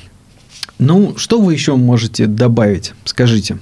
Ну, 0.79 1.13
что 1.17 1.39
вы 1.39 1.53
еще 1.53 1.75
можете 1.75 2.25
добавить? 2.25 2.93
Скажите 3.05 3.57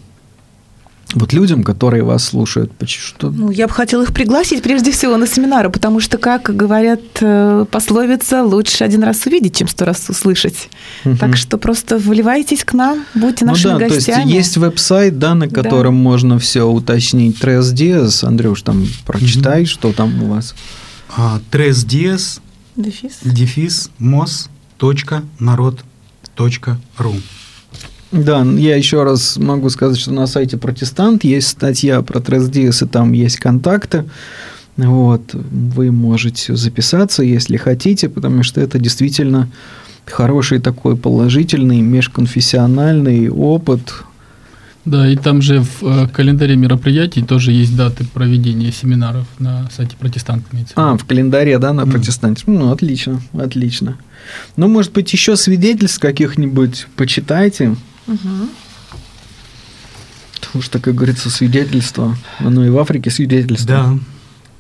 вот 1.14 1.34
людям, 1.34 1.64
которые 1.64 2.04
вас 2.04 2.24
слушают? 2.24 2.72
Что... 2.86 3.30
Ну, 3.30 3.52
я 3.52 3.68
бы 3.68 3.74
хотела 3.74 4.04
их 4.04 4.14
пригласить 4.14 4.64
прежде 4.64 4.92
всего 4.92 5.18
на 5.18 5.28
семинары, 5.28 5.70
потому 5.70 6.00
что, 6.00 6.18
как 6.18 6.56
говорят 6.56 7.02
э, 7.22 7.66
пословица, 7.70 8.44
лучше 8.44 8.84
один 8.84 9.04
раз 9.04 9.26
увидеть, 9.26 9.56
чем 9.58 9.68
сто 9.68 9.86
раз 9.86 10.10
услышать. 10.10 10.70
Угу. 11.06 11.18
Так 11.18 11.38
что 11.38 11.58
просто 11.58 11.98
вливайтесь 11.98 12.64
к 12.64 12.74
нам, 12.74 13.06
будьте 13.14 13.46
нашими 13.46 13.74
ну, 13.74 13.80
да, 13.80 13.90
гостями. 13.90 14.16
То 14.16 14.22
есть 14.22 14.34
есть 14.34 14.58
веб-сайт, 14.58 15.20
да, 15.20 15.36
на 15.36 15.48
котором 15.48 15.96
да. 15.96 16.02
можно 16.02 16.40
все 16.40 16.64
уточнить. 16.64 17.40
Трес 17.40 17.72
Диас, 17.72 18.24
Андрюш, 18.24 18.62
там 18.62 18.88
прочитай, 19.06 19.64
угу. 19.64 19.70
что 19.70 19.94
там 19.94 20.24
у 20.24 20.28
вас. 20.28 20.56
А, 21.16 21.40
Трес 21.52 21.84
Диас, 21.84 22.42
дефис, 22.76 23.20
дефис 23.24 23.90
мос, 24.00 24.50
точка, 24.78 25.24
народ, 25.40 25.80
точка, 26.36 26.80
ру. 26.98 27.14
Да, 28.14 28.44
я 28.44 28.76
еще 28.76 29.04
раз 29.04 29.38
могу 29.38 29.70
сказать, 29.70 29.98
что 29.98 30.12
на 30.12 30.28
сайте 30.28 30.58
Протестант 30.58 31.24
есть 31.24 31.48
статья 31.48 32.02
про 32.04 32.20
Тресдиас, 32.20 32.84
и 32.84 32.86
там 32.86 33.12
есть 33.12 33.38
контакты. 33.38 34.06
Вот, 34.78 35.34
вы 35.34 35.92
можете 35.92 36.56
записаться, 36.56 37.24
если 37.24 37.58
хотите, 37.58 38.10
потому 38.10 38.44
что 38.44 38.62
это 38.62 38.78
действительно 38.78 39.50
хороший 40.06 40.60
такой 40.60 40.96
положительный 40.96 41.82
межконфессиональный 41.82 43.30
опыт. 43.30 44.04
Да, 44.86 45.08
и 45.08 45.16
там 45.16 45.42
же 45.42 45.62
в 45.62 45.82
э, 45.82 46.08
календаре 46.10 46.56
мероприятий 46.56 47.24
тоже 47.24 47.52
есть 47.52 47.76
даты 47.76 48.06
проведения 48.06 48.72
семинаров 48.72 49.26
на 49.40 49.70
сайте 49.76 49.96
протестант. 49.98 50.44
А, 50.76 50.98
в 50.98 51.06
календаре, 51.06 51.58
да, 51.58 51.72
на 51.72 51.82
mm. 51.82 51.92
протестанте. 51.92 52.44
Ну, 52.48 52.70
отлично, 52.70 53.22
отлично. 53.34 53.98
Ну, 54.58 54.68
может 54.68 54.92
быть, 54.92 55.12
еще 55.14 55.36
свидетельств 55.38 56.00
каких-нибудь 56.00 56.88
почитайте. 56.96 57.76
Угу. 58.08 58.50
Потому 60.40 60.62
что, 60.62 60.80
как 60.80 60.96
говорится, 60.96 61.30
свидетельство, 61.30 62.16
оно 62.40 62.66
и 62.66 62.70
в 62.70 62.78
Африке 62.78 63.10
свидетельство. 63.10 63.68
Да. 63.68 64.00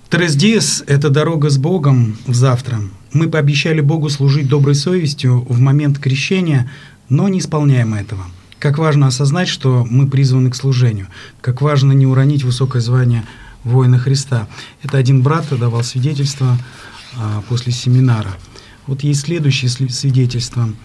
Трездис– 0.10 0.84
это 0.88 1.10
дорога 1.10 1.50
с 1.50 1.58
Богом 1.58 2.18
в 2.26 2.34
завтра. 2.34 2.82
Мы 3.14 3.30
пообещали 3.30 3.82
Богу 3.82 4.10
служить 4.10 4.48
доброй 4.48 4.76
совестью 4.76 5.46
в 5.48 5.60
момент 5.60 6.00
крещения, 6.00 6.70
но 7.10 7.28
не 7.28 7.40
исполняем 7.40 7.94
этого. 7.94 8.24
Как 8.60 8.78
важно 8.78 9.08
осознать, 9.08 9.48
что 9.48 9.86
мы 9.90 10.08
призваны 10.08 10.50
к 10.50 10.56
служению. 10.56 11.08
Как 11.42 11.62
важно 11.62 11.92
не 11.92 12.08
уронить 12.08 12.44
высокое 12.44 12.82
звание 12.82 13.24
воина 13.64 13.98
Христа. 14.00 14.48
Это 14.84 14.98
один 14.98 15.22
брат 15.22 15.46
давал 15.52 15.84
свидетельство 15.84 16.58
а, 17.18 17.44
после 17.50 17.72
семинара. 17.72 18.36
Вот 18.88 19.04
есть 19.04 19.22
следующее 19.22 19.70
свидетельство– 19.70 20.70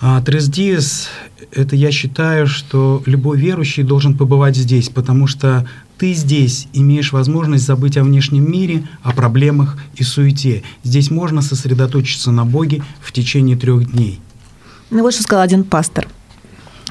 а 0.00 0.20
Трездиес– 0.20 1.08
это 1.52 1.74
я 1.76 1.90
считаю, 1.90 2.46
что 2.46 3.02
любой 3.06 3.38
верующий 3.38 3.82
должен 3.82 4.16
побывать 4.16 4.56
здесь, 4.56 4.88
потому 4.88 5.26
что 5.26 5.66
ты 5.98 6.12
здесь 6.12 6.68
имеешь 6.72 7.12
возможность 7.12 7.64
забыть 7.64 7.96
о 7.96 8.04
внешнем 8.04 8.50
мире, 8.50 8.86
о 9.02 9.12
проблемах 9.12 9.78
и 9.94 10.02
суете. 10.02 10.62
Здесь 10.84 11.10
можно 11.10 11.40
сосредоточиться 11.40 12.30
на 12.30 12.44
Боге 12.44 12.82
в 13.00 13.12
течение 13.12 13.56
трех 13.56 13.90
дней. 13.90 14.20
Ну 14.90 15.02
вот 15.02 15.14
что 15.14 15.22
сказал 15.22 15.42
один 15.42 15.64
пастор. 15.64 16.06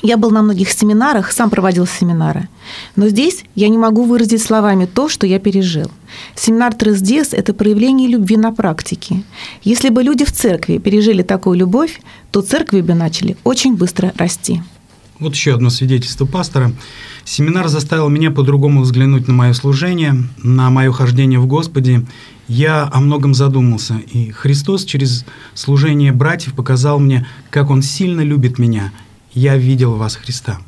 Я 0.05 0.17
был 0.17 0.29
на 0.29 0.43
многих 0.43 0.69
семинарах, 0.69 1.31
сам 1.31 1.49
проводил 1.49 1.87
семинары. 1.87 2.47
Но 2.95 3.09
здесь 3.09 3.43
я 3.55 3.69
не 3.69 3.79
могу 3.79 4.03
выразить 4.03 4.43
словами 4.43 4.85
то, 4.85 5.09
что 5.09 5.25
я 5.25 5.39
пережил. 5.39 5.89
Семинар 6.35 6.75
Тресдес– 6.75 7.29
это 7.33 7.55
проявление 7.55 8.07
любви 8.07 8.37
на 8.37 8.51
практике. 8.51 9.23
Если 9.63 9.89
бы 9.89 10.03
люди 10.03 10.23
в 10.23 10.31
церкви 10.31 10.77
пережили 10.77 11.23
такую 11.23 11.57
любовь, 11.57 12.01
то 12.29 12.43
церкви 12.43 12.81
бы 12.81 12.93
начали 12.93 13.35
очень 13.43 13.77
быстро 13.77 14.13
расти. 14.15 14.61
Вот 15.17 15.33
еще 15.33 15.55
одно 15.55 15.71
свидетельство 15.71 16.27
пастора. 16.27 16.71
Семинар 17.23 17.67
заставил 17.67 18.09
меня 18.09 18.29
по-другому 18.29 18.81
взглянуть 18.81 19.27
на 19.27 19.33
мое 19.33 19.53
служение, 19.53 20.23
на 20.43 20.69
мое 20.69 20.91
хождение 20.91 21.39
в 21.39 21.47
Господе. 21.47 22.05
Я 22.47 22.87
о 22.93 22.99
многом 22.99 23.33
задумался, 23.33 23.95
и 24.11 24.29
Христос 24.29 24.85
через 24.85 25.25
служение 25.55 26.11
братьев 26.11 26.53
показал 26.53 26.99
мне, 26.99 27.25
как 27.49 27.71
Он 27.71 27.81
сильно 27.81 28.21
любит 28.21 28.59
меня– 28.59 28.93
я 29.35 29.57
видел 29.57 29.95
вас 29.95 30.15
Христа. 30.15 30.59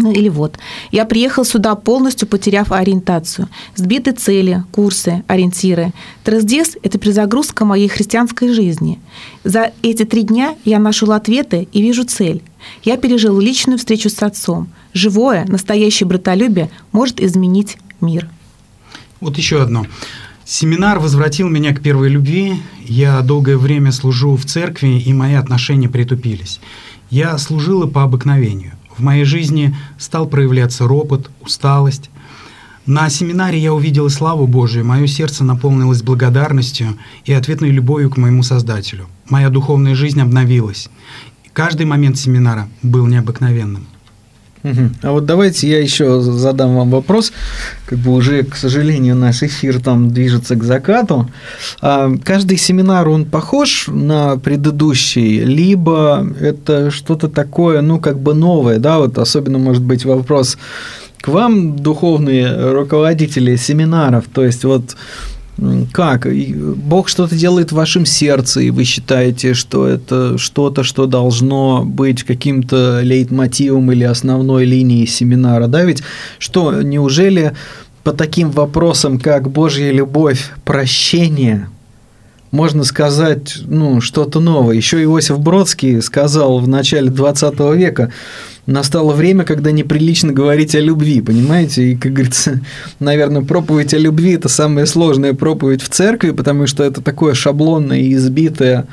Ну 0.00 0.12
или 0.12 0.28
вот, 0.28 0.58
я 0.92 1.04
приехал 1.04 1.44
сюда 1.44 1.74
полностью 1.74 2.28
потеряв 2.28 2.70
ориентацию. 2.70 3.48
Сбиты 3.74 4.12
цели, 4.12 4.62
курсы, 4.70 5.24
ориентиры. 5.26 5.92
Трездес– 6.22 6.76
это 6.82 6.98
перезагрузка 6.98 7.64
моей 7.64 7.88
христианской 7.88 8.52
жизни. 8.52 9.00
За 9.42 9.72
эти 9.82 10.04
три 10.04 10.22
дня 10.22 10.54
я 10.64 10.78
нашел 10.78 11.10
ответы 11.10 11.66
и 11.72 11.82
вижу 11.82 12.04
цель. 12.04 12.42
Я 12.84 12.96
пережил 12.96 13.40
личную 13.40 13.78
встречу 13.78 14.08
с 14.08 14.22
отцом. 14.22 14.68
Живое, 14.92 15.44
настоящее 15.48 16.06
братолюбие 16.06 16.70
может 16.92 17.20
изменить 17.20 17.78
мир. 18.00 18.28
Вот 19.20 19.36
еще 19.36 19.62
одно. 19.62 19.84
Семинар 20.44 20.98
возвратил 20.98 21.48
меня 21.48 21.74
к 21.74 21.82
первой 21.82 22.08
любви. 22.08 22.54
Я 22.86 23.20
долгое 23.20 23.58
время 23.58 23.92
служу 23.92 24.36
в 24.36 24.46
церкви, 24.46 24.98
и 24.98 25.12
мои 25.12 25.34
отношения 25.34 25.88
притупились. 25.88 26.60
Я 27.10 27.38
служила 27.38 27.86
по 27.86 28.02
обыкновению. 28.02 28.72
В 28.96 29.02
моей 29.02 29.24
жизни 29.24 29.74
стал 29.96 30.26
проявляться 30.26 30.86
ропот, 30.86 31.30
усталость. 31.40 32.10
На 32.84 33.08
семинаре 33.08 33.58
я 33.58 33.72
увидела 33.72 34.08
славу 34.08 34.46
Божию, 34.46 34.84
мое 34.84 35.06
сердце 35.06 35.44
наполнилось 35.44 36.02
благодарностью 36.02 36.98
и 37.24 37.32
ответной 37.32 37.70
любовью 37.70 38.10
к 38.10 38.16
моему 38.16 38.42
Создателю. 38.42 39.06
Моя 39.28 39.50
духовная 39.50 39.94
жизнь 39.94 40.20
обновилась. 40.20 40.88
Каждый 41.52 41.86
момент 41.86 42.18
семинара 42.18 42.68
был 42.82 43.06
необыкновенным. 43.06 43.86
А 45.02 45.12
вот 45.12 45.26
давайте 45.26 45.68
я 45.68 45.80
еще 45.80 46.20
задам 46.20 46.76
вам 46.76 46.90
вопрос. 46.90 47.32
Как 47.86 47.98
бы 47.98 48.12
уже, 48.12 48.42
к 48.42 48.56
сожалению, 48.56 49.16
наш 49.16 49.42
эфир 49.42 49.80
там 49.80 50.10
движется 50.10 50.56
к 50.56 50.64
закату. 50.64 51.30
А 51.80 52.10
каждый 52.24 52.58
семинар, 52.58 53.08
он 53.08 53.24
похож 53.24 53.86
на 53.88 54.36
предыдущий, 54.36 55.40
либо 55.40 56.26
это 56.40 56.90
что-то 56.90 57.28
такое, 57.28 57.80
ну, 57.80 57.98
как 58.00 58.18
бы 58.20 58.34
новое, 58.34 58.78
да, 58.78 58.98
вот 58.98 59.18
особенно 59.18 59.58
может 59.58 59.82
быть 59.82 60.04
вопрос 60.04 60.58
к 61.20 61.28
вам, 61.28 61.76
духовные 61.76 62.72
руководители 62.72 63.56
семинаров, 63.56 64.24
то 64.32 64.44
есть 64.44 64.64
вот 64.64 64.96
как? 65.92 66.26
Бог 66.76 67.08
что-то 67.08 67.34
делает 67.34 67.72
в 67.72 67.76
вашем 67.76 68.06
сердце, 68.06 68.60
и 68.60 68.70
вы 68.70 68.84
считаете, 68.84 69.54
что 69.54 69.86
это 69.86 70.38
что-то, 70.38 70.84
что 70.84 71.06
должно 71.06 71.84
быть 71.84 72.22
каким-то 72.22 73.00
лейтмотивом 73.02 73.90
или 73.92 74.04
основной 74.04 74.64
линией 74.64 75.06
семинара, 75.06 75.66
да? 75.66 75.84
Ведь 75.84 76.02
что, 76.38 76.82
неужели 76.82 77.54
по 78.04 78.12
таким 78.12 78.50
вопросам, 78.50 79.18
как 79.18 79.50
Божья 79.50 79.90
любовь, 79.90 80.52
прощение, 80.64 81.68
можно 82.50 82.84
сказать, 82.84 83.58
ну, 83.66 84.00
что-то 84.00 84.40
новое. 84.40 84.76
Еще 84.76 85.02
Иосиф 85.02 85.38
Бродский 85.38 86.00
сказал 86.00 86.58
в 86.58 86.68
начале 86.68 87.10
20 87.10 87.58
века, 87.76 88.12
настало 88.66 89.12
время, 89.12 89.44
когда 89.44 89.70
неприлично 89.70 90.32
говорить 90.32 90.74
о 90.74 90.80
любви, 90.80 91.20
понимаете? 91.20 91.92
И, 91.92 91.96
как 91.96 92.12
говорится, 92.12 92.60
наверное, 93.00 93.42
проповедь 93.42 93.94
о 93.94 93.98
любви– 93.98 94.32
это 94.34 94.48
самая 94.48 94.86
сложная 94.86 95.34
проповедь 95.34 95.82
в 95.82 95.88
церкви, 95.88 96.30
потому 96.30 96.66
что 96.66 96.84
это 96.84 97.00
такое 97.00 97.34
шаблонное 97.34 97.98
и 97.98 98.14
избитое 98.14 98.86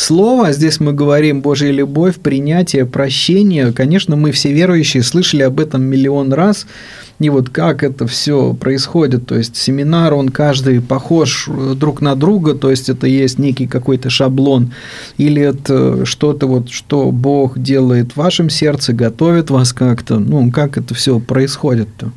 слово. 0.00 0.48
А 0.48 0.52
здесь 0.52 0.80
мы 0.80 0.92
говорим 0.92 1.40
Божья 1.40 1.70
любовь, 1.70 2.16
принятие, 2.16 2.86
прощение. 2.86 3.72
Конечно, 3.72 4.16
мы 4.16 4.32
все 4.32 4.52
верующие 4.52 5.02
слышали 5.02 5.42
об 5.42 5.60
этом 5.60 5.82
миллион 5.82 6.32
раз– 6.32 6.66
и 7.18 7.30
вот 7.30 7.50
как 7.50 7.82
это 7.82 8.06
все 8.06 8.54
происходит, 8.54 9.26
то 9.26 9.36
есть 9.36 9.56
семинар, 9.56 10.14
он 10.14 10.28
каждый 10.28 10.80
похож 10.80 11.48
э, 11.48 11.74
друг 11.74 12.00
на 12.00 12.14
друга, 12.14 12.54
то 12.54 12.70
есть 12.70 12.88
это 12.88 13.08
есть 13.08 13.38
некий 13.38 13.66
какой-то 13.66 14.08
шаблон, 14.08 14.72
или 15.16 15.42
это 15.42 16.04
что-то 16.06 16.46
вот, 16.46 16.70
что 16.70 17.10
Бог 17.10 17.58
делает 17.58 18.12
в 18.12 18.16
вашем 18.18 18.50
сердце, 18.50 18.92
готовит 18.92 19.50
вас 19.50 19.72
как-то, 19.72 20.20
ну, 20.20 20.50
как 20.52 20.78
это 20.78 20.94
все 20.94 21.18
происходит-то? 21.18 22.12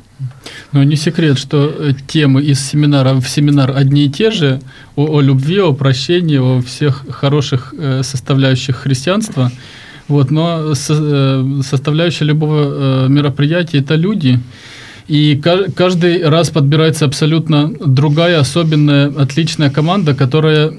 Ну, 0.72 0.82
не 0.82 0.96
секрет, 0.96 1.38
что 1.38 1.66
э, 1.66 1.92
темы 2.06 2.42
из 2.42 2.60
семинара 2.60 3.14
в 3.14 3.28
семинар 3.28 3.76
одни 3.76 4.06
и 4.06 4.10
те 4.10 4.30
же, 4.30 4.60
о, 4.96 5.18
о 5.18 5.20
любви, 5.20 5.60
о 5.60 5.72
прощении, 5.72 6.38
о 6.38 6.60
всех 6.62 7.04
хороших 7.10 7.74
э, 7.78 8.02
составляющих 8.02 8.76
христианства, 8.76 9.50
вот, 10.08 10.30
но 10.30 10.74
составляющая 10.74 12.24
любого 12.24 13.06
мероприятия– 13.08 13.78
это 13.80 13.94
люди– 13.94 14.40
и 15.08 15.40
каждый 15.76 16.26
раз 16.28 16.50
подбирается 16.50 17.04
абсолютно 17.04 17.72
другая, 17.84 18.40
особенная, 18.40 19.08
отличная 19.08 19.70
команда, 19.70 20.14
которая 20.14 20.72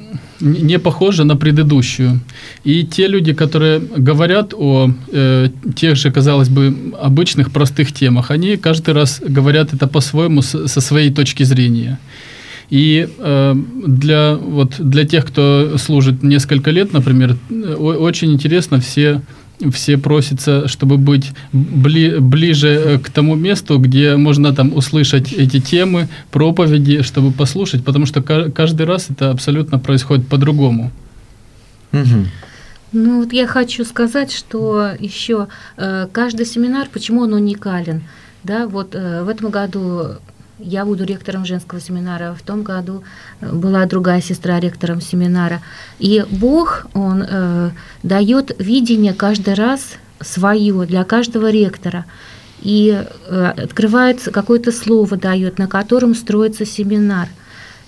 не 0.43 0.79
похожа 0.79 1.23
на 1.23 1.35
предыдущую. 1.35 2.19
И 2.63 2.83
те 2.83 3.07
люди, 3.07 3.33
которые 3.33 3.79
говорят 3.79 4.53
о 4.53 4.91
э, 5.11 5.49
тех 5.75 5.95
же, 5.95 6.11
казалось 6.11 6.49
бы, 6.49 6.93
обычных 6.99 7.51
простых 7.51 7.91
темах, 7.91 8.31
они 8.31 8.57
каждый 8.57 8.93
раз 8.93 9.21
говорят 9.25 9.73
это 9.73 9.87
по-своему 9.87 10.41
со 10.41 10.81
своей 10.81 11.11
точки 11.11 11.43
зрения. 11.43 11.99
И 12.69 13.07
э, 13.17 13.55
для, 13.87 14.35
вот, 14.35 14.75
для 14.79 15.05
тех, 15.05 15.25
кто 15.25 15.77
служит 15.77 16.23
несколько 16.23 16.71
лет, 16.71 16.93
например, 16.93 17.37
очень 17.77 18.33
интересно 18.33 18.79
все 18.79 19.21
все 19.71 19.97
просятся, 19.97 20.67
чтобы 20.67 20.97
быть 20.97 21.31
бли, 21.51 22.19
ближе 22.19 22.67
э, 22.69 22.99
к 22.99 23.09
тому 23.09 23.35
месту, 23.35 23.77
где 23.79 24.15
можно 24.15 24.53
там 24.53 24.75
услышать 24.75 25.33
эти 25.33 25.59
темы, 25.59 26.07
проповеди, 26.31 27.01
чтобы 27.01 27.31
послушать, 27.31 27.83
потому 27.83 28.05
что 28.05 28.21
каждый 28.21 28.85
раз 28.85 29.09
это 29.09 29.31
абсолютно 29.31 29.79
происходит 29.79 30.27
по-другому. 30.27 30.91
Угу. 31.91 32.25
Ну 32.93 33.21
вот 33.21 33.33
я 33.33 33.47
хочу 33.47 33.85
сказать, 33.85 34.31
что 34.31 34.91
еще 34.99 35.47
э, 35.77 36.07
каждый 36.11 36.45
семинар, 36.45 36.87
почему 36.91 37.21
он 37.21 37.33
уникален? 37.33 38.03
Да, 38.43 38.67
вот 38.67 38.93
э, 38.93 39.23
в 39.23 39.29
этом 39.29 39.49
году 39.49 40.17
я 40.59 40.85
буду 40.85 41.03
ректором 41.03 41.45
женского 41.45 41.81
семинара, 41.81 42.35
в 42.35 42.41
том 42.41 42.63
году 42.63 43.03
э, 43.41 43.51
была 43.51 43.85
другая 43.85 44.21
сестра 44.21 44.59
ректором 44.59 45.01
семинара. 45.01 45.61
И 45.99 46.23
Бог, 46.29 46.85
Он 46.93 47.23
э, 47.27 47.71
дает 48.03 48.55
видение 48.59 49.13
каждый 49.13 49.55
раз 49.55 49.93
свое 50.21 50.85
для 50.85 51.03
каждого 51.03 51.49
ректора. 51.51 52.05
И 52.61 53.03
э, 53.27 53.45
открывается 53.57 54.31
какое-то 54.31 54.71
слово 54.71 55.17
дает, 55.17 55.57
на 55.57 55.67
котором 55.67 56.15
строится 56.15 56.65
семинар. 56.65 57.27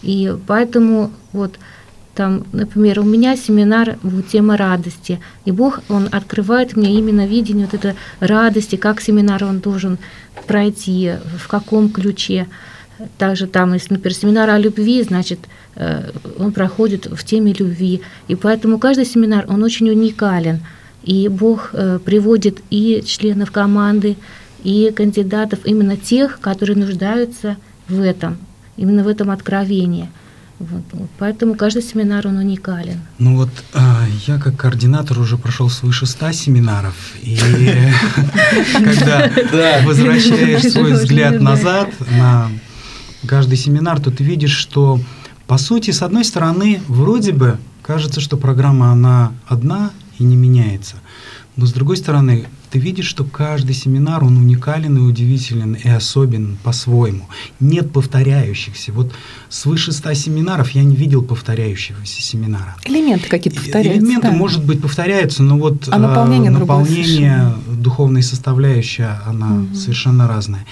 И 0.01 0.36
поэтому 0.47 1.11
вот 1.32 1.55
там, 2.16 2.45
например, 2.53 3.01
у 3.01 3.03
меня 3.03 3.36
семинар 3.36 3.97
тема 4.32 4.55
радости, 4.57 5.20
и 5.43 5.51
Бог, 5.51 5.82
Он 5.89 6.07
открывает 6.11 6.76
мне 6.76 6.97
именно 6.97 7.28
видение 7.28 7.66
вот 7.66 7.74
этой 7.74 7.95
радости, 8.20 8.78
как 8.78 9.01
семинар 9.01 9.43
он 9.43 9.59
должен 9.59 9.97
пройти, 10.47 11.13
в 11.38 11.47
каком 11.47 11.89
ключе. 11.89 12.47
Также 13.18 13.47
там, 13.47 13.74
если, 13.74 13.93
например, 13.93 14.13
семинар 14.13 14.49
о 14.49 14.57
любви, 14.57 15.03
значит, 15.03 15.39
э, 15.76 16.11
он 16.39 16.53
проходит 16.53 17.07
в 17.07 17.22
теме 17.26 17.51
любви. 17.51 18.01
И 18.30 18.36
поэтому 18.36 18.80
каждый 18.80 19.05
семинар, 19.05 19.45
он 19.49 19.61
очень 19.63 19.89
уникален. 19.89 20.61
И 21.03 21.28
Бог 21.28 21.72
э, 21.74 21.99
приводит 21.99 22.59
и 22.70 23.03
членов 23.05 23.51
команды, 23.51 24.16
и 24.63 24.91
кандидатов, 24.95 25.59
именно 25.66 25.97
тех, 25.97 26.39
которые 26.39 26.78
нуждаются 26.78 27.57
в 27.89 28.01
этом, 28.01 28.38
именно 28.78 29.03
в 29.03 29.09
этом 29.09 29.30
откровении. 29.30 30.09
Вот. 30.59 30.83
Поэтому 31.19 31.55
каждый 31.55 31.81
семинар, 31.81 32.27
он 32.27 32.37
уникален. 32.37 33.01
Ну 33.19 33.35
вот 33.35 33.49
а, 33.73 34.05
я 34.25 34.39
как 34.39 34.55
координатор 34.55 35.19
уже 35.19 35.37
прошел 35.37 35.69
свыше 35.69 36.05
ста 36.05 36.31
семинаров, 36.31 36.95
и 37.21 37.37
когда 38.73 39.31
возвращаешь 39.83 40.71
свой 40.71 40.93
взгляд 40.93 41.41
назад 41.41 41.89
на 42.11 42.49
каждый 43.27 43.57
семинар, 43.57 43.99
то 43.99 44.11
ты 44.11 44.23
видишь, 44.23 44.55
что 44.55 44.99
по 45.47 45.57
сути, 45.57 45.91
с 45.91 46.01
одной 46.01 46.23
стороны, 46.23 46.81
вроде 46.87 47.31
бы 47.31 47.59
кажется, 47.81 48.19
что 48.21 48.37
программа 48.37 48.91
она 48.91 49.33
одна 49.47 49.91
и 50.17 50.23
не 50.23 50.35
меняется. 50.35 50.95
Но 51.55 51.65
с 51.65 51.73
другой 51.73 51.97
стороны, 51.97 52.47
ты 52.76 52.80
видишь, 52.82 53.05
что 53.07 53.23
каждый 53.23 53.73
семинар, 53.73 54.21
он 54.21 54.36
уникален 54.36 54.97
и 54.97 54.99
удивителен, 54.99 55.78
и 55.82 55.88
особен 55.88 56.57
по-своему. 56.61 57.26
Нет 57.61 57.93
повторяющихся. 57.93 58.91
Вот 58.91 59.13
свыше 59.47 59.93
ста 59.93 60.13
семинаров 60.13 60.71
я 60.71 60.84
не 60.84 60.93
видел 60.93 61.21
повторяющегося 61.21 62.21
семинара. 62.21 62.76
Элементы 62.84 63.30
какие-то 63.30 63.61
повторяются. 63.61 64.03
Элементы, 64.03 64.28
да. 64.28 64.34
может 64.34 64.65
быть, 64.65 64.82
повторяются, 64.82 65.41
но 65.41 65.57
вот 65.57 65.88
а 65.89 65.97
наполнение, 65.97 66.51
э, 66.51 66.53
наполнение 66.53 67.53
духовной 67.69 68.23
составляющая, 68.23 69.21
она 69.26 69.53
угу. 69.53 69.73
совершенно 69.73 70.28
разная. 70.28 70.65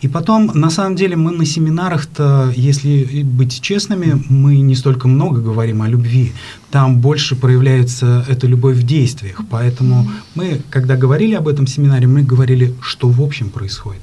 И 0.00 0.08
потом, 0.08 0.50
на 0.54 0.70
самом 0.70 0.96
деле, 0.96 1.16
мы 1.16 1.30
на 1.32 1.44
семинарах-то, 1.44 2.54
если 2.56 3.22
быть 3.22 3.60
честными, 3.60 4.24
мы 4.30 4.60
не 4.60 4.74
столько 4.74 5.08
много 5.08 5.42
говорим 5.42 5.82
о 5.82 5.88
любви, 5.88 6.32
там 6.70 6.98
больше 6.98 7.36
проявляется 7.36 8.24
эта 8.28 8.46
любовь 8.46 8.76
в 8.76 8.82
действиях. 8.84 9.40
Поэтому 9.50 10.10
мы, 10.34 10.60
когда 10.70 10.96
говорили 10.96 11.34
об 11.34 11.48
этом 11.48 11.66
семинаре, 11.66 12.06
мы 12.06 12.22
говорили, 12.22 12.74
что 12.80 13.08
в 13.08 13.20
общем 13.20 13.50
происходит. 13.50 14.02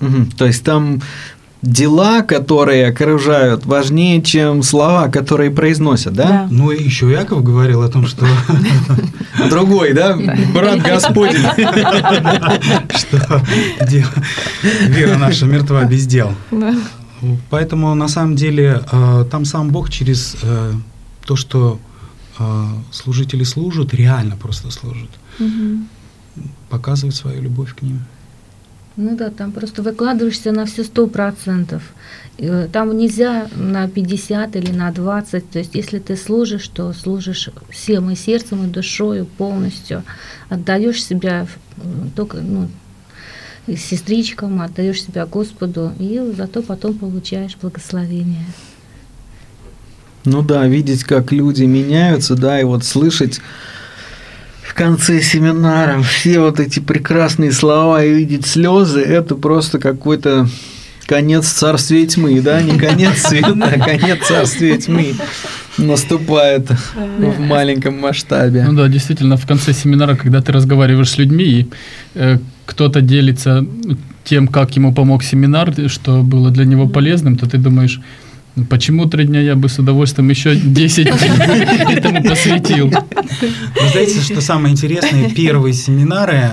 Угу. 0.00 0.26
То 0.36 0.46
есть 0.46 0.64
там 0.64 1.00
дела, 1.62 2.22
которые 2.22 2.86
окружают, 2.86 3.66
важнее, 3.66 4.22
чем 4.22 4.62
слова, 4.62 5.08
которые 5.08 5.50
произносят, 5.50 6.14
да? 6.14 6.28
да. 6.28 6.48
Ну, 6.50 6.70
и 6.70 6.82
еще 6.82 7.10
Яков 7.10 7.42
говорил 7.42 7.82
о 7.82 7.88
том, 7.88 8.06
что... 8.06 8.26
Другой, 9.50 9.92
да? 9.92 10.16
Брат 10.54 10.80
Господень. 10.80 11.36
Что 12.96 13.42
вера 14.88 15.18
наша 15.18 15.46
мертва 15.46 15.84
без 15.84 16.06
дел. 16.06 16.32
Поэтому, 17.50 17.94
на 17.94 18.08
самом 18.08 18.36
деле, 18.36 18.82
э, 18.90 19.24
там 19.30 19.44
сам 19.44 19.70
Бог 19.70 19.90
через 19.90 20.36
э, 20.42 20.72
то, 21.26 21.34
что 21.34 21.78
служители 22.92 23.44
служат, 23.44 23.94
реально 23.94 24.36
просто 24.36 24.70
служат, 24.70 25.10
показывает 26.68 27.14
свою 27.14 27.42
любовь 27.42 27.74
к 27.74 27.82
ним. 27.82 28.00
Ну 28.96 29.14
да, 29.14 29.28
там 29.28 29.52
просто 29.52 29.82
выкладываешься 29.82 30.52
на 30.52 30.64
все 30.64 30.82
сто 30.82 31.06
процентов. 31.06 31.82
Э, 32.38 32.66
там 32.72 32.96
нельзя 32.96 33.46
на 33.54 33.88
50 33.88 34.56
или 34.56 34.72
на 34.72 34.90
20. 34.90 35.50
То 35.50 35.58
есть 35.58 35.74
если 35.74 35.98
ты 35.98 36.16
служишь, 36.16 36.66
то 36.68 36.94
служишь 36.94 37.50
всем 37.68 38.10
и 38.10 38.16
сердцем, 38.16 38.64
и 38.64 38.68
душой, 38.68 39.26
полностью. 39.26 40.02
Отдаешь 40.48 41.04
себя 41.04 41.46
только 42.14 42.38
ну, 42.38 42.68
сестричкам, 43.66 44.62
отдаешь 44.62 45.02
себя 45.02 45.26
Господу, 45.26 45.92
и 45.98 46.32
зато 46.34 46.62
потом 46.62 46.94
получаешь 46.94 47.56
благословение. 47.60 48.46
Ну 50.26 50.42
да, 50.42 50.66
видеть, 50.66 51.04
как 51.04 51.32
люди 51.32 51.64
меняются, 51.64 52.34
да, 52.34 52.60
и 52.60 52.64
вот 52.64 52.84
слышать 52.84 53.40
конце 54.76 55.22
семинара 55.22 56.02
все 56.02 56.38
вот 56.38 56.60
эти 56.60 56.80
прекрасные 56.80 57.50
слова 57.50 58.04
и 58.04 58.14
видеть 58.14 58.46
слезы, 58.46 59.00
это 59.00 59.34
просто 59.34 59.78
какой-то 59.78 60.48
конец 61.06 61.46
царствия 61.46 62.06
тьмы, 62.06 62.40
да, 62.42 62.60
не 62.60 62.78
конец 62.78 63.22
света, 63.22 63.54
а 63.58 63.78
конец 63.78 64.26
царствия 64.26 64.76
тьмы 64.76 65.14
наступает 65.78 66.70
в 66.94 67.40
маленьком 67.40 67.98
масштабе. 68.00 68.64
Ну 68.68 68.76
да, 68.76 68.88
действительно, 68.88 69.36
в 69.36 69.46
конце 69.46 69.72
семинара, 69.72 70.14
когда 70.14 70.42
ты 70.42 70.52
разговариваешь 70.52 71.10
с 71.10 71.18
людьми, 71.18 71.44
и 71.44 71.70
э, 72.14 72.38
кто-то 72.66 73.00
делится 73.00 73.64
тем, 74.24 74.46
как 74.46 74.76
ему 74.76 74.92
помог 74.92 75.22
семинар, 75.22 75.72
что 75.88 76.22
было 76.22 76.50
для 76.50 76.66
него 76.66 76.86
полезным, 76.86 77.36
то 77.36 77.48
ты 77.48 77.56
думаешь, 77.56 78.00
Почему 78.70 79.06
три 79.06 79.26
дня 79.26 79.40
я 79.40 79.54
бы 79.54 79.68
с 79.68 79.78
удовольствием 79.78 80.30
еще 80.30 80.56
10 80.56 81.06
этому 81.90 82.22
посвятил? 82.24 82.88
Вы 82.88 83.88
знаете, 83.92 84.20
что 84.20 84.40
самое 84.40 84.72
интересное? 84.72 85.30
Первые 85.30 85.74
семинары, 85.74 86.52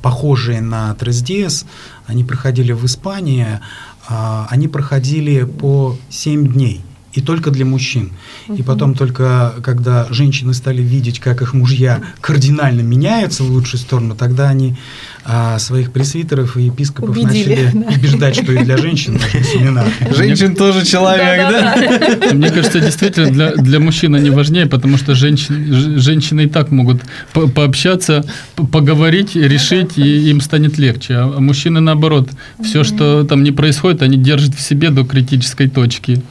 похожие 0.00 0.62
на 0.62 0.96
TRSDS, 0.98 1.66
они 2.06 2.24
проходили 2.24 2.72
в 2.72 2.84
Испании, 2.86 3.60
а, 4.08 4.46
они 4.50 4.68
проходили 4.68 5.44
по 5.44 5.96
7 6.08 6.52
дней– 6.52 6.80
и 7.12 7.20
только 7.20 7.50
для 7.50 7.64
мужчин. 7.64 8.12
Угу. 8.48 8.56
И 8.56 8.62
потом 8.62 8.94
только, 8.94 9.54
когда 9.62 10.06
женщины 10.10 10.54
стали 10.54 10.82
видеть, 10.82 11.20
как 11.20 11.42
их 11.42 11.54
мужья 11.54 12.00
кардинально 12.20 12.80
меняются 12.80 13.44
в 13.44 13.50
лучшую 13.50 13.80
сторону, 13.80 14.14
тогда 14.14 14.48
они 14.48 14.76
а, 15.24 15.58
своих 15.58 15.92
пресвитеров 15.92 16.56
и 16.56 16.64
епископов 16.64 17.10
Убедили, 17.10 17.54
начали 17.54 17.70
да. 17.72 17.94
убеждать, 17.94 18.36
что 18.36 18.52
и 18.52 18.64
для 18.64 18.76
женщин 18.76 19.14
нужен 19.14 19.44
семинар. 19.52 19.86
Женщин 20.16 20.56
тоже 20.56 20.84
человек, 20.84 21.50
да? 21.50 22.32
Мне 22.32 22.50
кажется, 22.50 22.80
действительно, 22.80 23.30
для, 23.30 23.52
для 23.52 23.78
мужчин 23.78 24.14
они 24.14 24.30
важнее, 24.30 24.66
потому 24.66 24.96
что 24.96 25.14
женщин, 25.14 25.98
женщины 25.98 26.44
и 26.44 26.48
так 26.48 26.70
могут 26.70 27.02
по 27.32 27.46
пообщаться, 27.46 28.24
поговорить, 28.56 29.36
решить, 29.36 29.98
и 29.98 30.30
им 30.30 30.40
станет 30.40 30.78
легче. 30.78 31.14
А 31.14 31.38
мужчины, 31.38 31.80
наоборот, 31.80 32.30
все, 32.62 32.82
что 32.84 33.24
там 33.24 33.42
не 33.42 33.52
происходит, 33.52 34.02
они 34.02 34.16
держат 34.16 34.54
в 34.54 34.60
себе 34.60 34.90
до 34.90 35.04
критической 35.04 35.68
точки. 35.68 36.22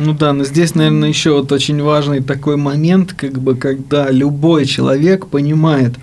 Ну 0.00 0.14
да, 0.14 0.32
но 0.32 0.44
здесь, 0.44 0.76
наверное, 0.76 1.08
еще 1.08 1.32
вот 1.32 1.50
очень 1.50 1.82
важный 1.82 2.22
такой 2.22 2.56
момент, 2.56 3.14
как 3.14 3.40
бы, 3.40 3.56
когда 3.56 4.10
любой 4.10 4.64
человек 4.64 5.26
понимает, 5.26 5.94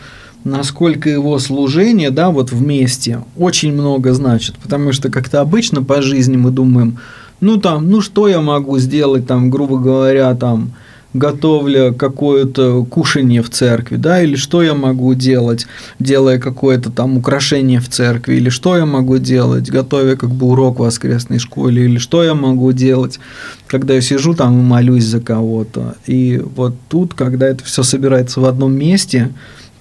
насколько 0.44 1.10
его 1.10 1.40
служение, 1.40 2.12
да, 2.12 2.30
вот 2.30 2.52
вместе 2.52 3.24
очень 3.38 3.72
много 3.72 4.14
значит, 4.14 4.58
потому 4.58 4.92
что 4.92 5.10
как-то 5.10 5.40
обычно 5.40 5.82
по 5.82 6.02
жизни 6.02 6.36
мы 6.36 6.52
думаем, 6.52 7.00
ну 7.40 7.56
там, 7.56 7.90
ну 7.90 8.02
что 8.02 8.28
я 8.28 8.42
могу 8.42 8.78
сделать 8.80 9.28
там, 9.28 9.50
грубо 9.50 9.80
говоря, 9.80 10.36
там, 10.36 10.74
готовля 11.16 11.94
какое-то 11.94 12.84
кушание 12.84 13.42
в 13.42 13.50
церкви, 13.50 13.96
да, 13.96 14.22
или 14.22 14.36
что 14.36 14.62
я 14.62 14.74
могу 14.74 15.14
делать, 15.14 15.66
делая 16.00 16.40
какое-то 16.40 16.92
там 16.92 17.18
украшение 17.18 17.80
в 17.80 17.90
церкви, 17.90 18.36
или 18.36 18.50
что 18.50 18.76
я 18.76 18.86
могу 18.86 19.18
делать, 19.18 19.70
готовя 19.70 20.18
как 20.18 20.32
бы 20.32 20.48
урок 20.48 20.80
в 20.80 20.84
воскресной 20.84 21.40
школе, 21.40 21.86
или 21.86 21.98
что 21.98 22.24
я 22.24 22.36
могу 22.36 22.72
делать, 22.74 23.20
когда 23.68 23.94
я 23.94 24.02
сижу 24.02 24.34
там 24.34 24.60
и 24.60 24.64
молюсь 24.64 25.06
за 25.06 25.22
кого-то. 25.22 25.96
И 26.06 26.42
вот 26.56 26.76
тут, 26.90 27.14
когда 27.14 27.48
это 27.48 27.64
все 27.64 27.84
собирается 27.84 28.42
в 28.42 28.46
одном 28.46 28.74
месте, 28.74 29.32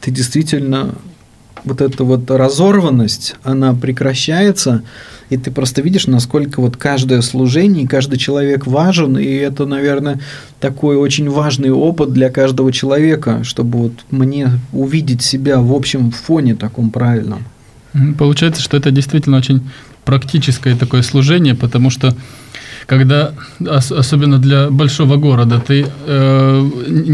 ты 0.00 0.10
действительно 0.10 0.94
вот 1.64 1.80
эта 1.80 2.04
вот 2.04 2.30
разорванность, 2.30 3.36
она 3.42 3.74
прекращается, 3.74 4.82
и 5.30 5.36
ты 5.36 5.50
просто 5.50 5.82
видишь, 5.82 6.06
насколько 6.06 6.60
вот 6.60 6.76
каждое 6.76 7.22
служение, 7.22 7.88
каждый 7.88 8.18
человек 8.18 8.66
важен, 8.66 9.16
и 9.16 9.24
это, 9.24 9.64
наверное, 9.66 10.20
такой 10.60 10.96
очень 10.96 11.28
важный 11.30 11.70
опыт 11.70 12.12
для 12.12 12.30
каждого 12.30 12.72
человека, 12.72 13.42
чтобы 13.44 13.78
вот 13.78 13.92
мне 14.10 14.50
увидеть 14.72 15.22
себя 15.22 15.60
в 15.60 15.72
общем 15.72 16.10
фоне 16.10 16.54
таком 16.54 16.90
правильном. 16.90 17.44
Получается, 18.18 18.60
что 18.60 18.76
это 18.76 18.90
действительно 18.90 19.36
очень 19.36 19.62
практическое 20.04 20.76
такое 20.76 21.02
служение, 21.02 21.54
потому 21.54 21.90
что 21.90 22.14
когда, 22.86 23.32
особенно 23.60 24.38
для 24.38 24.70
большого 24.70 25.16
города, 25.16 25.60
ты 25.66 25.86
э, 26.06 26.70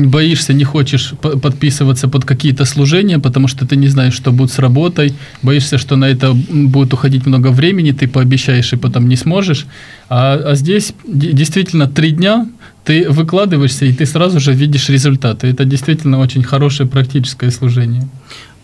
боишься, 0.07 0.53
не 0.53 0.64
хочешь 0.64 1.14
подписываться 1.21 2.09
под 2.09 2.25
какие-то 2.25 2.64
служения, 2.64 3.18
потому 3.18 3.49
что 3.49 3.66
ты 3.66 3.77
не 3.77 3.89
знаешь, 3.89 4.14
что 4.14 4.33
будет 4.33 4.53
с 4.53 4.59
работой, 4.59 5.14
боишься, 5.43 5.79
что 5.79 5.97
на 5.97 6.07
это 6.07 6.33
будет 6.33 6.93
уходить 6.93 7.27
много 7.27 7.49
времени, 7.49 7.93
ты 7.93 8.09
пообещаешь 8.09 8.73
и 8.73 8.77
потом 8.77 9.09
не 9.09 9.16
сможешь. 9.16 9.66
А, 10.09 10.35
а 10.35 10.55
здесь 10.55 10.93
действительно 11.07 11.87
три 11.87 12.11
дня 12.11 12.47
ты 12.85 13.11
выкладываешься, 13.11 13.85
и 13.85 13.93
ты 13.93 14.07
сразу 14.07 14.41
же 14.41 14.53
видишь 14.53 14.89
результаты. 14.89 15.47
Это 15.47 15.64
действительно 15.64 16.18
очень 16.18 16.43
хорошее 16.43 16.89
практическое 16.89 17.51
служение. 17.51 18.09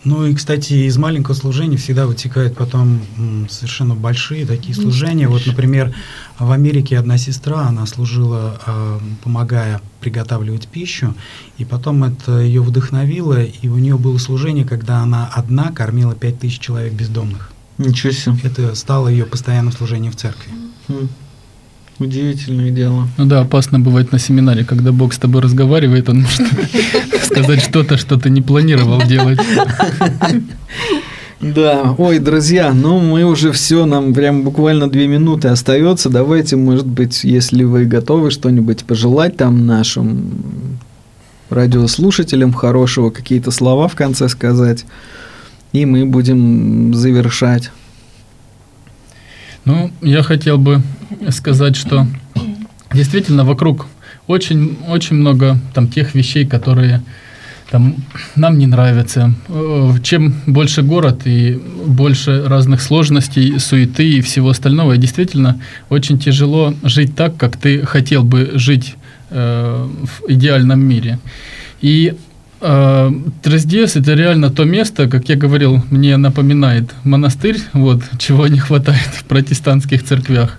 Ну 0.03 0.25
и, 0.25 0.33
кстати, 0.33 0.73
из 0.73 0.97
маленького 0.97 1.33
служения 1.33 1.77
всегда 1.77 2.07
вытекают 2.07 2.55
потом 2.55 3.01
совершенно 3.49 3.95
большие 3.95 4.45
такие 4.45 4.73
служения. 4.75 5.27
Вот, 5.27 5.45
например, 5.45 5.93
в 6.39 6.51
Америке 6.51 6.97
одна 6.97 7.17
сестра, 7.17 7.67
она 7.67 7.85
служила, 7.85 8.61
а, 8.65 9.01
помогая 9.23 9.81
приготавливать 9.99 10.67
пищу, 10.67 11.15
и 11.57 11.65
потом 11.65 12.03
это 12.03 12.39
ее 12.39 12.61
вдохновило, 12.61 13.43
и 13.43 13.67
у 13.67 13.77
нее 13.77 13.97
было 13.97 14.17
служение, 14.17 14.65
когда 14.65 14.99
она 14.99 15.29
одна 15.33 15.71
кормила 15.71 16.15
пять 16.15 16.39
тысяч 16.39 16.59
человек 16.59 16.93
бездомных. 16.93 17.51
Ничего 17.77 18.13
себе. 18.13 18.35
Это 18.43 18.75
стало 18.75 19.07
ее 19.07 19.25
постоянным 19.25 19.73
служением 19.73 20.11
в 20.11 20.15
церкви. 20.15 20.51
Хм. 20.87 21.09
Удивительное 21.99 22.69
дело. 22.69 23.07
Ну 23.17 23.25
да, 23.25 23.41
опасно 23.41 23.79
бывать 23.79 24.11
на 24.11 24.19
семинаре, 24.19 24.63
когда 24.63 24.91
Бог 24.91 25.13
с 25.13 25.17
тобой 25.17 25.41
разговаривает, 25.41 26.09
он 26.09 26.21
может 26.21 26.41
сказать 27.23 27.61
что-то, 27.61 27.97
что 27.97 28.19
ты 28.19 28.29
не 28.29 28.41
планировал 28.41 29.01
делать. 29.01 29.39
Да, 31.39 31.93
ой, 31.99 32.17
друзья, 32.17 32.73
ну 32.73 32.99
мы 32.99 33.23
уже 33.23 33.51
все, 33.51 33.85
нам 33.85 34.15
прям 34.15 34.41
буквально 34.41 34.89
две 34.89 35.07
минуты 35.07 35.49
остается. 35.49 36.09
Давайте, 36.09 36.55
может 36.55 36.87
быть, 36.87 37.23
если 37.23 37.63
вы 37.63 37.85
готовы 37.85 38.31
что-нибудь 38.31 38.85
пожелать 38.85 39.37
там 39.37 39.67
нашим 39.67 40.79
радиослушателям 41.51 42.53
хорошего, 42.53 43.11
какие-то 43.11 43.51
слова 43.51 43.87
в 43.87 43.95
конце 43.95 44.29
сказать, 44.29 44.85
и 45.73 45.85
мы 45.85 46.07
будем 46.07 46.95
завершать. 46.95 47.69
Ну, 49.63 49.91
я 50.01 50.23
хотел 50.23 50.57
бы 50.57 50.81
сказать, 51.29 51.75
что 51.75 52.07
действительно 52.93 53.43
вокруг 53.43 53.87
очень, 54.27 54.77
очень 54.87 55.15
много 55.15 55.57
там 55.73 55.87
тех 55.87 56.15
вещей, 56.15 56.45
которые 56.45 57.01
там, 57.71 57.95
нам 58.35 58.57
не 58.57 58.67
нравятся. 58.67 59.33
Э, 59.49 59.93
чем 60.03 60.35
больше 60.45 60.81
город 60.81 61.21
и 61.25 61.61
больше 61.85 62.43
разных 62.45 62.81
сложностей, 62.81 63.59
суеты 63.59 64.09
и 64.09 64.21
всего 64.21 64.49
остального, 64.49 64.93
и 64.93 64.97
действительно 64.97 65.59
очень 65.89 66.19
тяжело 66.19 66.73
жить 66.83 67.15
так, 67.15 67.37
как 67.37 67.57
ты 67.57 67.85
хотел 67.85 68.23
бы 68.23 68.51
жить 68.55 68.95
э, 69.29 69.87
в 70.03 70.31
идеальном 70.31 70.79
мире. 70.79 71.19
И 71.81 72.13
э, 72.61 73.11
Трездес 73.43 73.95
это 73.95 74.13
реально 74.13 74.49
то 74.49 74.63
место, 74.63 75.07
как 75.07 75.27
я 75.29 75.35
говорил, 75.35 75.83
мне 75.89 76.17
напоминает 76.17 76.93
монастырь, 77.03 77.59
вот, 77.73 78.01
чего 78.17 78.47
не 78.47 78.59
хватает 78.59 79.09
в 79.13 79.25
протестантских 79.25 80.03
церквях 80.03 80.57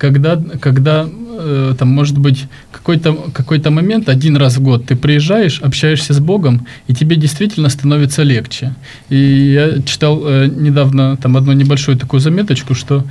когда, 0.00 0.42
когда 0.60 1.06
э, 1.06 1.74
там, 1.78 1.88
может 1.88 2.16
быть, 2.16 2.46
какой-то 2.72 3.12
какой 3.34 3.60
момент, 3.70 4.08
один 4.08 4.36
раз 4.36 4.56
в 4.56 4.62
год 4.62 4.86
ты 4.86 4.96
приезжаешь, 4.96 5.60
общаешься 5.60 6.14
с 6.14 6.20
Богом, 6.20 6.66
и 6.88 6.94
тебе 6.94 7.16
действительно 7.16 7.68
становится 7.68 8.22
легче. 8.22 8.74
И 9.10 9.16
я 9.16 9.82
читал 9.82 10.22
э, 10.24 10.46
недавно 10.46 11.18
там 11.18 11.36
одну 11.36 11.52
небольшую 11.52 11.98
такую 11.98 12.20
заметочку, 12.20 12.74
что 12.74 13.04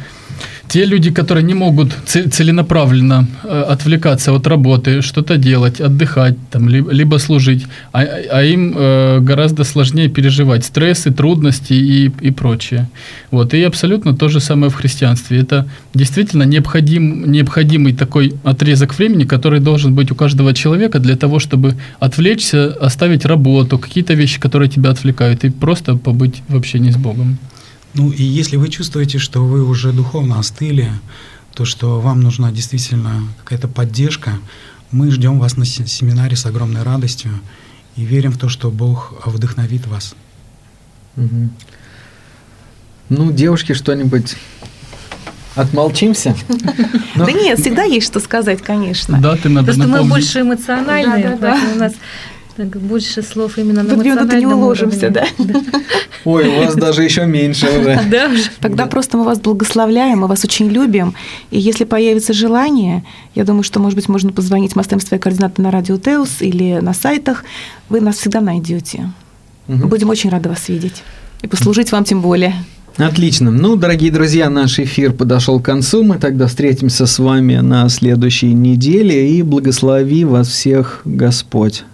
те 0.70 0.86
люди, 0.86 1.12
которые 1.12 1.44
не 1.44 1.56
могут 1.56 1.94
целенаправленно 2.06 3.28
э, 3.44 3.62
отвлекаться 3.74 4.32
от 4.32 4.48
работы, 4.48 5.02
что-то 5.02 5.38
делать, 5.38 5.82
отдыхать, 5.82 6.36
там, 6.52 6.70
либо, 6.70 7.18
служить, 7.18 7.66
а, 7.92 8.02
а 8.02 8.44
им 8.44 8.76
э, 8.78 9.20
гораздо 9.20 9.64
сложнее 9.64 10.10
переживать 10.10 10.64
стрессы, 10.64 11.12
трудности 11.12 11.74
и, 11.74 12.12
и 12.22 12.32
прочее. 12.32 12.88
Вот. 13.32 13.54
И 13.54 13.64
абсолютно 13.64 14.16
то 14.16 14.30
же 14.30 14.40
самое 14.40 14.70
в 14.70 14.76
христианстве. 14.76 15.40
Это 15.40 15.68
действительно 15.96 16.44
необходим, 16.44 17.32
необходимый 17.32 17.94
такой 17.94 18.34
отрезок 18.44 18.98
времени, 18.98 19.24
который 19.24 19.60
должен 19.60 19.96
быть 19.96 20.12
у 20.12 20.16
каждого 20.16 20.54
человека 20.54 21.00
для 21.00 21.16
того, 21.16 21.40
чтобы 21.40 21.76
отвлечься, 22.00 22.74
оставить 22.80 23.26
работу, 23.26 23.80
какие-то 23.80 24.14
вещи, 24.14 24.40
которые 24.40 24.70
тебя 24.70 24.92
отвлекают, 24.92 25.44
и 25.44 25.50
просто 25.50 25.96
побыть 25.96 26.44
в 26.48 26.56
общении 26.56 26.92
с 26.92 26.98
Богом. 26.98 27.40
Ну 27.94 28.12
и 28.12 28.24
если 28.24 28.58
вы 28.58 28.70
чувствуете, 28.70 29.18
что 29.18 29.44
вы 29.44 29.64
уже 29.64 29.92
духовно 29.92 30.40
остыли, 30.40 30.92
то 31.54 31.66
что 31.66 32.00
вам 32.00 32.22
нужна 32.22 32.52
действительно 32.52 33.24
какая-то 33.44 33.68
поддержка, 33.68 34.40
мы 34.92 35.12
ждем 35.12 35.40
вас 35.40 35.58
на 35.58 35.66
семинаре 35.66 36.36
с 36.36 36.46
огромной 36.46 36.84
радостью 36.84 37.32
и 37.96 38.04
верим 38.04 38.32
в 38.32 38.38
то, 38.38 38.50
что 38.50 38.72
Бог 38.72 39.14
вдохновит 39.26 39.88
вас. 39.88 40.16
Угу. 41.18 41.50
Ну, 43.10 43.32
девушки, 43.32 43.74
что-нибудь 43.74 44.36
Отмолчимся? 45.56 46.36
Да 47.16 47.32
нет, 47.32 47.60
всегда 47.60 47.84
есть 47.84 48.08
что 48.08 48.20
сказать, 48.20 48.62
конечно. 48.62 49.20
Да, 49.20 49.36
ты 49.36 49.50
надо 49.50 49.74
Просто 49.74 49.88
мы 49.88 50.04
больше 50.04 50.42
эмоциональные, 50.42 51.36
у 51.36 51.80
нас 51.80 51.94
больше 52.66 53.22
слов 53.22 53.58
именно 53.58 53.84
на 53.84 53.94
эмоциональном 53.94 54.40
не 54.40 54.46
уложимся, 54.46 55.10
да? 55.10 55.26
Ой, 56.26 56.48
у 56.48 56.66
вас 56.66 56.76
даже 56.76 57.04
еще 57.04 57.26
меньше 57.26 57.68
уже. 57.68 58.00
Да, 58.10 58.30
Тогда 58.60 58.86
просто 58.88 59.18
мы 59.18 59.24
вас 59.24 59.40
благословляем, 59.40 60.20
мы 60.20 60.28
вас 60.28 60.44
очень 60.44 60.68
любим. 60.70 61.14
И 61.52 61.60
если 61.60 61.86
появится 61.86 62.34
желание, 62.34 63.04
я 63.36 63.44
думаю, 63.44 63.64
что, 63.64 63.80
может 63.80 63.96
быть, 63.96 64.10
можно 64.10 64.32
позвонить, 64.32 64.76
мы 64.76 64.82
оставим 64.82 65.02
свои 65.02 65.20
координаты 65.20 65.62
на 65.62 65.72
радио 65.72 65.98
Теус 65.98 66.42
или 66.42 66.80
на 66.80 66.94
сайтах, 66.94 67.44
вы 67.90 68.02
нас 68.02 68.18
всегда 68.18 68.42
найдете. 68.42 69.12
Будем 69.68 70.10
очень 70.10 70.30
рады 70.30 70.50
вас 70.50 70.68
видеть. 70.70 71.04
И 71.42 71.48
послужить 71.48 71.92
вам 71.92 72.04
тем 72.04 72.22
более. 72.22 72.54
Отлично. 72.98 73.50
Ну, 73.50 73.78
дорогие 73.78 74.12
друзья, 74.12 74.50
наш 74.50 74.78
эфир 74.80 75.14
подошел 75.14 75.62
к 75.62 75.66
концу. 75.66 76.04
Мы 76.04 76.18
тогда 76.18 76.48
встретимся 76.48 77.06
с 77.06 77.18
вами 77.18 77.58
на 77.58 77.88
следующей 77.88 78.54
неделе. 78.54 79.32
И 79.32 79.42
благослови 79.42 80.26
вас 80.26 80.50
всех 80.50 81.02
Господь. 81.06 81.86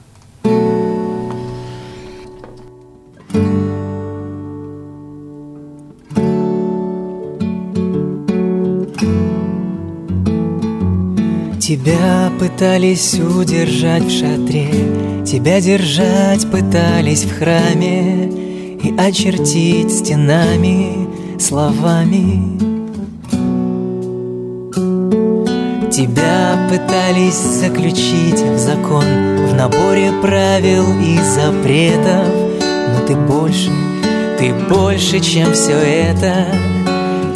Тебя 11.66 12.32
пытались 12.40 13.16
удержать 13.16 14.04
в 14.04 14.12
шатре, 14.12 14.70
Тебя 15.26 15.60
держать 15.60 16.46
пытались 16.52 17.24
в 17.24 17.40
храме 17.40 18.30
И 18.84 18.94
очертить 18.96 19.92
стенами 19.92 21.08
словами. 21.40 22.60
Тебя 25.90 26.70
пытались 26.70 27.34
заключить 27.34 28.42
в 28.42 28.60
закон 28.60 29.04
В 29.48 29.56
наборе 29.56 30.12
правил 30.22 30.86
и 31.02 31.18
запретов 31.18 32.28
Но 32.94 33.08
ты 33.08 33.16
больше, 33.16 33.72
ты 34.38 34.54
больше, 34.70 35.20
чем 35.20 35.52
все 35.54 35.80
это 35.80 36.46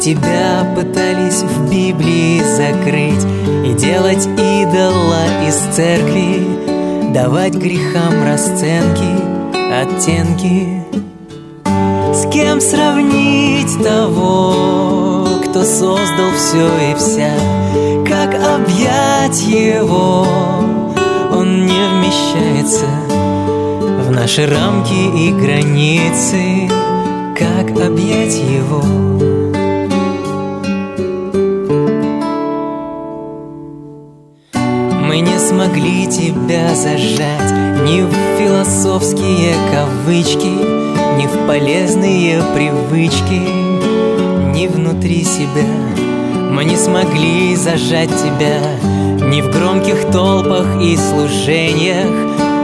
Тебя 0.00 0.66
пытались 0.74 1.42
в 1.42 1.70
Библии 1.70 2.40
закрыть 2.42 3.22
И 3.66 3.74
делать 3.74 4.26
идола 4.26 5.46
из 5.46 5.56
церкви 5.74 7.12
Давать 7.12 7.54
грехам 7.54 8.24
расценки, 8.24 9.50
оттенки. 9.52 10.84
С 12.14 12.30
кем 12.30 12.60
сравнить 12.60 13.82
того, 13.82 15.26
кто 15.44 15.64
создал 15.64 16.30
все 16.36 16.68
и 16.90 16.94
вся? 16.94 17.32
Как 18.06 18.34
объять 18.34 19.42
его? 19.42 20.24
Он 21.32 21.66
не 21.66 21.88
вмещается 21.88 22.86
в 24.06 24.10
наши 24.12 24.46
рамки 24.46 24.92
и 24.92 25.32
границы, 25.32 26.70
как 27.36 27.70
объять 27.70 28.36
его? 28.36 29.09
Зажать 36.80 37.52
ни 37.82 38.00
в 38.00 38.10
философские 38.38 39.54
кавычки, 39.70 40.46
ни 41.18 41.26
в 41.26 41.46
полезные 41.46 42.42
привычки, 42.54 43.42
ни 44.56 44.66
внутри 44.66 45.22
себя. 45.24 45.68
Мы 46.50 46.64
не 46.64 46.76
смогли 46.76 47.54
зажать 47.54 48.08
тебя 48.08 48.60
ни 49.28 49.42
в 49.42 49.50
громких 49.50 50.10
толпах 50.10 50.80
и 50.80 50.96
служениях, 50.96 52.08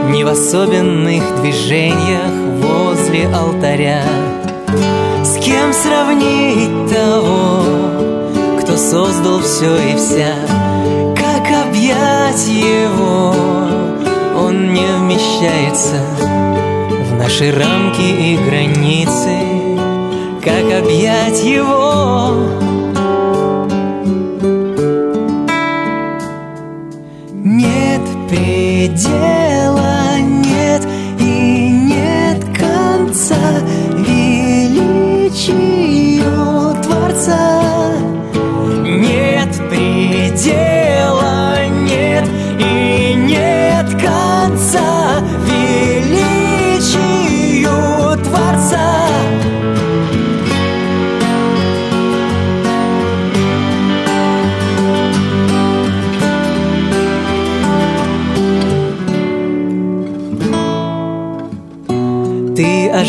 ни 0.09 0.23
в 0.23 0.29
особенных 0.29 1.23
движениях 1.41 2.31
возле 2.59 3.27
алтаря. 3.27 4.01
С 5.23 5.35
кем 5.35 5.71
сравнить 5.73 6.91
того, 6.91 7.61
кто 8.59 8.77
создал 8.77 9.41
все 9.41 9.75
и 9.75 9.95
вся? 9.95 10.33
Как 11.15 11.67
объять 11.67 12.47
его? 12.47 13.56
Не 14.77 14.85
вмещается 14.85 15.99
в 16.19 17.15
наши 17.15 17.51
рамки 17.51 17.99
и 17.99 18.37
границы. 18.37 19.39
Как 20.43 20.71
объять 20.71 21.43
его? 21.43 22.76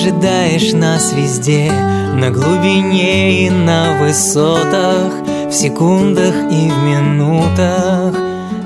Ожидаешь 0.08 0.72
нас 0.72 1.12
везде, 1.12 1.70
на 2.14 2.30
глубине 2.30 3.46
и 3.46 3.50
на 3.50 3.98
высотах, 4.00 5.12
в 5.48 5.52
секундах 5.52 6.34
и 6.50 6.70
в 6.70 6.78
минутах, 6.82 8.14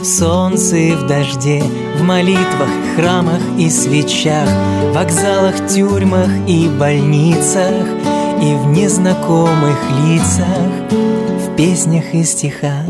в 0.01 0.05
солнце 0.05 0.77
и 0.77 0.93
в 0.93 1.07
дожде, 1.07 1.63
в 1.99 2.03
молитвах, 2.03 2.69
храмах 2.97 3.41
и 3.59 3.69
свечах, 3.71 4.49
в 4.49 4.95
вокзалах, 4.95 5.67
тюрьмах 5.69 6.31
и 6.47 6.69
больницах, 6.69 7.87
и 8.41 8.55
в 8.55 8.67
незнакомых 8.69 9.79
лицах, 10.07 10.91
в 10.91 11.57
песнях 11.57 12.15
и 12.15 12.23
стихах. 12.23 12.87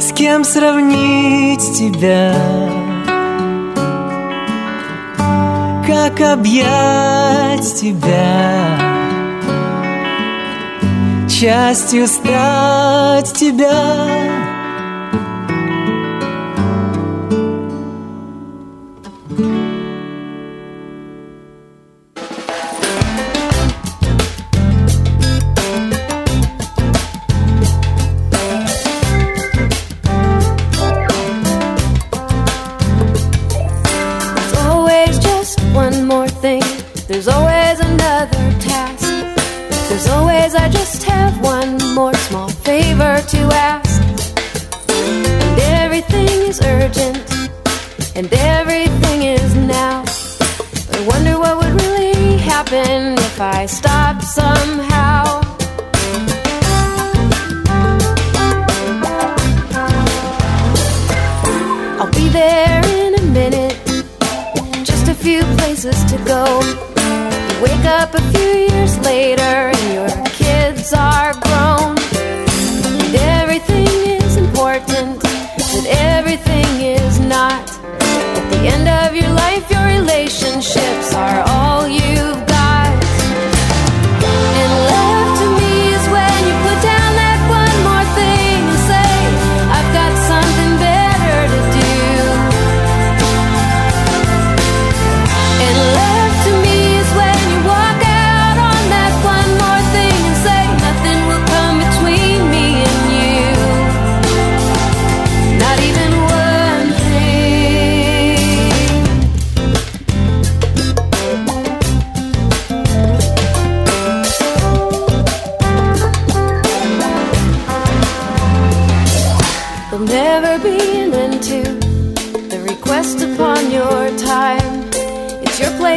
С 0.00 0.12
кем 0.12 0.44
сравнить 0.44 1.72
тебя? 1.78 2.34
Как 5.86 6.20
объять 6.20 7.74
тебя, 7.80 8.76
частью 11.28 12.08
стать 12.08 13.32
тебя. 13.32 14.55
one 35.76 36.06
more 36.06 36.26
thing. 36.26 36.62
There's 37.06 37.28
always 37.28 37.78
another 37.80 38.44
task. 38.60 39.06
There's 39.88 40.08
always, 40.08 40.54
I 40.54 40.70
just 40.70 41.02
have 41.02 41.34
one 41.44 41.76
more 41.94 42.14
small 42.14 42.48
favor 42.48 43.20
to 43.34 43.40
ask. 43.52 44.00
And 44.88 45.60
everything 45.82 46.34
is 46.50 46.60
urgent, 46.62 47.18
and 48.16 48.32
everything 48.32 49.22
is 49.22 49.54
now. 49.54 50.02
I 50.96 51.00
wonder 51.12 51.38
what 51.38 51.54
would 51.58 51.74
really 51.82 52.38
happen 52.38 53.18
if 53.18 53.38
I 53.38 53.66
stopped 53.66 54.24
somehow. 54.24 55.25
places 65.86 66.10
to 66.10 66.18
go. 66.24 66.60
You 66.62 67.62
wake 67.62 67.84
up 67.84 68.14
a 68.14 68.22
few 68.32 68.50
years 68.70 68.98
later 69.00 69.42
and 69.42 69.94
your 69.94 70.24
kids 70.26 70.92
are 70.92 71.45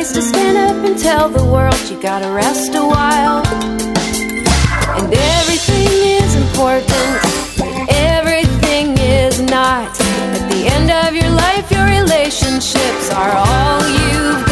is 0.10 0.16
to 0.16 0.22
stand 0.22 0.58
up 0.58 0.86
and 0.86 0.98
tell 0.98 1.30
the 1.30 1.44
world 1.44 1.80
you 1.90 2.00
gotta 2.02 2.32
rest 2.34 2.74
a 2.76 2.84
while. 2.84 3.46
And 4.98 5.14
everything 5.14 5.92
is 6.22 6.36
important, 6.36 7.12
but 7.58 7.72
everything 7.94 8.98
is 8.98 9.40
not. 9.42 9.90
At 10.36 10.50
the 10.52 10.68
end 10.76 10.90
of 10.92 11.16
your 11.16 11.30
life, 11.30 11.72
your 11.72 11.86
relationships 11.86 13.12
are 13.12 13.34
all 13.36 13.82
you've 13.88 14.49